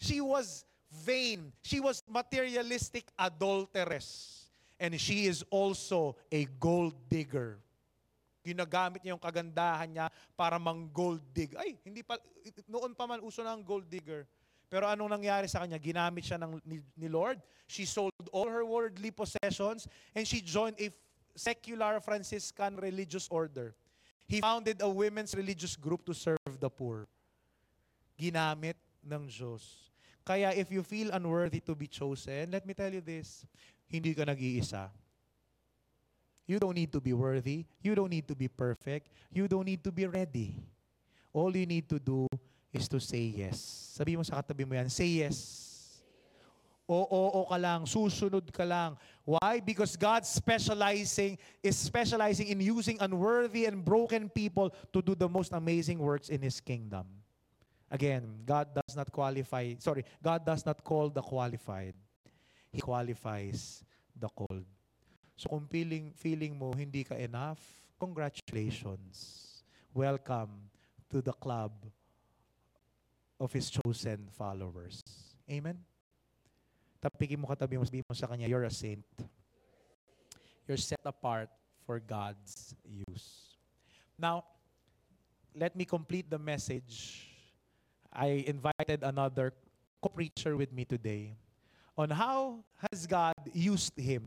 She 0.00 0.24
was 0.24 0.64
vain. 1.04 1.52
She 1.60 1.84
was 1.84 2.00
materialistic 2.08 3.12
adulteress. 3.20 4.48
And 4.80 4.96
she 4.96 5.28
is 5.28 5.44
also 5.52 6.16
a 6.32 6.48
gold 6.56 6.96
digger. 7.12 7.60
Ginagamit 8.44 9.04
niya 9.04 9.16
yung 9.16 9.22
kagandahan 9.22 9.88
niya 9.92 10.06
para 10.36 10.56
mang 10.56 10.88
gold 10.88 11.20
dig. 11.36 11.52
Ay, 11.56 11.76
hindi 11.84 12.00
pa, 12.00 12.16
noon 12.64 12.96
pa 12.96 13.04
man 13.04 13.20
uso 13.20 13.44
na 13.44 13.52
ang 13.52 13.64
gold 13.64 13.88
digger. 13.88 14.24
Pero 14.74 14.90
anong 14.90 15.06
nangyari 15.06 15.46
sa 15.46 15.62
kanya? 15.62 15.78
Ginamit 15.78 16.26
siya 16.26 16.34
ng, 16.34 16.58
ni, 16.66 16.82
ni 16.98 17.06
Lord. 17.06 17.38
She 17.70 17.86
sold 17.86 18.10
all 18.34 18.50
her 18.50 18.66
worldly 18.66 19.14
possessions 19.14 19.86
and 20.18 20.26
she 20.26 20.42
joined 20.42 20.74
a 20.82 20.90
secular 21.38 22.02
Franciscan 22.02 22.74
religious 22.82 23.30
order. 23.30 23.78
He 24.26 24.42
founded 24.42 24.82
a 24.82 24.90
women's 24.90 25.30
religious 25.38 25.78
group 25.78 26.02
to 26.10 26.14
serve 26.14 26.58
the 26.58 26.66
poor. 26.66 27.06
Ginamit 28.18 28.74
ng 29.06 29.30
Diyos. 29.30 29.94
Kaya 30.26 30.50
if 30.50 30.74
you 30.74 30.82
feel 30.82 31.14
unworthy 31.14 31.62
to 31.62 31.78
be 31.78 31.86
chosen, 31.86 32.50
let 32.50 32.66
me 32.66 32.74
tell 32.74 32.90
you 32.90 32.98
this, 32.98 33.46
hindi 33.86 34.10
ka 34.10 34.26
nag-iisa. 34.26 34.90
You 36.50 36.58
don't 36.58 36.74
need 36.74 36.90
to 36.90 37.00
be 37.00 37.14
worthy. 37.14 37.62
You 37.78 37.94
don't 37.94 38.10
need 38.10 38.26
to 38.26 38.34
be 38.34 38.50
perfect. 38.50 39.14
You 39.30 39.46
don't 39.46 39.70
need 39.70 39.86
to 39.86 39.94
be 39.94 40.10
ready. 40.10 40.58
All 41.30 41.54
you 41.54 41.62
need 41.62 41.86
to 41.94 42.02
do 42.02 42.26
is 42.74 42.90
to 42.90 42.98
say 42.98 43.32
yes. 43.32 43.58
Sabi 43.94 44.18
mo 44.18 44.22
sa 44.26 44.42
katabi 44.42 44.66
mo 44.66 44.74
yan, 44.74 44.90
say 44.90 45.22
yes. 45.22 45.64
Oo, 46.84 47.08
oo 47.08 47.42
ka 47.48 47.56
lang, 47.56 47.88
susunod 47.88 48.44
ka 48.52 48.60
lang. 48.60 48.92
Why? 49.24 49.64
Because 49.64 49.96
God 49.96 50.28
specializing 50.28 51.40
is 51.64 51.80
specializing 51.80 52.52
in 52.52 52.60
using 52.60 53.00
unworthy 53.00 53.64
and 53.64 53.80
broken 53.80 54.28
people 54.28 54.68
to 54.92 55.00
do 55.00 55.16
the 55.16 55.24
most 55.24 55.56
amazing 55.56 55.96
works 55.96 56.28
in 56.28 56.44
His 56.44 56.60
kingdom. 56.60 57.08
Again, 57.88 58.44
God 58.44 58.68
does 58.76 58.92
not 58.92 59.08
qualify, 59.08 59.80
sorry, 59.80 60.04
God 60.20 60.44
does 60.44 60.66
not 60.66 60.84
call 60.84 61.08
the 61.08 61.22
qualified. 61.22 61.94
He 62.68 62.82
qualifies 62.82 63.80
the 64.12 64.28
called. 64.28 64.66
So 65.40 65.48
kung 65.48 65.64
feeling, 65.70 66.12
feeling 66.12 66.58
mo 66.58 66.74
hindi 66.76 67.06
ka 67.06 67.14
enough, 67.16 67.62
congratulations. 67.96 69.40
Welcome 69.94 70.68
to 71.08 71.22
the 71.22 71.32
club 71.32 71.72
of 73.44 73.52
His 73.52 73.68
chosen 73.68 74.26
followers. 74.32 75.04
Amen? 75.50 75.78
Tapikin 77.04 77.38
mo 77.38 77.46
katabi 77.46 77.76
mo, 77.76 77.84
sabihin 77.84 78.08
mo 78.08 78.16
sa 78.16 78.26
kanya, 78.26 78.48
you're 78.48 78.64
a 78.64 78.72
saint. 78.72 79.04
You're 80.64 80.80
set 80.80 81.04
apart 81.04 81.52
for 81.84 82.00
God's 82.00 82.72
use. 82.82 83.60
Now, 84.16 84.48
let 85.52 85.76
me 85.76 85.84
complete 85.84 86.30
the 86.32 86.40
message. 86.40 87.28
I 88.08 88.48
invited 88.48 89.04
another 89.04 89.52
co-preacher 90.00 90.56
with 90.56 90.72
me 90.72 90.84
today 90.84 91.36
on 91.98 92.08
how 92.10 92.64
has 92.90 93.06
God 93.06 93.34
used 93.52 93.92
him 94.00 94.24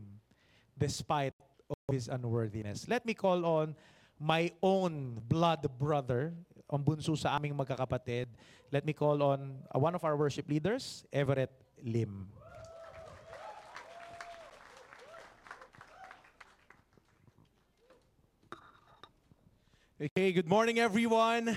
despite 0.78 1.34
of 1.68 1.76
his 1.90 2.06
unworthiness. 2.06 2.86
Let 2.86 3.04
me 3.04 3.12
call 3.12 3.44
on 3.44 3.74
my 4.20 4.52
own 4.62 5.20
blood 5.28 5.66
brother, 5.78 6.34
ang 6.68 6.84
bunso 6.84 7.16
sa 7.16 7.36
aming 7.36 7.56
magkakapatid. 7.56 8.28
Let 8.70 8.84
me 8.84 8.92
call 8.92 9.22
on 9.24 9.64
uh, 9.72 9.78
one 9.80 9.96
of 9.96 10.04
our 10.04 10.16
worship 10.16 10.48
leaders, 10.48 11.08
Everett 11.12 11.52
Lim. 11.80 12.28
Okay, 19.98 20.30
good 20.30 20.46
morning, 20.46 20.78
everyone. 20.78 21.56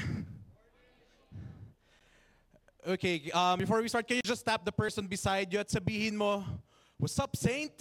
Okay, 2.81 3.29
um, 3.29 3.59
before 3.59 3.79
we 3.83 3.87
start, 3.87 4.07
can 4.07 4.17
you 4.17 4.25
just 4.25 4.41
tap 4.41 4.65
the 4.65 4.71
person 4.71 5.05
beside 5.05 5.53
you 5.53 5.59
at 5.59 5.69
sabihin 5.69 6.17
mo, 6.17 6.41
What's 7.01 7.17
up, 7.17 7.33
Saint? 7.33 7.73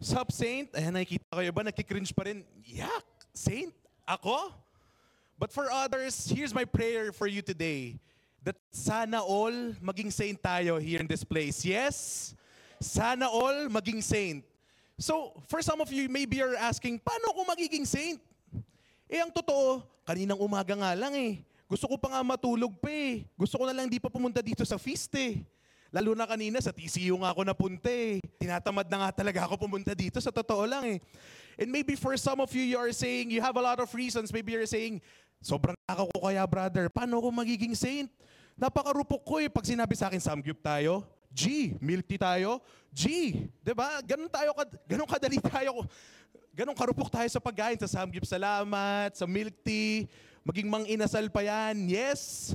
What's 0.00 0.16
up, 0.16 0.32
Saint? 0.32 0.72
Ayan, 0.72 0.96
nakikita 0.96 1.36
kayo 1.36 1.52
ba? 1.52 1.60
Nakikringe 1.68 2.08
pa 2.16 2.24
rin. 2.24 2.40
Yak! 2.64 3.04
Saint? 3.36 3.76
Ako? 4.08 4.56
But 5.40 5.56
for 5.56 5.72
others, 5.72 6.28
here's 6.28 6.52
my 6.52 6.68
prayer 6.68 7.16
for 7.16 7.24
you 7.24 7.40
today. 7.40 7.96
That 8.44 8.60
sana 8.68 9.24
all 9.24 9.72
maging 9.80 10.12
saint 10.12 10.36
tayo 10.36 10.76
here 10.76 11.00
in 11.00 11.08
this 11.08 11.24
place. 11.24 11.64
Yes? 11.64 12.36
Sana 12.76 13.24
all 13.24 13.72
maging 13.72 14.04
saint. 14.04 14.44
So, 15.00 15.32
for 15.48 15.64
some 15.64 15.80
of 15.80 15.88
you, 15.88 16.12
maybe 16.12 16.44
you're 16.44 16.60
asking, 16.60 17.00
paano 17.00 17.32
ako 17.32 17.48
magiging 17.56 17.88
saint? 17.88 18.20
Eh, 19.08 19.16
ang 19.16 19.32
totoo, 19.32 19.80
kaninang 20.04 20.36
umaga 20.36 20.76
nga 20.76 20.92
lang 20.92 21.16
eh. 21.16 21.40
Gusto 21.64 21.88
ko 21.88 21.96
pa 21.96 22.12
nga 22.12 22.20
matulog 22.20 22.76
pa 22.76 22.92
eh. 22.92 23.24
Gusto 23.32 23.56
ko 23.56 23.64
na 23.64 23.72
lang 23.72 23.88
di 23.88 23.96
pa 23.96 24.12
pumunta 24.12 24.44
dito 24.44 24.60
sa 24.68 24.76
feast 24.76 25.08
eh. 25.16 25.40
Lalo 25.88 26.12
na 26.12 26.28
kanina 26.28 26.60
sa 26.60 26.68
TCU 26.68 27.16
nga 27.16 27.32
ako 27.32 27.48
napunta 27.48 27.88
eh. 27.88 28.20
Tinatamad 28.36 28.92
na 28.92 29.08
nga 29.08 29.24
talaga 29.24 29.48
ako 29.48 29.64
pumunta 29.64 29.96
dito 29.96 30.20
sa 30.20 30.28
totoo 30.28 30.68
lang 30.68 30.84
eh. 30.84 30.98
And 31.56 31.72
maybe 31.72 31.96
for 31.96 32.12
some 32.20 32.44
of 32.44 32.52
you, 32.52 32.62
you 32.62 32.76
are 32.76 32.92
saying, 32.92 33.32
you 33.32 33.40
have 33.40 33.56
a 33.56 33.64
lot 33.64 33.80
of 33.80 33.88
reasons. 33.96 34.32
Maybe 34.32 34.52
you're 34.52 34.68
saying, 34.68 35.00
sobrang 35.40 35.76
naka 35.88 36.04
ko 36.04 36.16
kaya 36.20 36.44
brother, 36.44 36.86
paano 36.92 37.18
ako 37.18 37.28
magiging 37.32 37.72
saint? 37.72 38.08
Napakarupok 38.60 39.24
ko 39.24 39.34
eh. 39.40 39.48
Pag 39.48 39.64
sinabi 39.64 39.96
sa 39.96 40.12
akin, 40.12 40.20
samgyup 40.20 40.60
tayo, 40.60 41.02
G, 41.32 41.74
milk 41.80 42.04
tea 42.04 42.20
tayo, 42.20 42.60
G. 42.92 43.32
'Di 43.64 43.72
ba? 43.72 44.02
Ganun 44.04 44.28
tayo, 44.28 44.50
ganun 44.84 45.08
kadali 45.08 45.40
tayo. 45.52 45.86
Ganun 46.52 46.76
karupok 46.76 47.08
tayo 47.08 47.28
sa 47.30 47.40
pagkain, 47.40 47.78
sa 47.80 47.88
samgyup 47.88 48.26
salamat, 48.26 49.14
sa 49.16 49.24
milk 49.24 49.54
tea, 49.64 50.10
maging 50.44 50.68
mang 50.68 50.84
inasal 50.84 51.30
pa 51.32 51.40
yan. 51.40 51.88
Yes. 51.88 52.52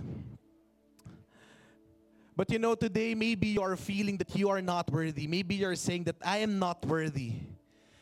But 2.36 2.52
you 2.52 2.60
know, 2.60 2.76
today 2.76 3.16
maybe 3.16 3.56
you 3.56 3.64
are 3.64 3.80
feeling 3.80 4.20
that 4.20 4.36
you 4.36 4.52
are 4.52 4.62
not 4.62 4.92
worthy. 4.92 5.24
Maybe 5.26 5.56
you're 5.56 5.80
saying 5.80 6.04
that 6.12 6.20
I 6.20 6.44
am 6.44 6.60
not 6.60 6.84
worthy. 6.84 7.40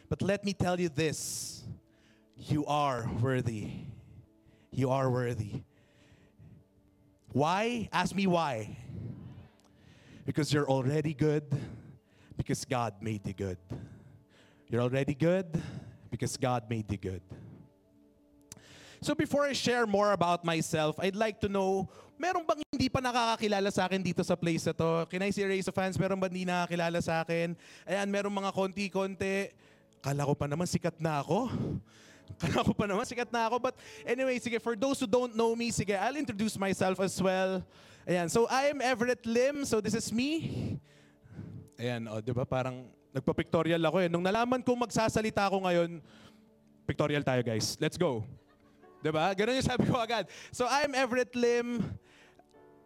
But 0.09 0.25
let 0.25 0.41
me 0.41 0.57
tell 0.57 0.81
you 0.81 0.89
this 0.89 1.61
you 2.35 2.65
are 2.65 3.05
worthy. 3.21 3.92
You 4.73 4.89
are 4.89 5.05
worthy. 5.13 5.61
Why? 7.29 7.89
Ask 7.93 8.17
me 8.17 8.25
why. 8.25 8.73
Because 10.25 10.49
you're 10.49 10.65
already 10.65 11.13
good, 11.13 11.45
because 12.35 12.65
God 12.65 12.97
made 12.97 13.21
you 13.29 13.37
good. 13.37 13.61
You're 14.69 14.81
already 14.81 15.13
good, 15.13 15.45
because 16.09 16.37
God 16.37 16.65
made 16.69 16.89
you 16.89 16.97
good. 16.97 17.21
So 19.01 19.13
before 19.13 19.45
I 19.45 19.53
share 19.53 19.85
more 19.85 20.13
about 20.13 20.41
myself, 20.41 20.97
I'd 20.97 21.15
like 21.15 21.37
to 21.45 21.49
know, 21.49 21.85
meron 22.17 22.41
bang 22.47 22.65
hindi 22.73 22.89
pa 22.89 22.97
nakakakilala 22.97 23.69
sa 23.69 23.85
akin 23.85 24.01
dito 24.01 24.25
sa 24.25 24.33
place 24.33 24.65
na 24.65 24.73
to? 24.73 25.05
Can 25.05 25.21
I 25.21 25.29
see 25.29 25.43
a 25.43 25.49
raise 25.53 25.67
of 25.67 25.75
hands? 25.77 25.99
Meron 25.99 26.17
ba 26.17 26.31
hindi 26.31 26.49
nakakilala 26.49 26.97
sa 27.03 27.21
akin? 27.21 27.53
Ayan, 27.85 28.09
meron 28.09 28.33
mga 28.33 28.49
konti-konti. 28.49 29.53
Kala 30.01 30.25
ko 30.25 30.33
pa 30.33 30.49
naman 30.49 30.65
sikat 30.65 30.97
na 30.97 31.21
ako. 31.21 31.51
Kala 32.41 32.63
ko 32.63 32.71
pa 32.73 32.85
naman 32.89 33.05
sikat 33.05 33.29
na 33.31 33.47
ako. 33.47 33.59
But 33.59 33.75
anyway, 34.07 34.39
sige, 34.39 34.59
for 34.59 34.75
those 34.75 34.99
who 34.99 35.07
don't 35.07 35.35
know 35.35 35.55
me, 35.55 35.71
sige, 35.71 35.95
I'll 35.95 36.17
introduce 36.17 36.57
myself 36.57 36.99
as 36.99 37.15
well. 37.21 37.63
Ayan, 38.03 38.27
so 38.27 38.47
I 38.51 38.67
am 38.67 38.83
Everett 38.83 39.23
Lim. 39.25 39.63
So 39.63 39.79
this 39.79 39.95
is 39.95 40.11
me. 40.11 40.79
Ayan, 41.79 42.07
oh, 42.11 42.19
di 42.19 42.35
ba? 42.35 42.43
Parang 42.43 42.83
nagpa-pictorial 43.13 43.79
ako 43.79 43.97
eh. 44.03 44.09
Nung 44.09 44.25
nalaman 44.25 44.59
kong 44.59 44.83
magsasalita 44.83 45.47
ako 45.47 45.63
ngayon, 45.63 46.01
pictorial 46.83 47.23
tayo 47.23 47.39
guys. 47.45 47.77
Let's 47.79 47.95
go. 47.95 48.25
Diba? 49.03 49.35
Ganun 49.35 49.59
yung 49.59 49.67
sabi 49.67 49.83
ko 49.83 49.99
agad. 49.99 50.31
So 50.51 50.63
I'm 50.67 50.95
Everett 50.95 51.35
Lim. 51.35 51.83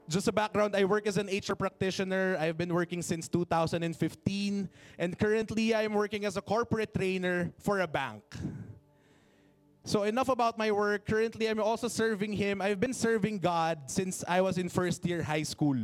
Just 0.07 0.27
a 0.29 0.31
background, 0.31 0.73
I 0.73 0.87
work 0.87 1.05
as 1.05 1.19
an 1.19 1.27
HR 1.27 1.53
practitioner. 1.53 2.37
I've 2.39 2.57
been 2.57 2.73
working 2.73 3.03
since 3.03 3.27
2015. 3.27 3.83
And 4.97 5.19
currently, 5.19 5.75
I'm 5.75 5.93
working 5.93 6.23
as 6.23 6.37
a 6.37 6.41
corporate 6.41 6.95
trainer 6.95 7.51
for 7.59 7.81
a 7.81 7.87
bank. 7.87 8.23
So 9.87 10.03
enough 10.03 10.27
about 10.27 10.59
my 10.59 10.67
work. 10.67 11.07
Currently, 11.07 11.47
I'm 11.47 11.63
also 11.63 11.87
serving 11.87 12.35
Him. 12.35 12.59
I've 12.59 12.75
been 12.75 12.91
serving 12.91 13.39
God 13.39 13.87
since 13.87 14.19
I 14.27 14.43
was 14.43 14.59
in 14.59 14.67
first 14.67 14.99
year 15.07 15.23
high 15.23 15.47
school. 15.47 15.79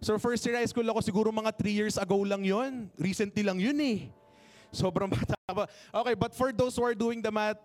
So 0.00 0.16
first 0.16 0.40
year 0.48 0.56
high 0.56 0.64
school 0.64 0.88
ako 0.88 1.04
siguro 1.04 1.28
mga 1.28 1.52
3 1.52 1.68
years 1.68 2.00
ago 2.00 2.16
lang 2.24 2.48
yon. 2.48 2.88
Recently 2.96 3.44
lang 3.44 3.60
yun 3.60 3.76
eh. 3.76 4.08
Sobrang 4.72 5.12
bata 5.20 5.36
pa. 5.52 5.68
Okay, 6.00 6.16
but 6.16 6.32
for 6.32 6.48
those 6.48 6.80
who 6.80 6.84
are 6.88 6.96
doing 6.96 7.20
the 7.20 7.28
math, 7.28 7.60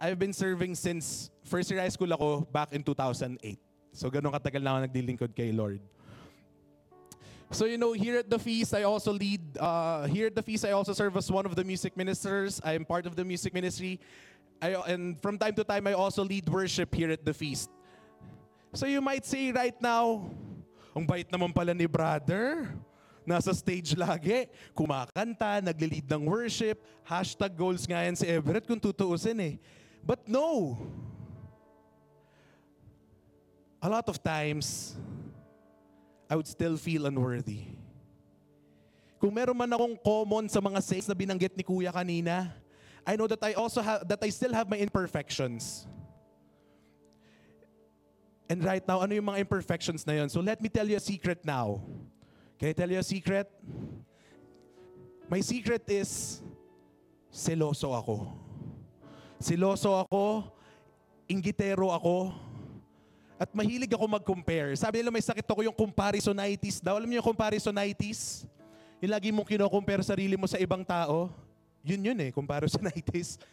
I've 0.00 0.16
been 0.16 0.32
serving 0.32 0.72
since 0.72 1.28
first 1.44 1.68
year 1.68 1.84
high 1.84 1.92
school 1.92 2.08
ako 2.16 2.48
back 2.48 2.72
in 2.72 2.80
2008. 2.80 3.36
So 3.92 4.08
ganun 4.08 4.32
katagal 4.32 4.64
na 4.64 4.80
ako 4.80 4.88
naglilingkod 4.88 5.36
kay 5.36 5.52
Lord. 5.52 5.84
So 7.52 7.66
you 7.66 7.76
know, 7.76 7.92
here 7.92 8.16
at 8.16 8.30
the 8.30 8.38
feast, 8.38 8.72
I 8.74 8.84
also 8.86 9.12
lead. 9.12 9.42
Uh, 9.58 10.06
here 10.06 10.30
at 10.30 10.36
the 10.38 10.42
feast, 10.42 10.64
I 10.64 10.70
also 10.70 10.94
serve 10.94 11.16
as 11.18 11.28
one 11.28 11.44
of 11.44 11.58
the 11.58 11.64
music 11.64 11.96
ministers. 11.96 12.62
I 12.62 12.78
am 12.78 12.86
part 12.86 13.10
of 13.10 13.16
the 13.18 13.24
music 13.26 13.52
ministry, 13.52 13.98
I, 14.60 14.76
and 14.92 15.16
from 15.18 15.40
time 15.40 15.56
to 15.56 15.64
time, 15.64 15.88
I 15.88 15.96
also 15.96 16.22
lead 16.22 16.48
worship 16.48 16.94
here 16.94 17.10
at 17.10 17.24
the 17.24 17.32
feast. 17.32 17.72
So 18.76 18.84
you 18.86 19.00
might 19.00 19.24
say 19.24 19.50
right 19.50 19.74
now, 19.80 20.28
ang 20.94 21.08
bait 21.08 21.26
naman 21.32 21.50
pala 21.50 21.72
ni 21.72 21.88
brother. 21.88 22.68
Nasa 23.24 23.56
stage 23.56 23.96
lagi, 23.96 24.48
kumakanta, 24.76 25.64
nagli-lead 25.64 26.08
ng 26.12 26.24
worship, 26.28 26.82
hashtag 27.04 27.52
goals 27.56 27.84
nga 27.88 28.04
yan 28.04 28.16
si 28.16 28.28
Everett 28.28 28.66
kung 28.68 28.80
tutuusin 28.80 29.38
eh. 29.40 29.54
But 30.04 30.28
no. 30.28 30.76
A 33.80 33.88
lot 33.88 34.08
of 34.12 34.20
times, 34.20 34.96
I 36.28 36.36
would 36.36 36.48
still 36.48 36.76
feel 36.76 37.08
unworthy. 37.08 37.64
Kung 39.20 39.32
meron 39.32 39.56
man 39.56 39.72
akong 39.72 39.96
common 40.00 40.48
sa 40.48 40.60
mga 40.60 40.80
saints 40.80 41.08
na 41.08 41.16
binanggit 41.16 41.52
ni 41.56 41.64
Kuya 41.64 41.92
kanina, 41.92 42.52
I 43.06 43.16
know 43.16 43.26
that 43.26 43.42
I 43.42 43.54
also 43.54 43.80
have 43.80 44.06
that 44.08 44.20
I 44.22 44.28
still 44.28 44.52
have 44.52 44.68
my 44.68 44.76
imperfections. 44.76 45.86
And 48.50 48.64
right 48.66 48.82
now, 48.82 48.98
ano 48.98 49.14
yung 49.14 49.30
mga 49.30 49.46
imperfections 49.46 50.02
na 50.02 50.18
yon? 50.18 50.28
So 50.28 50.42
let 50.42 50.58
me 50.58 50.66
tell 50.66 50.82
you 50.82 50.98
a 50.98 51.02
secret 51.02 51.46
now. 51.46 51.78
Can 52.58 52.68
I 52.68 52.74
tell 52.74 52.90
you 52.90 52.98
a 52.98 53.06
secret? 53.06 53.46
My 55.30 55.38
secret 55.38 55.86
is, 55.86 56.42
seloso 57.30 57.94
ako. 57.94 58.26
Seloso 59.38 59.94
ako, 59.94 60.50
inggitero 61.30 61.94
ako, 61.94 62.34
at 63.38 63.48
mahilig 63.54 63.94
ako 63.94 64.04
mag-compare. 64.10 64.74
Sabi 64.74 65.00
nila 65.00 65.14
may 65.14 65.22
sakit 65.22 65.46
ako 65.46 65.64
yung 65.64 65.72
comparisonitis 65.72 66.82
daw. 66.82 66.98
Alam 66.98 67.08
niyo 67.08 67.22
yung 67.22 67.30
comparisonitis? 67.32 68.44
Yung 69.00 69.14
lagi 69.14 69.30
mong 69.32 69.46
kino-compare 69.46 70.04
sarili 70.04 70.34
mo 70.34 70.44
sa 70.44 70.58
ibang 70.58 70.84
tao. 70.84 71.32
Yun 71.84 72.00
yun 72.04 72.18
eh, 72.20 72.30
comparisonitis. 72.30 73.36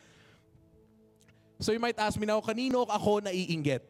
So 1.57 1.73
you 1.73 1.81
might 1.81 1.97
ask 1.97 2.13
me 2.21 2.29
now, 2.29 2.37
kanino 2.37 2.85
ako 2.85 3.17
naiinggit? 3.25 3.81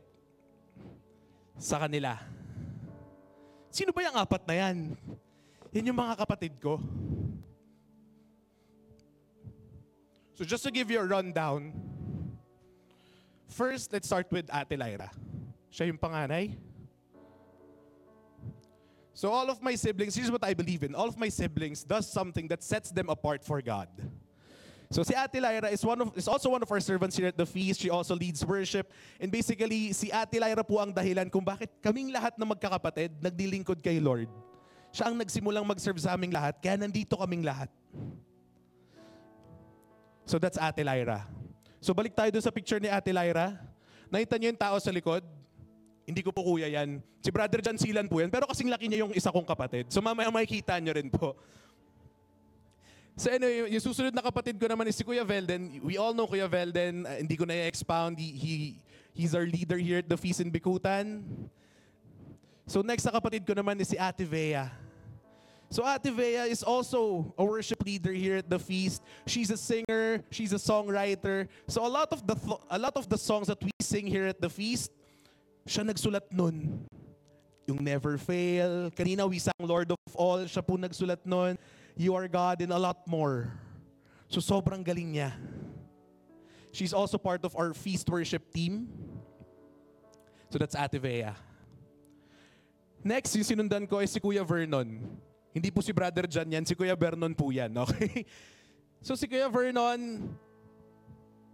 Sa 1.59 1.75
kanila. 1.75 2.15
Sino 3.67 3.91
ba 3.91 4.07
yung 4.07 4.15
apat 4.15 4.47
na 4.47 4.55
yan? 4.55 4.95
Yan 5.75 5.91
yung 5.91 5.99
mga 5.99 6.15
kapatid 6.15 6.55
ko. 6.63 6.79
So 10.39 10.47
just 10.47 10.63
to 10.63 10.71
give 10.71 10.87
you 10.87 11.01
a 11.01 11.07
rundown, 11.07 11.75
first, 13.51 13.91
let's 13.91 14.07
start 14.07 14.31
with 14.31 14.47
Ate 14.47 14.79
Lyra. 14.79 15.11
Siya 15.67 15.91
yung 15.91 15.99
panganay. 15.99 16.55
So 19.17 19.33
all 19.33 19.49
of 19.49 19.59
my 19.65 19.73
siblings, 19.73 20.15
here's 20.15 20.31
what 20.31 20.45
I 20.45 20.53
believe 20.53 20.85
in. 20.85 20.93
All 20.93 21.09
of 21.09 21.17
my 21.17 21.27
siblings 21.27 21.83
does 21.83 22.07
something 22.07 22.47
that 22.47 22.63
sets 22.63 22.95
them 22.95 23.09
apart 23.09 23.43
for 23.43 23.59
God. 23.65 23.89
So 24.87 25.03
si 25.03 25.11
Ate 25.11 25.43
Lyra 25.43 25.67
is 25.67 25.83
one 25.83 25.99
of 25.99 26.15
is 26.15 26.31
also 26.31 26.47
one 26.47 26.63
of 26.63 26.69
our 26.71 26.79
servants 26.79 27.19
here 27.19 27.27
at 27.27 27.35
the 27.35 27.45
feast. 27.45 27.83
She 27.83 27.91
also 27.91 28.15
leads 28.15 28.39
worship. 28.47 28.87
And 29.19 29.27
basically, 29.27 29.91
si 29.91 30.07
Ate 30.07 30.39
Lyra 30.39 30.63
po 30.63 30.79
ang 30.79 30.95
dahilan 30.95 31.27
kung 31.27 31.43
bakit 31.43 31.67
kaming 31.83 32.07
lahat 32.15 32.39
na 32.39 32.47
magkakapatid 32.47 33.19
nagdilingkod 33.19 33.83
kay 33.83 33.99
Lord. 33.99 34.31
Siya 34.95 35.11
ang 35.11 35.19
nagsimulang 35.19 35.67
mag-serve 35.67 35.99
sa 35.99 36.15
aming 36.15 36.31
lahat, 36.31 36.57
kaya 36.63 36.79
nandito 36.79 37.19
kaming 37.19 37.43
lahat. 37.43 37.67
So 40.23 40.39
that's 40.39 40.55
Ate 40.55 40.83
Lyra. 40.87 41.27
So 41.83 41.91
balik 41.91 42.15
tayo 42.15 42.31
dun 42.31 42.43
sa 42.43 42.51
picture 42.51 42.79
ni 42.79 42.87
Ate 42.87 43.11
Lyra. 43.11 43.59
Nakita 44.07 44.39
niyo 44.39 44.55
yung 44.55 44.59
tao 44.59 44.79
sa 44.79 44.91
likod? 44.91 45.23
Hindi 46.07 46.23
ko 46.23 46.31
po 46.31 46.39
kuya 46.47 46.71
yan. 46.71 47.03
Si 47.19 47.27
Brother 47.27 47.59
John 47.59 47.75
Silan 47.75 48.07
po 48.07 48.23
yan. 48.23 48.31
Pero 48.31 48.47
kasing 48.47 48.71
laki 48.71 48.87
niya 48.87 49.03
yung 49.03 49.11
isa 49.11 49.27
kong 49.27 49.43
kapatid. 49.43 49.91
So 49.91 49.99
mamaya 49.99 50.31
makikita 50.31 50.79
niyo 50.79 50.95
rin 50.95 51.11
po. 51.11 51.35
So 53.17 53.33
anyway, 53.33 53.73
yung 53.73 53.81
susunod 53.81 54.13
na 54.13 54.21
kapatid 54.21 54.61
ko 54.61 54.69
naman 54.69 54.85
is 54.85 54.93
si 54.93 55.01
Kuya 55.01 55.25
Velden. 55.25 55.81
We 55.81 55.97
all 55.97 56.13
know 56.13 56.29
Kuya 56.29 56.45
Velden. 56.45 57.01
Uh, 57.01 57.17
hindi 57.17 57.33
ko 57.33 57.49
na 57.49 57.57
i-expound. 57.65 58.13
He, 58.21 58.29
he, 58.29 58.53
he's 59.09 59.33
our 59.33 59.49
leader 59.49 59.81
here 59.81 60.05
at 60.05 60.07
the 60.07 60.15
Feast 60.15 60.37
in 60.37 60.53
Bikutan. 60.53 61.25
So 62.69 62.85
next 62.85 63.09
na 63.09 63.17
kapatid 63.17 63.41
ko 63.41 63.57
naman 63.57 63.81
is 63.81 63.89
si 63.89 63.97
Ate 63.97 64.21
Vea. 64.21 64.69
So 65.73 65.81
Ate 65.81 66.13
Vea 66.13 66.45
is 66.45 66.61
also 66.61 67.33
a 67.39 67.43
worship 67.43 67.81
leader 67.81 68.13
here 68.13 68.37
at 68.37 68.49
the 68.51 68.59
feast. 68.59 69.01
She's 69.25 69.49
a 69.49 69.57
singer, 69.57 70.23
she's 70.29 70.53
a 70.53 70.61
songwriter. 70.61 71.47
So 71.67 71.87
a 71.87 71.91
lot 71.91 72.13
of 72.13 72.21
the 72.27 72.35
th- 72.35 72.61
a 72.69 72.77
lot 72.77 72.95
of 72.95 73.09
the 73.09 73.17
songs 73.17 73.47
that 73.47 73.59
we 73.63 73.71
sing 73.81 74.05
here 74.05 74.27
at 74.27 74.39
the 74.39 74.51
feast, 74.51 74.91
siya 75.65 75.83
nagsulat 75.87 76.27
nun. 76.31 76.85
Yung 77.67 77.83
Never 77.83 78.19
Fail. 78.19 78.91
Kanina 78.91 79.27
we 79.27 79.39
sang 79.39 79.59
Lord 79.59 79.91
of 79.91 79.99
All, 80.15 80.43
siya 80.45 80.63
po 80.63 80.77
nagsulat 80.77 81.23
nun. 81.25 81.57
You 81.97 82.13
Are 82.13 82.29
God 82.29 82.61
and 82.61 82.71
a 82.71 82.77
lot 82.77 83.05
more. 83.09 83.51
So 84.29 84.37
sobrang 84.37 84.85
galing 84.85 85.17
niya. 85.17 85.33
She's 86.71 86.93
also 86.93 87.17
part 87.17 87.41
of 87.41 87.57
our 87.57 87.73
feast 87.73 88.05
worship 88.05 88.53
team. 88.53 88.85
So 90.53 90.61
that's 90.61 90.77
Ate 90.77 91.01
Vea. 91.01 91.33
Next, 93.03 93.33
yung 93.33 93.45
sinundan 93.45 93.89
ko 93.89 93.97
is 93.99 94.13
si 94.13 94.19
Kuya 94.19 94.45
Vernon. 94.45 95.01
Hindi 95.53 95.69
po 95.73 95.81
si 95.81 95.89
Brother 95.89 96.29
John 96.29 96.51
yan, 96.51 96.65
si 96.69 96.75
Kuya 96.77 96.93
Vernon 96.93 97.33
po 97.33 97.49
yan, 97.49 97.73
okay? 97.77 98.25
So 99.01 99.13
si 99.13 99.29
Kuya 99.29 99.45
Vernon, 99.49 100.33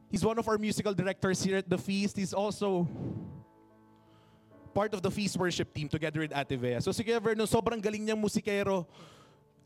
he's 0.08 0.24
one 0.24 0.40
of 0.40 0.48
our 0.48 0.58
musical 0.58 0.96
directors 0.96 1.44
here 1.44 1.60
at 1.60 1.68
the 1.68 1.78
Feast. 1.78 2.16
He's 2.16 2.34
also 2.34 2.88
part 4.74 4.96
of 4.96 5.04
the 5.04 5.12
Feast 5.12 5.36
worship 5.36 5.76
team 5.76 5.92
together 5.92 6.24
with 6.24 6.32
Ate 6.32 6.56
Vea. 6.56 6.80
So 6.80 6.92
si 6.92 7.04
Kuya 7.04 7.22
Vernon, 7.22 7.46
sobrang 7.46 7.84
galing 7.84 8.08
niyang 8.08 8.24
musikero. 8.24 8.88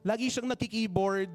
Lagi 0.08 0.32
siyang 0.32 0.47
nakikeyboard, 0.47 1.28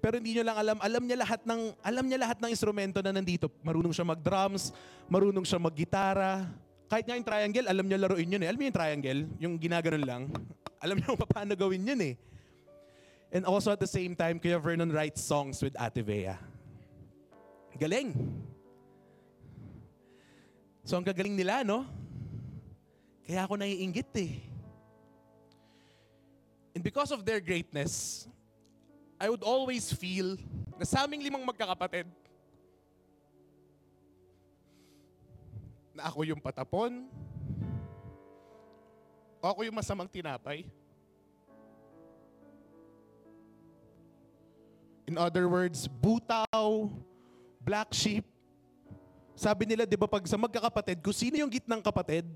pero 0.00 0.16
hindi 0.16 0.32
niyo 0.32 0.44
lang 0.48 0.56
alam, 0.56 0.80
alam 0.80 1.02
niya 1.04 1.20
lahat 1.20 1.44
ng 1.44 1.60
alam 1.84 2.04
niya 2.08 2.16
lahat 2.24 2.40
ng 2.40 2.48
instrumento 2.48 3.04
na 3.04 3.12
nandito. 3.12 3.52
Marunong 3.60 3.92
siya 3.92 4.08
mag-drums, 4.08 4.72
marunong 5.04 5.44
siya 5.44 5.60
mag-gitara. 5.60 6.48
Kahit 6.88 7.04
nga 7.04 7.12
yung 7.12 7.28
triangle, 7.28 7.66
alam 7.68 7.84
niya 7.84 7.98
laruin 8.00 8.32
yun 8.32 8.40
eh. 8.40 8.48
Alam 8.48 8.56
niyo 8.56 8.68
yung 8.72 8.78
triangle? 8.80 9.20
Yung 9.36 9.54
ginaganon 9.60 10.04
lang. 10.06 10.22
Alam 10.84 11.02
niyo 11.02 11.12
kung 11.18 11.28
paano 11.28 11.52
gawin 11.58 11.82
yun 11.82 12.00
eh. 12.00 12.14
And 13.34 13.42
also 13.44 13.74
at 13.74 13.82
the 13.82 13.90
same 13.90 14.14
time, 14.14 14.38
Kuya 14.38 14.62
Vernon 14.62 14.88
writes 14.94 15.20
songs 15.20 15.58
with 15.58 15.74
Ate 15.76 16.00
Vea. 16.00 16.38
Galing. 17.76 18.14
So 20.86 20.96
ang 20.96 21.04
gagaling 21.04 21.34
nila, 21.34 21.66
no? 21.66 21.82
Kaya 23.26 23.42
ako 23.42 23.58
naiinggit 23.58 24.14
eh. 24.22 24.55
And 26.76 26.84
because 26.84 27.08
of 27.08 27.24
their 27.24 27.40
greatness, 27.40 28.28
I 29.16 29.32
would 29.32 29.40
always 29.40 29.88
feel 29.96 30.36
na 30.76 30.84
sa 30.84 31.08
aming 31.08 31.24
limang 31.24 31.40
magkakapatid, 31.40 32.04
na 35.96 36.04
ako 36.04 36.28
yung 36.28 36.36
patapon, 36.36 37.08
o 39.40 39.44
ako 39.48 39.64
yung 39.64 39.72
masamang 39.72 40.04
tinapay. 40.04 40.68
In 45.08 45.16
other 45.16 45.48
words, 45.48 45.88
butaw, 45.88 46.92
black 47.64 47.88
sheep. 47.96 48.28
Sabi 49.32 49.64
nila, 49.64 49.88
di 49.88 49.96
ba, 49.96 50.04
pag 50.04 50.28
sa 50.28 50.36
magkakapatid, 50.36 51.00
kung 51.00 51.16
sino 51.16 51.40
yung 51.40 51.48
gitnang 51.48 51.80
kapatid, 51.80 52.28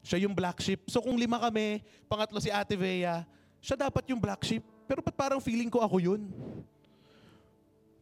siya 0.00 0.24
yung 0.24 0.32
black 0.32 0.64
sheep. 0.64 0.80
So 0.88 1.04
kung 1.04 1.20
lima 1.20 1.36
kami, 1.36 1.84
pangatlo 2.08 2.40
si 2.40 2.48
Ate 2.48 2.72
Vea, 2.72 3.28
siya 3.62 3.78
dapat 3.78 4.02
yung 4.10 4.18
black 4.18 4.42
sheep. 4.42 4.66
Pero 4.90 5.00
ba't 5.00 5.14
parang 5.14 5.38
feeling 5.38 5.70
ko 5.70 5.78
ako 5.80 6.02
yun? 6.02 6.26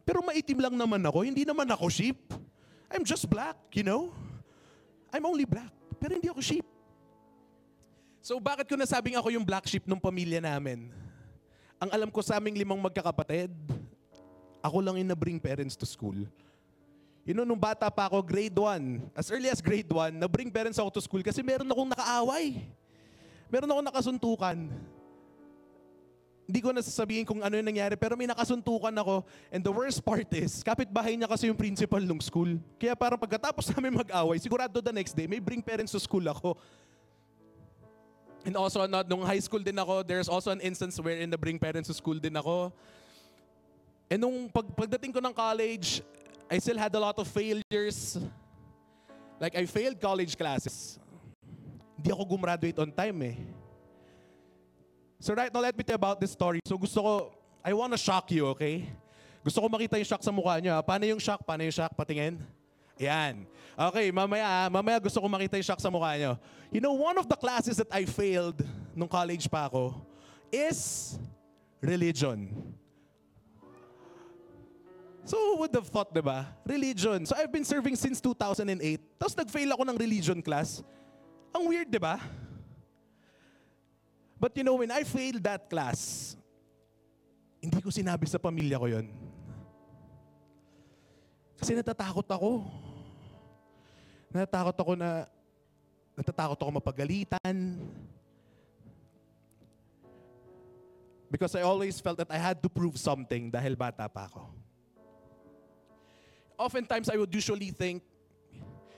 Pero 0.01 0.25
maitim 0.25 0.57
lang 0.57 0.73
naman 0.73 0.99
ako, 1.05 1.21
hindi 1.21 1.45
naman 1.45 1.69
ako 1.69 1.87
sheep. 1.87 2.17
I'm 2.89 3.05
just 3.05 3.29
black, 3.29 3.55
you 3.71 3.85
know? 3.85 4.11
I'm 5.13 5.23
only 5.23 5.45
black, 5.45 5.71
pero 6.01 6.17
hindi 6.17 6.27
ako 6.27 6.41
sheep. 6.41 6.65
So 8.19 8.41
bakit 8.41 8.67
ko 8.67 8.75
nasabing 8.75 9.15
ako 9.15 9.29
yung 9.31 9.45
black 9.45 9.69
sheep 9.69 9.85
ng 9.85 10.01
pamilya 10.01 10.41
namin? 10.41 10.89
Ang 11.77 11.89
alam 11.93 12.09
ko 12.09 12.19
sa 12.25 12.41
aming 12.41 12.57
limang 12.57 12.81
magkakapatid, 12.81 13.53
ako 14.61 14.77
lang 14.81 14.97
yung 15.01 15.09
na-bring 15.13 15.41
parents 15.41 15.77
to 15.77 15.85
school. 15.85 16.17
You 17.21 17.37
know, 17.37 17.45
nung 17.45 17.57
bata 17.57 17.85
pa 17.93 18.09
ako, 18.09 18.25
grade 18.25 18.53
1, 18.53 19.13
as 19.13 19.29
early 19.29 19.49
as 19.49 19.61
grade 19.61 19.89
1, 19.89 20.17
na-bring 20.17 20.49
parents 20.49 20.81
ako 20.81 20.97
to 20.97 21.01
school 21.05 21.21
kasi 21.21 21.45
meron 21.45 21.69
akong 21.69 21.89
nakaaway. 21.93 22.65
Meron 23.49 23.69
akong 23.69 23.87
nakasuntukan. 23.93 24.57
Hindi 26.51 26.59
ko 26.59 26.75
nasasabihin 26.75 27.23
kung 27.23 27.39
ano 27.39 27.55
yung 27.55 27.63
nangyari, 27.63 27.95
pero 27.95 28.19
may 28.19 28.27
nakasuntukan 28.27 28.91
ako. 28.91 29.23
And 29.47 29.63
the 29.63 29.71
worst 29.71 30.03
part 30.03 30.27
is, 30.35 30.59
kapitbahay 30.59 31.15
niya 31.15 31.31
kasi 31.31 31.47
yung 31.47 31.55
principal 31.55 32.03
ng 32.03 32.19
school. 32.19 32.59
Kaya 32.75 32.91
parang 32.91 33.15
pagkatapos 33.15 33.71
namin 33.71 34.03
mag-away, 34.03 34.35
sigurado 34.35 34.83
the 34.83 34.91
next 34.91 35.15
day, 35.15 35.31
may 35.31 35.39
bring 35.39 35.63
parents 35.63 35.95
to 35.95 35.99
school 36.03 36.27
ako. 36.27 36.59
And 38.43 38.59
also, 38.59 38.83
not, 38.83 39.07
nung 39.07 39.23
high 39.23 39.39
school 39.39 39.63
din 39.63 39.79
ako, 39.79 40.03
there's 40.03 40.27
also 40.27 40.51
an 40.51 40.59
instance 40.59 40.99
wherein 40.99 41.31
na 41.31 41.39
bring 41.39 41.55
parents 41.55 41.87
to 41.87 41.95
school 41.95 42.19
din 42.19 42.35
ako. 42.35 42.75
And 44.11 44.19
nung 44.19 44.51
pag, 44.51 44.67
pagdating 44.75 45.15
ko 45.15 45.23
ng 45.23 45.31
college, 45.31 46.03
I 46.51 46.59
still 46.59 46.75
had 46.75 46.91
a 46.91 46.99
lot 46.99 47.15
of 47.15 47.31
failures. 47.31 48.19
Like, 49.39 49.55
I 49.55 49.63
failed 49.71 50.03
college 50.03 50.35
classes. 50.35 50.99
Hindi 51.95 52.11
ako 52.11 52.27
gumraduate 52.27 52.75
on 52.75 52.91
time 52.91 53.19
eh. 53.23 53.39
So 55.21 55.37
right 55.37 55.53
now, 55.53 55.61
let 55.61 55.77
me 55.77 55.85
tell 55.85 56.01
about 56.01 56.17
this 56.17 56.33
story. 56.33 56.57
So 56.65 56.81
gusto 56.81 56.97
ko, 56.97 57.13
I 57.61 57.77
wanna 57.77 57.93
shock 57.93 58.33
you, 58.33 58.49
okay? 58.57 58.89
Gusto 59.45 59.61
ko 59.61 59.69
makita 59.69 60.01
yung 60.01 60.09
shock 60.09 60.25
sa 60.25 60.33
mukha 60.33 60.57
niyo. 60.57 60.73
ha? 60.73 60.81
Paano 60.81 61.05
yung 61.05 61.21
shock? 61.21 61.45
Paano 61.45 61.61
yung 61.61 61.69
shock? 61.69 61.93
Patingin. 61.93 62.41
Yan. 62.97 63.45
Okay, 63.77 64.09
mamaya, 64.09 64.65
mamaya 64.73 64.97
gusto 64.97 65.21
ko 65.21 65.29
makita 65.29 65.61
yung 65.61 65.67
shock 65.69 65.77
sa 65.77 65.93
mukha 65.93 66.17
niyo. 66.17 66.41
You 66.73 66.81
know, 66.81 66.97
one 66.97 67.13
of 67.21 67.29
the 67.29 67.37
classes 67.37 67.77
that 67.77 67.93
I 67.93 68.09
failed 68.09 68.65
nung 68.97 69.05
college 69.05 69.45
pa 69.45 69.69
ako 69.69 69.93
is 70.49 71.21
religion. 71.77 72.49
So 75.21 75.37
who 75.37 75.61
would 75.61 75.73
have 75.77 75.85
thought, 75.85 76.09
di 76.09 76.25
ba? 76.25 76.49
Religion. 76.65 77.29
So 77.29 77.37
I've 77.37 77.53
been 77.53 77.65
serving 77.65 77.93
since 77.93 78.17
2008. 78.17 78.65
Tapos 79.21 79.37
nag-fail 79.37 79.69
ako 79.69 79.85
ng 79.85 79.97
religion 80.01 80.41
class. 80.41 80.81
Ang 81.53 81.69
weird, 81.69 81.93
di 81.93 82.01
ba? 82.01 82.17
But 84.41 84.57
you 84.57 84.65
know, 84.65 84.81
when 84.81 84.89
I 84.89 85.05
failed 85.05 85.45
that 85.45 85.69
class, 85.69 86.33
hindi 87.61 87.77
ko 87.77 87.93
sinabi 87.93 88.25
sa 88.25 88.41
pamilya 88.41 88.81
ko 88.81 88.89
yon. 88.89 89.05
Kasi 91.61 91.77
natatakot 91.77 92.25
ako. 92.25 92.65
Natatakot 94.33 94.73
ako 94.81 94.91
na, 94.97 95.29
natatakot 96.17 96.57
ako 96.57 96.69
mapagalitan. 96.73 97.77
Because 101.29 101.53
I 101.53 101.61
always 101.61 102.01
felt 102.01 102.17
that 102.17 102.33
I 102.33 102.41
had 102.41 102.65
to 102.65 102.69
prove 102.73 102.97
something 102.97 103.53
dahil 103.53 103.77
bata 103.77 104.09
pa 104.09 104.25
ako. 104.25 104.49
Oftentimes, 106.57 107.13
I 107.13 107.21
would 107.21 107.29
usually 107.29 107.69
think, 107.69 108.01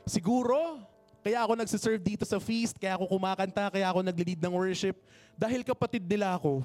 siguro, 0.07 0.87
kaya 1.23 1.39
ako 1.39 1.55
nagsiserve 1.55 2.03
dito 2.03 2.27
sa 2.27 2.35
feast, 2.35 2.75
kaya 2.75 2.99
ako 2.99 3.07
kumakanta, 3.07 3.71
kaya 3.71 3.87
ako 3.87 4.03
nagli-lead 4.03 4.43
ng 4.43 4.51
worship, 4.51 4.99
dahil 5.39 5.63
kapatid 5.63 6.03
nila 6.03 6.35
ako. 6.35 6.59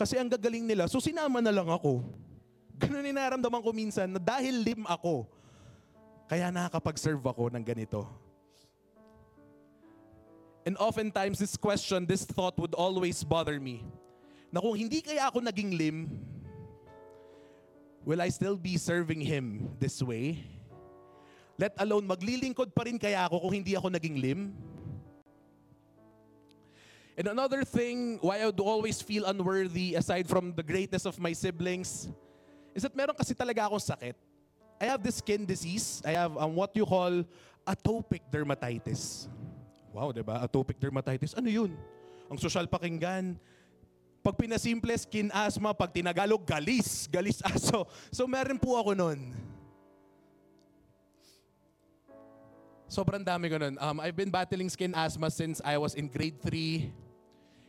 Kasi 0.00 0.16
ang 0.16 0.32
gagaling 0.32 0.64
nila, 0.64 0.88
so 0.88 0.96
sinama 1.04 1.44
na 1.44 1.52
lang 1.52 1.68
ako. 1.68 2.00
Ganun 2.80 3.04
yung 3.04 3.20
naramdaman 3.20 3.60
ko 3.60 3.70
minsan, 3.76 4.08
na 4.08 4.16
dahil 4.16 4.64
lim 4.64 4.88
ako, 4.88 5.28
kaya 6.32 6.48
nakakapag-serve 6.48 7.20
ako 7.20 7.52
ng 7.52 7.60
ganito. 7.60 8.08
And 10.64 10.76
oftentimes, 10.80 11.36
this 11.36 11.56
question, 11.56 12.08
this 12.08 12.24
thought 12.24 12.56
would 12.56 12.72
always 12.72 13.20
bother 13.20 13.60
me. 13.60 13.84
Na 14.48 14.64
kung 14.64 14.76
hindi 14.76 15.04
kaya 15.04 15.28
ako 15.28 15.44
naging 15.44 15.76
lim, 15.76 16.08
will 18.04 18.20
I 18.20 18.32
still 18.32 18.56
be 18.56 18.80
serving 18.80 19.20
Him 19.20 19.76
this 19.76 20.00
way? 20.00 20.40
Let 21.58 21.74
alone, 21.82 22.06
maglilingkod 22.06 22.70
pa 22.70 22.86
rin 22.86 23.02
kaya 23.02 23.26
ako 23.26 23.42
kung 23.42 23.54
hindi 23.58 23.74
ako 23.74 23.90
naging 23.90 24.16
lim? 24.22 24.54
And 27.18 27.26
another 27.26 27.66
thing 27.66 28.22
why 28.22 28.38
I 28.38 28.46
would 28.46 28.62
always 28.62 29.02
feel 29.02 29.26
unworthy 29.26 29.98
aside 29.98 30.30
from 30.30 30.54
the 30.54 30.62
greatness 30.62 31.02
of 31.02 31.18
my 31.18 31.34
siblings 31.34 32.06
is 32.78 32.86
that 32.86 32.94
meron 32.94 33.18
kasi 33.18 33.34
talaga 33.34 33.66
akong 33.66 33.82
sakit. 33.82 34.14
I 34.78 34.86
have 34.86 35.02
this 35.02 35.18
skin 35.18 35.42
disease. 35.42 35.98
I 36.06 36.14
have 36.14 36.38
um, 36.38 36.54
what 36.54 36.70
you 36.78 36.86
call 36.86 37.26
atopic 37.66 38.22
dermatitis. 38.30 39.26
Wow, 39.90 40.14
di 40.14 40.22
ba? 40.22 40.46
Atopic 40.46 40.78
dermatitis. 40.78 41.34
Ano 41.34 41.50
yun? 41.50 41.74
Ang 42.30 42.38
social 42.38 42.70
pakinggan. 42.70 43.34
Pag 44.22 44.38
pinasimple, 44.38 44.94
skin 44.94 45.34
asthma. 45.34 45.74
Pag 45.74 45.90
tinagalog, 45.90 46.46
galis. 46.46 47.10
Galis 47.10 47.42
aso. 47.42 47.90
So 48.14 48.30
meron 48.30 48.62
po 48.62 48.78
ako 48.78 48.94
nun. 48.94 49.34
Sobrang 52.88 53.20
dami 53.20 53.52
ko 53.52 53.60
nun. 53.60 53.76
Um, 53.76 54.00
I've 54.00 54.16
been 54.16 54.32
battling 54.32 54.72
skin 54.72 54.96
asthma 54.96 55.28
since 55.28 55.60
I 55.60 55.76
was 55.76 55.92
in 55.92 56.08
grade 56.08 56.40
3. 56.40 56.88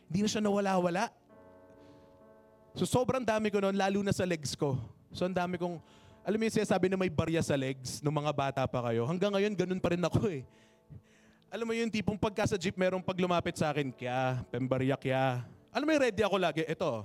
Hindi 0.08 0.18
na 0.24 0.28
siya 0.32 0.40
nawala-wala. 0.40 1.12
So 2.72 2.88
sobrang 2.88 3.20
dami 3.20 3.52
ko 3.52 3.60
nun, 3.60 3.76
lalo 3.76 4.00
na 4.00 4.16
sa 4.16 4.24
legs 4.24 4.56
ko. 4.56 4.80
So 5.12 5.28
ang 5.28 5.36
dami 5.36 5.60
kong, 5.60 5.76
alam 6.24 6.40
mo 6.40 6.44
yung 6.48 6.56
sinasabi 6.56 6.88
na 6.88 6.96
may 6.96 7.12
barya 7.12 7.44
sa 7.44 7.52
legs 7.52 8.00
nung 8.00 8.16
mga 8.16 8.32
bata 8.32 8.62
pa 8.64 8.80
kayo. 8.88 9.04
Hanggang 9.04 9.28
ngayon, 9.36 9.52
ganun 9.52 9.76
pa 9.76 9.92
rin 9.92 10.00
ako 10.00 10.24
eh. 10.32 10.42
Alam 11.52 11.68
mo 11.68 11.72
yung 11.76 11.92
tipong 11.92 12.16
pagka 12.16 12.48
sa 12.48 12.56
jeep, 12.56 12.80
merong 12.80 13.04
pag 13.04 13.20
lumapit 13.20 13.60
sa 13.60 13.76
akin, 13.76 13.92
kya, 13.92 14.40
pembarya 14.48 14.96
kya. 14.96 15.44
Alam 15.68 15.84
mo 15.84 15.92
yung 15.92 16.04
ready 16.08 16.22
ako 16.24 16.36
lagi, 16.40 16.64
ito. 16.64 17.04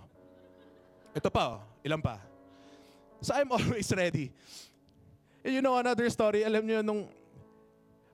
Ito 1.11 1.27
pa, 1.27 1.59
oh. 1.59 1.83
ilan 1.83 1.99
pa. 1.99 2.23
So 3.19 3.35
I'm 3.35 3.51
always 3.59 3.91
ready. 3.91 4.31
And 5.43 5.51
you 5.51 5.59
know 5.59 5.75
another 5.75 6.07
story, 6.07 6.47
alam 6.47 6.63
niyo 6.63 6.79
nung 6.79 7.11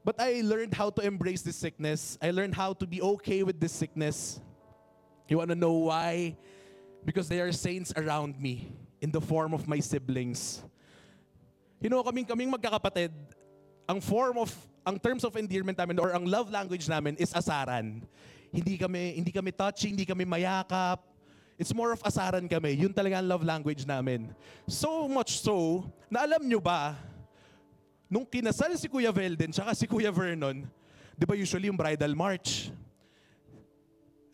But 0.03 0.17
I 0.17 0.41
learned 0.41 0.73
how 0.73 0.89
to 0.89 1.01
embrace 1.05 1.41
this 1.41 1.55
sickness. 1.55 2.17
I 2.21 2.31
learned 2.31 2.55
how 2.55 2.73
to 2.73 2.85
be 2.87 3.01
okay 3.17 3.43
with 3.43 3.59
this 3.59 3.71
sickness. 3.71 4.41
You 5.29 5.37
want 5.37 5.49
to 5.49 5.55
know 5.55 5.87
why? 5.87 6.35
Because 7.05 7.29
there 7.29 7.45
are 7.45 7.53
saints 7.53 7.93
around 7.95 8.39
me 8.41 8.73
in 8.99 9.11
the 9.11 9.21
form 9.21 9.53
of 9.53 9.67
my 9.67 9.79
siblings. 9.79 10.61
You 11.79 11.89
know, 11.89 12.03
kaming 12.03 12.27
kaming 12.27 12.49
magkakapatid, 12.49 13.13
ang 13.89 14.01
form 14.01 14.37
of 14.37 14.49
ang 14.85 14.97
terms 14.97 15.21
of 15.21 15.37
endearment 15.37 15.77
namin 15.77 15.97
or 16.01 16.13
ang 16.13 16.25
love 16.25 16.49
language 16.49 16.89
namin 16.89 17.13
is 17.21 17.33
asaran. 17.33 18.01
Hindi 18.49 18.77
kami 18.77 19.21
hindi 19.21 19.29
kami 19.29 19.53
touchy, 19.53 19.93
hindi 19.93 20.05
kami 20.05 20.25
mayakap. 20.25 21.01
It's 21.61 21.73
more 21.77 21.93
of 21.93 22.01
asaran 22.01 22.49
kami. 22.49 22.73
Yun 22.73 22.89
talaga 22.89 23.21
ang 23.21 23.29
love 23.29 23.45
language 23.45 23.85
namin. 23.85 24.33
So 24.65 25.05
much 25.05 25.37
so, 25.45 25.85
na 26.09 26.25
alam 26.25 26.41
nyo 26.49 26.57
ba, 26.57 26.97
nung 28.11 28.27
kinasal 28.27 28.75
si 28.75 28.91
Kuya 28.91 29.15
Velden 29.15 29.55
tsaka 29.55 29.71
si 29.71 29.87
Kuya 29.87 30.11
Vernon, 30.11 30.67
di 31.15 31.23
ba 31.23 31.31
usually 31.31 31.71
yung 31.71 31.79
bridal 31.79 32.11
march? 32.11 32.67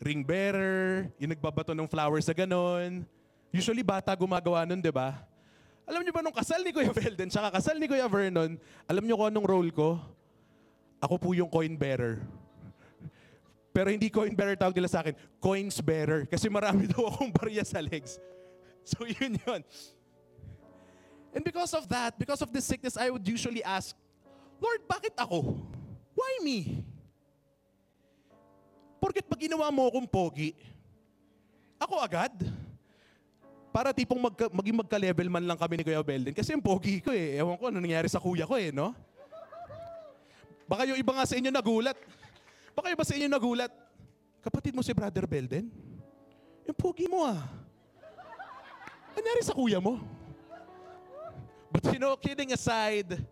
Ring 0.02 0.26
bearer, 0.26 1.06
yung 1.22 1.30
nagbabato 1.30 1.70
ng 1.78 1.86
flowers 1.86 2.26
sa 2.26 2.34
ganon. 2.34 3.06
Usually 3.54 3.86
bata 3.86 4.10
gumagawa 4.18 4.66
nun, 4.66 4.82
di 4.82 4.90
ba? 4.90 5.22
Alam 5.86 6.02
niyo 6.02 6.10
ba 6.10 6.26
nung 6.26 6.34
kasal 6.34 6.66
ni 6.66 6.74
Kuya 6.74 6.90
Velden 6.98 7.30
tsaka 7.30 7.54
kasal 7.54 7.78
ni 7.78 7.86
Kuya 7.86 8.10
Vernon, 8.10 8.58
alam 8.90 9.02
niyo 9.06 9.14
kung 9.14 9.30
anong 9.30 9.46
role 9.46 9.70
ko? 9.70 10.02
Ako 10.98 11.14
po 11.14 11.30
yung 11.30 11.46
coin 11.46 11.78
bearer. 11.78 12.18
Pero 13.70 13.94
hindi 13.94 14.10
coin 14.10 14.34
bearer 14.34 14.58
tawag 14.58 14.74
nila 14.74 14.90
sa 14.90 15.06
akin, 15.06 15.14
coins 15.38 15.78
bearer. 15.78 16.26
Kasi 16.26 16.50
marami 16.50 16.86
daw 16.90 17.06
akong 17.14 17.30
barya 17.30 17.62
sa 17.62 17.78
legs. 17.78 18.18
So 18.82 19.06
yun 19.06 19.38
yun. 19.38 19.62
And 21.38 21.46
because 21.46 21.70
of 21.70 21.86
that, 21.86 22.18
because 22.18 22.42
of 22.42 22.50
this 22.50 22.66
sickness, 22.66 22.98
I 22.98 23.14
would 23.14 23.22
usually 23.22 23.62
ask, 23.62 23.94
Lord, 24.58 24.82
bakit 24.90 25.14
ako? 25.14 25.54
Why 26.18 26.42
me? 26.42 26.82
Porket 28.98 29.22
pag 29.22 29.38
ginawa 29.38 29.70
mo 29.70 29.86
akong 29.86 30.10
pogi, 30.10 30.58
ako 31.78 32.02
agad. 32.02 32.34
Para 33.70 33.94
tipong 33.94 34.18
magka, 34.18 34.50
maging 34.50 34.82
magka-level 34.82 35.30
man 35.30 35.46
lang 35.46 35.54
kami 35.54 35.78
ni 35.78 35.86
Kuya 35.86 36.02
Belden. 36.02 36.34
Kasi 36.34 36.58
yung 36.58 36.66
pogi 36.66 36.98
ko 36.98 37.14
eh. 37.14 37.38
Ewan 37.38 37.54
ko 37.54 37.70
ano 37.70 37.78
nangyari 37.78 38.10
sa 38.10 38.18
kuya 38.18 38.42
ko 38.42 38.58
eh, 38.58 38.74
no? 38.74 38.90
Baka 40.66 40.90
yung 40.90 40.98
iba 40.98 41.14
nga 41.14 41.22
sa 41.22 41.38
inyo 41.38 41.54
nagulat. 41.54 41.94
Baka 42.74 42.90
yung 42.90 42.98
iba 42.98 43.06
sa 43.06 43.14
inyo 43.14 43.30
nagulat. 43.30 43.70
Kapatid 44.42 44.74
mo 44.74 44.82
si 44.82 44.90
Brother 44.90 45.22
Belden? 45.22 45.70
Yung 46.66 46.74
pogi 46.74 47.06
mo 47.06 47.22
ah. 47.22 47.46
Ano 49.14 49.22
nangyari 49.22 49.46
sa 49.46 49.54
kuya 49.54 49.78
mo? 49.78 50.17
But 51.70 51.92
you 51.92 51.98
know, 51.98 52.16
kidding 52.16 52.52
aside, 52.52 53.24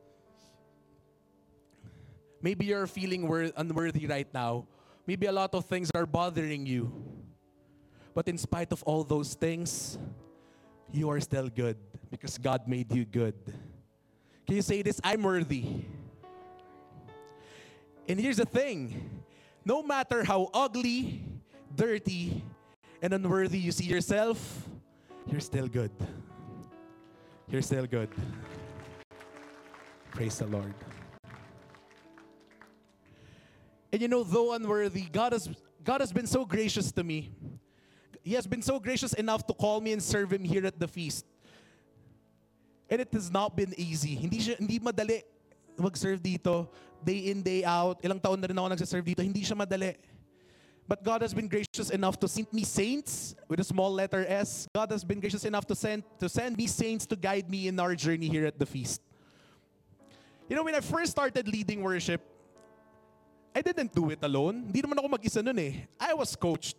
maybe 2.42 2.66
you're 2.66 2.86
feeling 2.86 3.26
wor- 3.26 3.52
unworthy 3.56 4.06
right 4.06 4.28
now. 4.32 4.66
Maybe 5.06 5.26
a 5.26 5.32
lot 5.32 5.54
of 5.54 5.64
things 5.64 5.90
are 5.94 6.06
bothering 6.06 6.66
you. 6.66 6.92
But 8.14 8.28
in 8.28 8.38
spite 8.38 8.72
of 8.72 8.82
all 8.84 9.04
those 9.04 9.34
things, 9.34 9.98
you 10.92 11.08
are 11.10 11.20
still 11.20 11.48
good 11.48 11.76
because 12.10 12.38
God 12.38 12.66
made 12.66 12.92
you 12.92 13.04
good. 13.04 13.34
Can 14.46 14.56
you 14.56 14.62
say 14.62 14.82
this? 14.82 15.00
I'm 15.02 15.22
worthy. 15.22 15.84
And 18.08 18.20
here's 18.20 18.38
the 18.38 18.46
thing 18.46 19.22
no 19.64 19.82
matter 19.82 20.22
how 20.22 20.48
ugly, 20.54 21.24
dirty, 21.74 22.42
and 23.02 23.12
unworthy 23.12 23.58
you 23.58 23.72
see 23.72 23.84
yourself, 23.84 24.68
you're 25.26 25.40
still 25.40 25.66
good. 25.66 25.90
You're 27.48 27.62
still 27.62 27.86
good. 27.86 28.10
Praise 30.10 30.38
the 30.38 30.46
Lord. 30.46 30.74
And 33.92 34.02
you 34.02 34.08
know, 34.08 34.24
though 34.24 34.52
unworthy, 34.52 35.02
God 35.02 35.32
has, 35.32 35.48
God 35.84 36.00
has 36.00 36.12
been 36.12 36.26
so 36.26 36.44
gracious 36.44 36.90
to 36.92 37.04
me. 37.04 37.30
He 38.22 38.34
has 38.34 38.46
been 38.46 38.62
so 38.62 38.80
gracious 38.80 39.12
enough 39.14 39.46
to 39.46 39.54
call 39.54 39.80
me 39.80 39.92
and 39.92 40.02
serve 40.02 40.32
Him 40.32 40.42
here 40.42 40.66
at 40.66 40.80
the 40.80 40.88
feast. 40.88 41.24
And 42.90 43.00
it 43.00 43.08
has 43.12 43.30
not 43.30 43.56
been 43.56 43.72
easy. 43.78 44.16
Hindi, 44.16 44.38
siya, 44.38 44.58
hindi 44.58 44.80
madali 44.80 45.22
mag-serve 45.78 46.18
dito. 46.18 46.68
Day 47.04 47.30
in, 47.30 47.42
day 47.42 47.62
out. 47.62 48.02
Ilang 48.02 48.18
taon 48.18 48.40
na 48.40 48.50
rin 48.50 48.58
ako 48.58 48.68
nagsaserve 48.74 49.06
dito. 49.06 49.22
Hindi 49.22 49.46
siya 49.46 49.54
madali. 49.54 49.94
But 50.88 51.02
God 51.02 51.22
has 51.22 51.34
been 51.34 51.48
gracious 51.48 51.90
enough 51.90 52.18
to 52.20 52.28
send 52.28 52.46
me 52.52 52.62
saints 52.62 53.34
with 53.48 53.58
a 53.58 53.64
small 53.64 53.92
letter 53.92 54.24
S. 54.28 54.68
God 54.72 54.90
has 54.92 55.02
been 55.02 55.18
gracious 55.18 55.44
enough 55.44 55.66
to 55.66 55.74
send 55.74 56.04
to 56.20 56.28
send 56.28 56.56
me 56.56 56.66
saints 56.66 57.06
to 57.06 57.16
guide 57.16 57.50
me 57.50 57.66
in 57.66 57.78
our 57.80 57.94
journey 57.98 58.28
here 58.28 58.46
at 58.46 58.58
the 58.58 58.66
feast. 58.66 59.02
You 60.48 60.54
know, 60.54 60.62
when 60.62 60.76
I 60.76 60.80
first 60.80 61.10
started 61.10 61.48
leading 61.48 61.82
worship, 61.82 62.22
I 63.50 63.62
didn't 63.62 63.90
do 63.94 64.10
it 64.10 64.22
alone. 64.22 64.70
Hindi 64.70 64.82
naman 64.82 65.02
ako 65.02 65.08
mag-isa 65.10 65.42
nun 65.42 65.58
eh. 65.58 65.90
I 65.98 66.14
was 66.14 66.36
coached. 66.38 66.78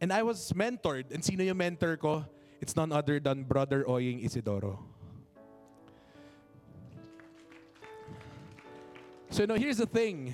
And 0.00 0.12
I 0.12 0.22
was 0.22 0.52
mentored. 0.56 1.12
And 1.12 1.20
sino 1.20 1.44
yung 1.44 1.60
mentor 1.60 1.96
ko? 2.00 2.24
It's 2.60 2.76
none 2.76 2.92
other 2.92 3.20
than 3.20 3.44
Brother 3.44 3.84
Oying 3.84 4.24
Isidoro. 4.24 4.80
So, 9.28 9.42
you 9.42 9.46
know, 9.48 9.60
here's 9.60 9.76
the 9.76 9.90
thing. 9.90 10.32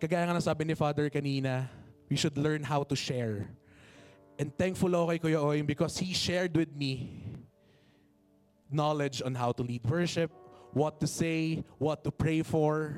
Kagaya 0.00 0.24
nga 0.24 0.32
ng 0.32 0.40
sabi 0.40 0.64
ni 0.64 0.72
Father 0.72 1.12
kanina, 1.12 1.68
we 2.08 2.16
should 2.16 2.40
learn 2.40 2.64
how 2.64 2.80
to 2.80 2.96
share. 2.96 3.52
And 4.40 4.48
thankful 4.56 4.88
ako 4.88 5.12
kay 5.12 5.20
Kuya 5.20 5.44
Oying 5.44 5.68
because 5.68 6.00
he 6.00 6.16
shared 6.16 6.56
with 6.56 6.72
me 6.72 7.20
knowledge 8.72 9.20
on 9.20 9.36
how 9.36 9.52
to 9.52 9.60
lead 9.60 9.84
worship, 9.84 10.32
what 10.72 11.04
to 11.04 11.06
say, 11.06 11.60
what 11.76 12.00
to 12.00 12.10
pray 12.10 12.40
for. 12.40 12.96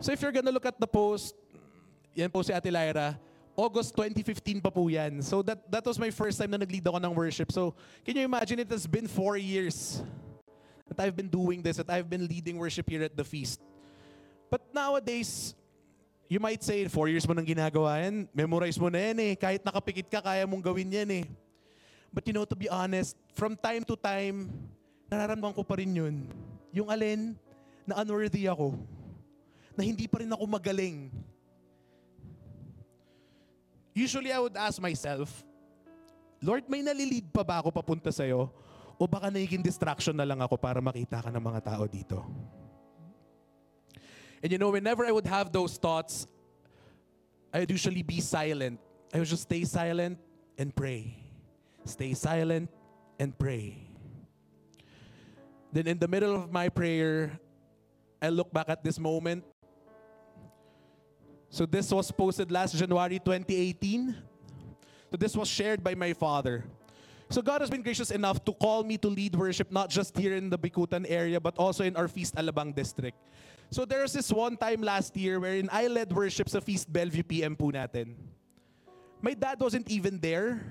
So 0.00 0.16
if 0.16 0.24
you're 0.24 0.32
gonna 0.32 0.52
look 0.52 0.64
at 0.64 0.80
the 0.80 0.88
post, 0.88 1.36
yan 2.16 2.32
po 2.32 2.40
si 2.40 2.56
Ate 2.56 2.72
Lyra, 2.72 3.20
August 3.52 3.92
2015 4.00 4.64
pa 4.64 4.72
po 4.72 4.88
yan. 4.88 5.20
So 5.20 5.44
that, 5.44 5.60
that 5.68 5.84
was 5.84 6.00
my 6.00 6.08
first 6.08 6.40
time 6.40 6.56
na 6.56 6.64
nag-lead 6.64 6.88
ako 6.88 6.96
ng 7.04 7.12
worship. 7.12 7.52
So 7.52 7.76
can 8.00 8.16
you 8.16 8.24
imagine 8.24 8.64
it 8.64 8.72
has 8.72 8.88
been 8.88 9.04
four 9.04 9.36
years 9.36 10.00
that 10.88 10.96
I've 11.04 11.16
been 11.16 11.28
doing 11.28 11.60
this, 11.60 11.76
that 11.76 11.92
I've 11.92 12.08
been 12.08 12.24
leading 12.24 12.56
worship 12.56 12.88
here 12.88 13.04
at 13.04 13.12
the 13.12 13.24
feast. 13.24 13.60
But 14.56 14.72
nowadays, 14.72 15.52
you 16.32 16.40
might 16.40 16.64
say, 16.64 16.88
four 16.88 17.12
years 17.12 17.28
mo 17.28 17.36
nang 17.36 17.44
ginagawa 17.44 18.00
yan, 18.00 18.24
memorize 18.32 18.80
mo 18.80 18.88
na 18.88 19.12
yan 19.12 19.20
eh. 19.20 19.32
Kahit 19.36 19.60
nakapikit 19.60 20.08
ka, 20.08 20.24
kaya 20.24 20.48
mong 20.48 20.64
gawin 20.64 20.88
yan 20.88 21.10
eh. 21.12 21.24
But 22.08 22.24
you 22.24 22.32
know, 22.32 22.48
to 22.48 22.56
be 22.56 22.64
honest, 22.64 23.20
from 23.36 23.52
time 23.52 23.84
to 23.84 24.00
time, 24.00 24.48
nararamdaman 25.12 25.52
ko 25.52 25.60
pa 25.60 25.76
rin 25.76 25.92
yun. 25.92 26.24
Yung 26.72 26.88
alin, 26.88 27.36
na 27.84 28.00
unworthy 28.00 28.48
ako. 28.48 28.80
Na 29.76 29.84
hindi 29.84 30.08
pa 30.08 30.24
rin 30.24 30.32
ako 30.32 30.48
magaling. 30.48 31.12
Usually, 33.92 34.32
I 34.32 34.40
would 34.40 34.56
ask 34.56 34.80
myself, 34.80 35.44
Lord, 36.40 36.64
may 36.64 36.80
nalilid 36.80 37.28
pa 37.28 37.44
ba 37.44 37.60
ako 37.60 37.76
papunta 37.76 38.08
sa'yo? 38.08 38.48
O 38.96 39.04
baka 39.04 39.28
nagiging 39.28 39.60
distraction 39.60 40.16
na 40.16 40.24
lang 40.24 40.40
ako 40.40 40.56
para 40.56 40.80
makita 40.80 41.20
ka 41.20 41.28
ng 41.28 41.44
mga 41.44 41.60
tao 41.60 41.84
dito? 41.84 42.24
And 44.42 44.52
you 44.52 44.58
know, 44.58 44.70
whenever 44.70 45.04
I 45.04 45.12
would 45.12 45.26
have 45.26 45.52
those 45.52 45.76
thoughts, 45.76 46.26
I 47.52 47.60
would 47.60 47.70
usually 47.70 48.02
be 48.02 48.20
silent. 48.20 48.80
I 49.14 49.18
would 49.18 49.28
just 49.28 49.42
stay 49.42 49.64
silent 49.64 50.18
and 50.58 50.74
pray. 50.74 51.16
Stay 51.84 52.14
silent 52.14 52.70
and 53.18 53.36
pray. 53.38 53.86
Then 55.72 55.86
in 55.86 55.98
the 55.98 56.08
middle 56.08 56.34
of 56.34 56.52
my 56.52 56.68
prayer, 56.68 57.38
I 58.20 58.28
look 58.28 58.52
back 58.52 58.68
at 58.68 58.82
this 58.82 58.98
moment. 58.98 59.44
So 61.48 61.64
this 61.64 61.90
was 61.90 62.10
posted 62.10 62.50
last 62.50 62.74
January 62.74 63.18
2018. 63.18 64.16
So 65.10 65.16
this 65.16 65.36
was 65.36 65.48
shared 65.48 65.82
by 65.82 65.94
my 65.94 66.12
father. 66.12 66.64
So 67.28 67.42
God 67.42 67.60
has 67.60 67.70
been 67.70 67.82
gracious 67.82 68.10
enough 68.10 68.44
to 68.44 68.52
call 68.52 68.84
me 68.84 68.98
to 68.98 69.08
lead 69.08 69.34
worship 69.34 69.72
not 69.72 69.90
just 69.90 70.16
here 70.16 70.34
in 70.34 70.50
the 70.50 70.58
Bikutan 70.58 71.06
area 71.08 71.40
but 71.40 71.58
also 71.58 71.84
in 71.84 71.96
our 71.96 72.08
Feast 72.08 72.36
Alabang 72.36 72.74
district. 72.74 73.18
So 73.70 73.84
there 73.84 74.02
was 74.02 74.12
this 74.12 74.30
one 74.32 74.56
time 74.56 74.82
last 74.82 75.16
year 75.16 75.40
wherein 75.40 75.68
I 75.72 75.86
led 75.88 76.12
worship 76.12 76.48
sa 76.48 76.60
Feast 76.60 76.90
Bellevue 76.90 77.22
PM 77.22 77.56
po 77.56 77.70
natin. 77.74 78.14
My 79.20 79.34
dad 79.34 79.58
wasn't 79.58 79.90
even 79.90 80.18
there. 80.18 80.62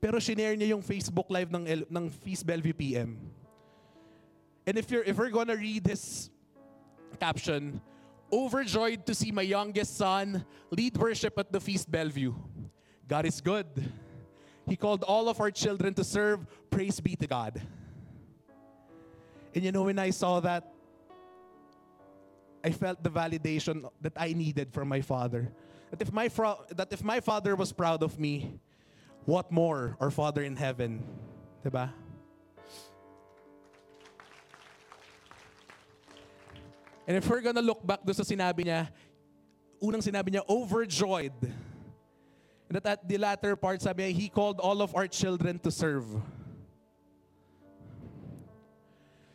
Pero 0.00 0.20
shinare 0.20 0.52
niya 0.52 0.76
yung 0.76 0.82
Facebook 0.84 1.28
live 1.32 1.48
ng, 1.48 1.64
L- 1.64 1.88
ng 1.88 2.10
Feast 2.10 2.44
Bellevue 2.44 2.76
PM. 2.76 3.16
And 4.66 4.76
if 4.76 4.90
you're 4.90 5.04
if 5.04 5.16
we're 5.16 5.32
gonna 5.32 5.56
read 5.56 5.84
this 5.84 6.28
caption, 7.20 7.80
overjoyed 8.32 9.06
to 9.06 9.14
see 9.14 9.32
my 9.32 9.44
youngest 9.44 9.96
son 9.96 10.44
lead 10.70 10.96
worship 10.96 11.38
at 11.38 11.52
the 11.52 11.60
Feast 11.60 11.90
Bellevue. 11.90 12.34
God 13.08 13.24
is 13.24 13.40
good. 13.40 13.66
He 14.66 14.76
called 14.76 15.04
all 15.04 15.28
of 15.28 15.40
our 15.40 15.50
children 15.50 15.92
to 15.94 16.04
serve. 16.04 16.44
Praise 16.70 17.00
be 17.00 17.16
to 17.16 17.26
God. 17.26 17.60
And 19.54 19.64
you 19.64 19.72
know, 19.72 19.84
when 19.84 19.98
I 19.98 20.10
saw 20.10 20.40
that, 20.40 20.73
I 22.64 22.70
felt 22.70 23.04
the 23.04 23.10
validation 23.10 23.84
that 24.00 24.14
I 24.16 24.32
needed 24.32 24.72
from 24.72 24.88
my 24.88 25.02
father. 25.02 25.52
That 25.90 26.00
if 26.00 26.10
my, 26.10 26.30
fro- 26.30 26.64
that 26.74 26.90
if 26.90 27.04
my 27.04 27.20
father 27.20 27.54
was 27.54 27.72
proud 27.72 28.02
of 28.02 28.18
me, 28.18 28.58
what 29.26 29.52
more 29.52 29.96
our 30.00 30.10
Father 30.10 30.42
in 30.42 30.56
heaven? 30.56 31.04
Diba? 31.64 31.92
And 37.06 37.16
if 37.18 37.28
we're 37.28 37.42
gonna 37.42 37.62
look 37.62 37.84
back 37.86 38.00
doon 38.04 38.16
sa 38.16 38.24
sinabi 38.24 38.64
niya, 38.64 38.88
unang 39.80 40.00
sinabi 40.00 40.32
niya, 40.32 40.48
overjoyed. 40.48 41.36
And 41.44 42.80
that 42.80 42.86
at 42.86 43.08
the 43.08 43.18
latter 43.18 43.56
part, 43.56 43.82
sabi 43.82 44.08
niya, 44.08 44.16
He 44.16 44.28
called 44.28 44.60
all 44.60 44.80
of 44.80 44.96
our 44.96 45.06
children 45.06 45.58
to 45.60 45.70
serve. 45.70 46.08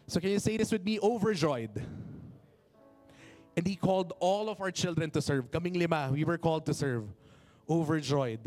So 0.07 0.19
can 0.19 0.34
you 0.34 0.39
say 0.39 0.57
this 0.57 0.71
with 0.71 0.84
me? 0.84 0.97
Overjoyed. 0.97 1.77
And 3.60 3.68
He 3.68 3.76
called 3.76 4.14
all 4.22 4.47
of 4.47 4.62
our 4.62 4.72
children 4.72 5.12
to 5.12 5.22
serve. 5.22 5.51
Kaming 5.51 5.76
lima, 5.76 6.07
we 6.14 6.24
were 6.24 6.38
called 6.38 6.66
to 6.68 6.74
serve. 6.74 7.03
Overjoyed. 7.70 8.39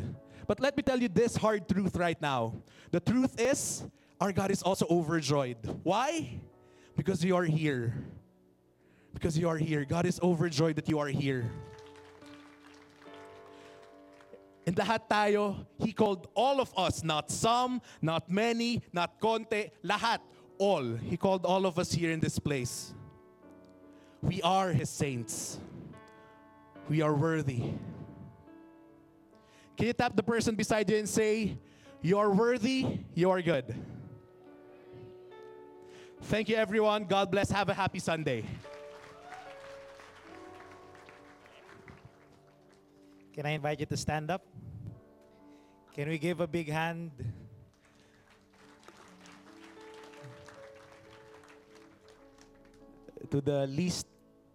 But 0.47 0.59
let 0.59 0.75
me 0.75 0.83
tell 0.83 0.99
you 0.99 1.09
this 1.09 1.37
hard 1.37 1.69
truth 1.69 1.97
right 1.97 2.17
now. 2.17 2.55
The 2.93 3.01
truth 3.01 3.39
is, 3.39 3.85
our 4.19 4.33
God 4.33 4.51
is 4.51 4.63
also 4.63 4.87
overjoyed. 4.89 5.59
Why? 5.83 6.41
Because 6.97 7.23
you 7.23 7.37
are 7.37 7.45
here. 7.45 7.93
Because 9.13 9.37
you 9.37 9.51
are 9.51 9.59
here. 9.59 9.85
God 9.85 10.07
is 10.07 10.19
overjoyed 10.23 10.77
that 10.77 10.89
you 10.89 10.99
are 10.99 11.09
here. 11.09 11.45
And 14.65 14.75
lahat 14.75 15.11
tayo, 15.11 15.67
He 15.77 15.93
called 15.93 16.29
all 16.33 16.59
of 16.59 16.73
us, 16.75 17.05
not 17.05 17.31
some, 17.31 17.83
not 18.01 18.31
many, 18.31 18.81
not 18.95 19.21
konti, 19.21 19.73
lahat, 19.85 20.21
all. 20.57 20.97
He 20.97 21.19
called 21.19 21.45
all 21.45 21.67
of 21.67 21.79
us 21.79 21.93
here 21.93 22.11
in 22.11 22.19
this 22.19 22.39
place. 22.39 22.95
We 24.23 24.41
are 24.43 24.71
His 24.71 24.89
saints. 24.89 25.59
We 26.89 27.03
are 27.03 27.13
worthy. 27.13 27.75
Can 29.77 29.87
you 29.87 29.93
tap 29.93 30.15
the 30.15 30.23
person 30.23 30.55
beside 30.55 30.89
you 30.89 30.97
and 30.97 31.09
say, 31.09 31.59
You 32.01 32.19
are 32.19 32.31
worthy, 32.31 33.01
you 33.15 33.31
are 33.31 33.43
good. 33.43 33.75
Thank 36.23 36.49
you, 36.49 36.57
everyone. 36.57 37.05
God 37.05 37.31
bless. 37.31 37.51
Have 37.51 37.69
a 37.69 37.75
happy 37.75 37.99
Sunday. 37.99 38.45
Can 43.35 43.47
I 43.47 43.51
invite 43.51 43.81
you 43.81 43.87
to 43.87 43.97
stand 43.97 44.31
up? 44.31 44.47
Can 45.95 46.09
we 46.09 46.19
give 46.19 46.41
a 46.41 46.47
big 46.47 46.71
hand? 46.71 47.11
To 53.31 53.41
the 53.41 53.67
least 53.67 54.12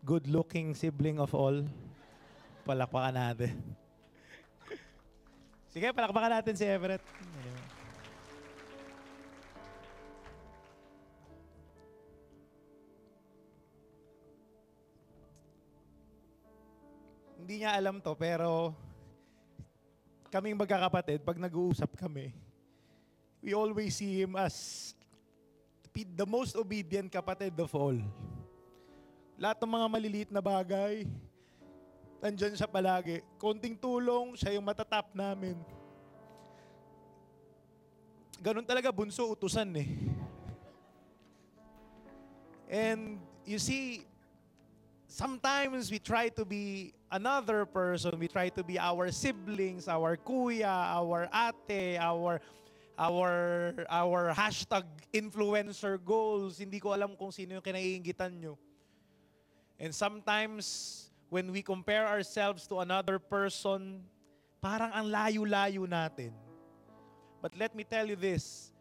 good-looking 0.08 0.72
sibling 0.72 1.20
of 1.20 1.36
all. 1.36 1.68
Palakpakan 2.64 3.12
natin. 3.12 3.52
Sige, 5.76 5.92
palakpakan 5.92 6.40
natin 6.40 6.56
si 6.56 6.64
Everett. 6.64 7.04
Hindi 17.36 17.64
niya 17.64 17.76
alam 17.76 18.00
to, 18.00 18.16
pero 18.16 18.72
kaming 20.32 20.56
magkakapatid, 20.56 21.20
pag 21.24 21.36
nag-uusap 21.36 21.92
kami, 22.00 22.32
we 23.44 23.52
always 23.52 24.00
see 24.00 24.24
him 24.24 24.40
as 24.40 24.96
the 25.96 26.28
most 26.28 26.56
obedient 26.56 27.12
kapatid 27.12 27.56
of 27.60 27.72
all. 27.76 28.00
Lahat 29.38 29.62
ng 29.62 29.70
mga 29.70 29.88
maliliit 29.88 30.30
na 30.34 30.42
bagay, 30.42 31.06
nandyan 32.18 32.58
siya 32.58 32.66
palagi. 32.66 33.22
Konting 33.38 33.78
tulong, 33.78 34.34
siya 34.34 34.58
yung 34.58 34.66
matatap 34.66 35.14
namin. 35.14 35.54
Ganun 38.42 38.66
talaga, 38.66 38.90
bunso, 38.90 39.30
utusan 39.30 39.70
eh. 39.78 39.90
And 42.66 43.22
you 43.46 43.62
see, 43.62 44.10
sometimes 45.06 45.94
we 45.94 46.02
try 46.02 46.34
to 46.34 46.44
be 46.44 46.98
another 47.14 47.64
person. 47.70 48.18
We 48.20 48.28
try 48.28 48.50
to 48.58 48.66
be 48.66 48.82
our 48.82 49.14
siblings, 49.14 49.88
our 49.88 50.18
kuya, 50.18 50.98
our 50.98 51.30
ate, 51.32 52.02
our 52.02 52.42
our 52.98 53.32
our 53.88 54.34
hashtag 54.34 54.84
influencer 55.14 56.02
goals. 56.02 56.58
Hindi 56.60 56.82
ko 56.82 56.92
alam 56.92 57.16
kung 57.16 57.32
sino 57.32 57.56
yung 57.56 57.66
kinaiingitan 57.66 58.34
nyo. 58.36 58.58
And 59.80 59.94
sometimes 59.94 61.08
when 61.30 61.52
we 61.52 61.62
compare 61.62 62.08
ourselves 62.08 62.66
to 62.68 62.80
another 62.80 63.20
person, 63.20 64.02
parang 64.62 64.92
ang 64.94 65.06
layo-layo 65.06 65.86
natin. 65.86 66.34
But 67.42 67.54
let 67.58 67.76
me 67.76 67.84
tell 67.84 68.08
you 68.10 68.16
this, 68.16 68.72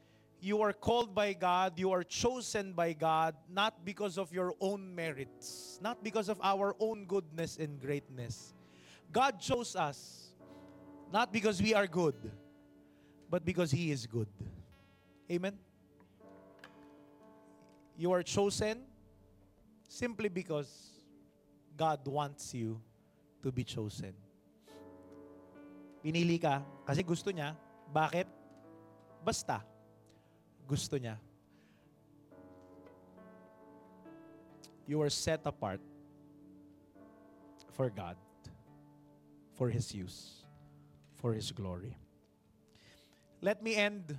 you 0.40 0.62
are 0.62 0.72
called 0.72 1.14
by 1.14 1.32
God, 1.34 1.78
you 1.78 1.92
are 1.92 2.02
chosen 2.02 2.72
by 2.72 2.92
God, 2.92 3.34
not 3.50 3.84
because 3.84 4.16
of 4.16 4.32
your 4.32 4.54
own 4.60 4.94
merits, 4.94 5.78
not 5.82 6.02
because 6.02 6.28
of 6.28 6.40
our 6.42 6.74
own 6.80 7.04
goodness 7.04 7.58
and 7.58 7.80
greatness. 7.80 8.54
God 9.12 9.38
chose 9.40 9.76
us, 9.76 10.32
not 11.12 11.32
because 11.32 11.60
we 11.60 11.74
are 11.74 11.86
good, 11.86 12.16
but 13.28 13.44
because 13.44 13.70
He 13.70 13.90
is 13.90 14.06
good. 14.06 14.28
Amen? 15.30 15.58
You 17.98 18.12
are 18.12 18.22
chosen 18.22 18.78
simply 19.88 20.28
because 20.28 20.68
God 21.76 22.00
wants 22.06 22.54
you 22.54 22.80
to 23.42 23.52
be 23.52 23.64
chosen. 23.64 24.14
Pinili 26.04 26.38
ka 26.38 26.62
kasi 26.86 27.02
gusto 27.02 27.30
niya. 27.30 27.54
Bakit? 27.90 28.26
Basta 29.24 29.62
gusto 30.66 30.98
niya. 30.98 31.18
You 34.86 35.02
are 35.02 35.10
set 35.10 35.42
apart 35.42 35.82
for 37.74 37.90
God, 37.90 38.14
for 39.58 39.68
His 39.68 39.90
use, 39.90 40.46
for 41.18 41.34
His 41.34 41.50
glory. 41.50 41.98
Let 43.42 43.62
me 43.62 43.74
end 43.74 44.16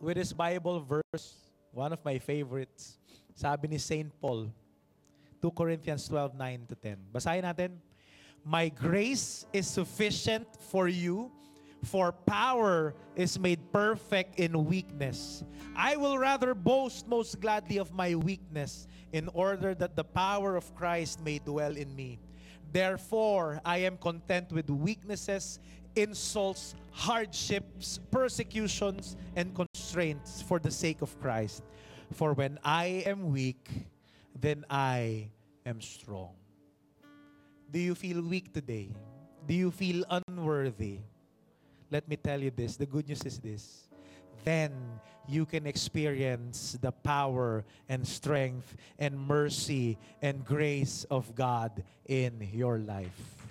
with 0.00 0.16
this 0.16 0.32
Bible 0.32 0.80
verse, 0.80 1.43
one 1.74 1.92
of 1.92 2.04
my 2.04 2.18
favorites. 2.18 2.98
Sabi 3.34 3.68
ni 3.68 3.78
St. 3.78 4.08
Paul, 4.20 4.48
2 5.42 5.50
Corinthians 5.50 6.06
12, 6.08 6.38
9 6.38 6.66
to 6.68 6.74
10. 6.74 6.96
Basahin 7.12 7.42
natin. 7.42 7.70
My 8.44 8.68
grace 8.68 9.46
is 9.52 9.66
sufficient 9.66 10.46
for 10.70 10.86
you, 10.86 11.32
for 11.82 12.12
power 12.12 12.94
is 13.16 13.38
made 13.38 13.58
perfect 13.72 14.38
in 14.38 14.64
weakness. 14.64 15.42
I 15.74 15.96
will 15.96 16.18
rather 16.18 16.54
boast 16.54 17.08
most 17.08 17.40
gladly 17.40 17.78
of 17.78 17.92
my 17.92 18.14
weakness, 18.14 18.86
in 19.12 19.28
order 19.32 19.74
that 19.74 19.96
the 19.96 20.04
power 20.04 20.56
of 20.56 20.74
Christ 20.74 21.24
may 21.24 21.38
dwell 21.38 21.76
in 21.76 21.94
me. 21.96 22.20
Therefore, 22.70 23.60
I 23.64 23.78
am 23.78 23.96
content 23.96 24.52
with 24.52 24.68
weaknesses, 24.68 25.58
insults, 25.96 26.74
hardships, 26.90 27.98
persecutions, 28.10 29.16
and 29.36 29.54
constraints 29.94 30.42
for 30.42 30.58
the 30.58 30.70
sake 30.70 31.02
of 31.02 31.14
Christ. 31.20 31.62
For 32.10 32.34
when 32.34 32.58
I 32.64 33.06
am 33.06 33.30
weak, 33.30 33.70
then 34.34 34.64
I 34.68 35.30
am 35.64 35.80
strong. 35.80 36.34
Do 37.70 37.78
you 37.78 37.94
feel 37.94 38.20
weak 38.20 38.52
today? 38.52 38.90
Do 39.46 39.54
you 39.54 39.70
feel 39.70 40.02
unworthy? 40.10 40.98
Let 41.92 42.08
me 42.08 42.16
tell 42.16 42.42
you 42.42 42.50
this 42.50 42.76
the 42.76 42.86
good 42.86 43.06
news 43.06 43.22
is 43.22 43.38
this. 43.38 43.86
Then 44.42 44.74
you 45.28 45.46
can 45.46 45.64
experience 45.64 46.76
the 46.82 46.90
power 46.90 47.64
and 47.88 48.02
strength 48.02 48.74
and 48.98 49.14
mercy 49.14 49.96
and 50.22 50.44
grace 50.44 51.06
of 51.08 51.32
God 51.36 51.84
in 52.06 52.34
your 52.52 52.78
life. 52.78 53.46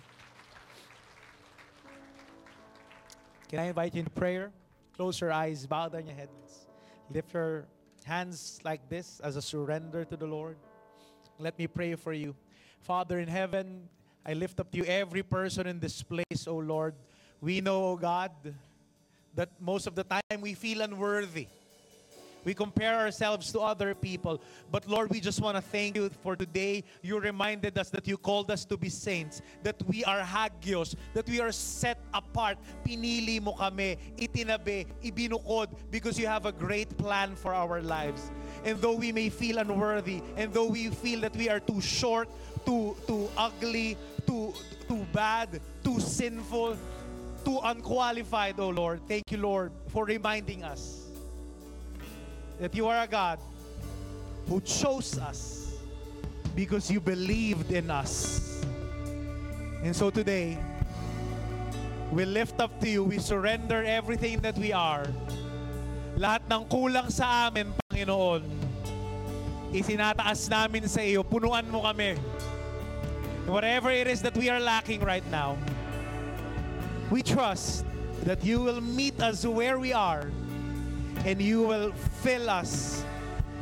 Can 3.48 3.60
I 3.60 3.72
invite 3.72 3.96
you 3.96 4.00
into 4.00 4.12
prayer? 4.12 4.52
Close 4.96 5.20
your 5.20 5.32
eyes, 5.32 5.66
bow 5.66 5.90
down 5.90 6.06
your 6.06 6.16
heads, 6.16 6.68
lift 7.10 7.34
your 7.34 7.66
hands 8.04 8.60
like 8.64 8.88
this 8.90 9.20
as 9.24 9.36
a 9.36 9.42
surrender 9.42 10.06
to 10.06 10.16
the 10.16 10.28
Lord. 10.28 10.58
Let 11.40 11.58
me 11.58 11.66
pray 11.68 11.96
for 11.96 12.14
you. 12.14 12.36
Father 12.82 13.18
in 13.20 13.28
heaven, 13.28 13.90
I 14.26 14.34
lift 14.34 14.60
up 14.60 14.72
to 14.72 14.78
you 14.78 14.86
every 14.86 15.24
person 15.24 15.68
in 15.68 15.80
this 15.80 16.04
place, 16.04 16.48
O 16.48 16.58
Lord. 16.58 16.94
We 17.42 17.60
know, 17.60 17.88
O 17.88 17.96
God, 17.98 18.32
that 19.36 19.50
most 19.60 19.88
of 19.88 19.96
the 19.96 20.04
time 20.04 20.42
we 20.42 20.54
feel 20.54 20.82
unworthy. 20.82 21.48
We 22.46 22.54
compare 22.54 22.96
ourselves 22.96 23.52
to 23.54 23.60
other 23.62 23.96
people. 23.96 24.42
But 24.72 24.88
Lord, 24.88 25.10
we 25.10 25.20
just 25.20 25.42
want 25.42 25.56
to 25.56 25.62
thank 25.62 25.96
you 25.96 26.10
for 26.22 26.36
today. 26.36 26.84
You 27.02 27.20
reminded 27.20 27.78
us 27.78 27.90
that 27.92 28.08
you 28.08 28.18
called 28.18 28.52
us 28.52 28.66
to 28.66 28.78
be 28.78 28.90
saints, 28.90 29.42
that 29.64 29.82
we 29.88 30.04
are 30.04 30.22
hagios, 30.22 30.96
that 31.14 31.28
we 31.28 31.40
are 31.40 31.52
set 31.52 32.00
apart. 32.14 32.58
Pinili 32.86 33.42
mo 33.42 33.54
kami, 33.54 33.98
itinabi, 34.18 34.88
ibinukod 35.04 35.70
because 35.92 36.20
you 36.20 36.28
have 36.28 36.46
a 36.46 36.52
great 36.52 36.98
plan 36.98 37.36
for 37.36 37.54
our 37.54 37.82
lives. 37.82 38.32
And 38.66 38.80
though 38.80 38.96
we 38.96 39.12
may 39.12 39.30
feel 39.30 39.58
unworthy, 39.58 40.22
and 40.38 40.54
though 40.54 40.68
we 40.68 40.90
feel 40.90 41.22
that 41.22 41.36
we 41.36 41.50
are 41.50 41.60
too 41.60 41.82
short, 41.82 42.30
too 42.66 42.96
too 43.08 43.30
ugly, 43.38 43.98
too 44.28 44.54
too 44.88 45.06
bad, 45.12 45.60
too 45.84 46.00
sinful, 46.00 46.78
too 47.44 47.60
unqualified, 47.64 48.60
oh 48.60 48.70
Lord. 48.70 49.02
Thank 49.08 49.32
you, 49.32 49.38
Lord, 49.38 49.72
for 49.88 50.06
reminding 50.06 50.64
us 50.64 51.03
that 52.64 52.74
you 52.74 52.88
are 52.88 53.04
a 53.04 53.08
God 53.08 53.40
who 54.48 54.62
chose 54.62 55.20
us 55.20 55.76
because 56.56 56.90
you 56.90 57.02
believed 57.02 57.76
in 57.76 57.92
us. 57.92 58.64
And 59.84 59.94
so 59.94 60.10
today, 60.10 60.58
we 62.10 62.24
lift 62.24 62.62
up 62.62 62.80
to 62.80 62.88
you, 62.88 63.04
we 63.04 63.20
surrender 63.20 63.84
everything 63.84 64.40
that 64.48 64.58
we 64.58 64.72
are. 64.72 65.04
Lahat 66.16 66.48
ng 66.48 66.64
kulang 66.72 67.12
sa 67.12 67.52
amin, 67.52 67.68
Panginoon, 67.92 68.48
isinataas 69.76 70.48
namin 70.48 70.88
sa 70.88 71.04
iyo. 71.04 71.20
Punuan 71.20 71.68
mo 71.68 71.84
kami. 71.84 72.16
Whatever 73.44 73.92
it 73.92 74.08
is 74.08 74.24
that 74.24 74.40
we 74.40 74.48
are 74.48 74.64
lacking 74.64 75.04
right 75.04 75.28
now, 75.28 75.60
we 77.12 77.20
trust 77.20 77.84
that 78.24 78.40
you 78.40 78.64
will 78.64 78.80
meet 78.80 79.20
us 79.20 79.44
where 79.44 79.76
we 79.76 79.92
are 79.92 80.32
and 81.28 81.44
you 81.44 81.68
will 81.68 81.92
fill 82.24 82.50
us 82.50 83.04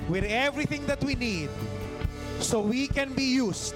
with 0.08 0.24
everything 0.24 0.86
that 0.86 1.04
we 1.04 1.16
need 1.16 1.50
so 2.40 2.62
we 2.62 2.88
can 2.88 3.12
be 3.14 3.24
used 3.24 3.74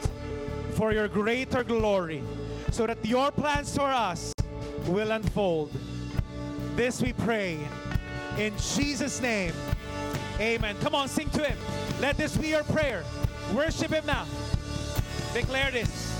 for 0.75 0.93
your 0.93 1.07
greater 1.07 1.63
glory, 1.63 2.21
so 2.69 2.85
that 2.85 3.03
your 3.03 3.31
plans 3.31 3.75
for 3.75 3.89
us 3.89 4.31
will 4.87 5.09
unfold. 5.09 5.71
This 6.75 7.01
we 7.01 7.13
pray 7.13 7.57
in 8.37 8.53
Jesus' 8.75 9.19
name. 9.21 9.53
Amen. 10.39 10.75
Come 10.81 10.93
on, 10.93 11.07
sing 11.07 11.29
to 11.31 11.43
him. 11.43 11.57
Let 11.99 12.17
this 12.17 12.37
be 12.37 12.49
your 12.49 12.63
prayer. 12.65 13.03
Worship 13.55 13.89
him 13.89 14.05
now. 14.05 14.27
Declare 15.33 15.71
this. 15.71 16.14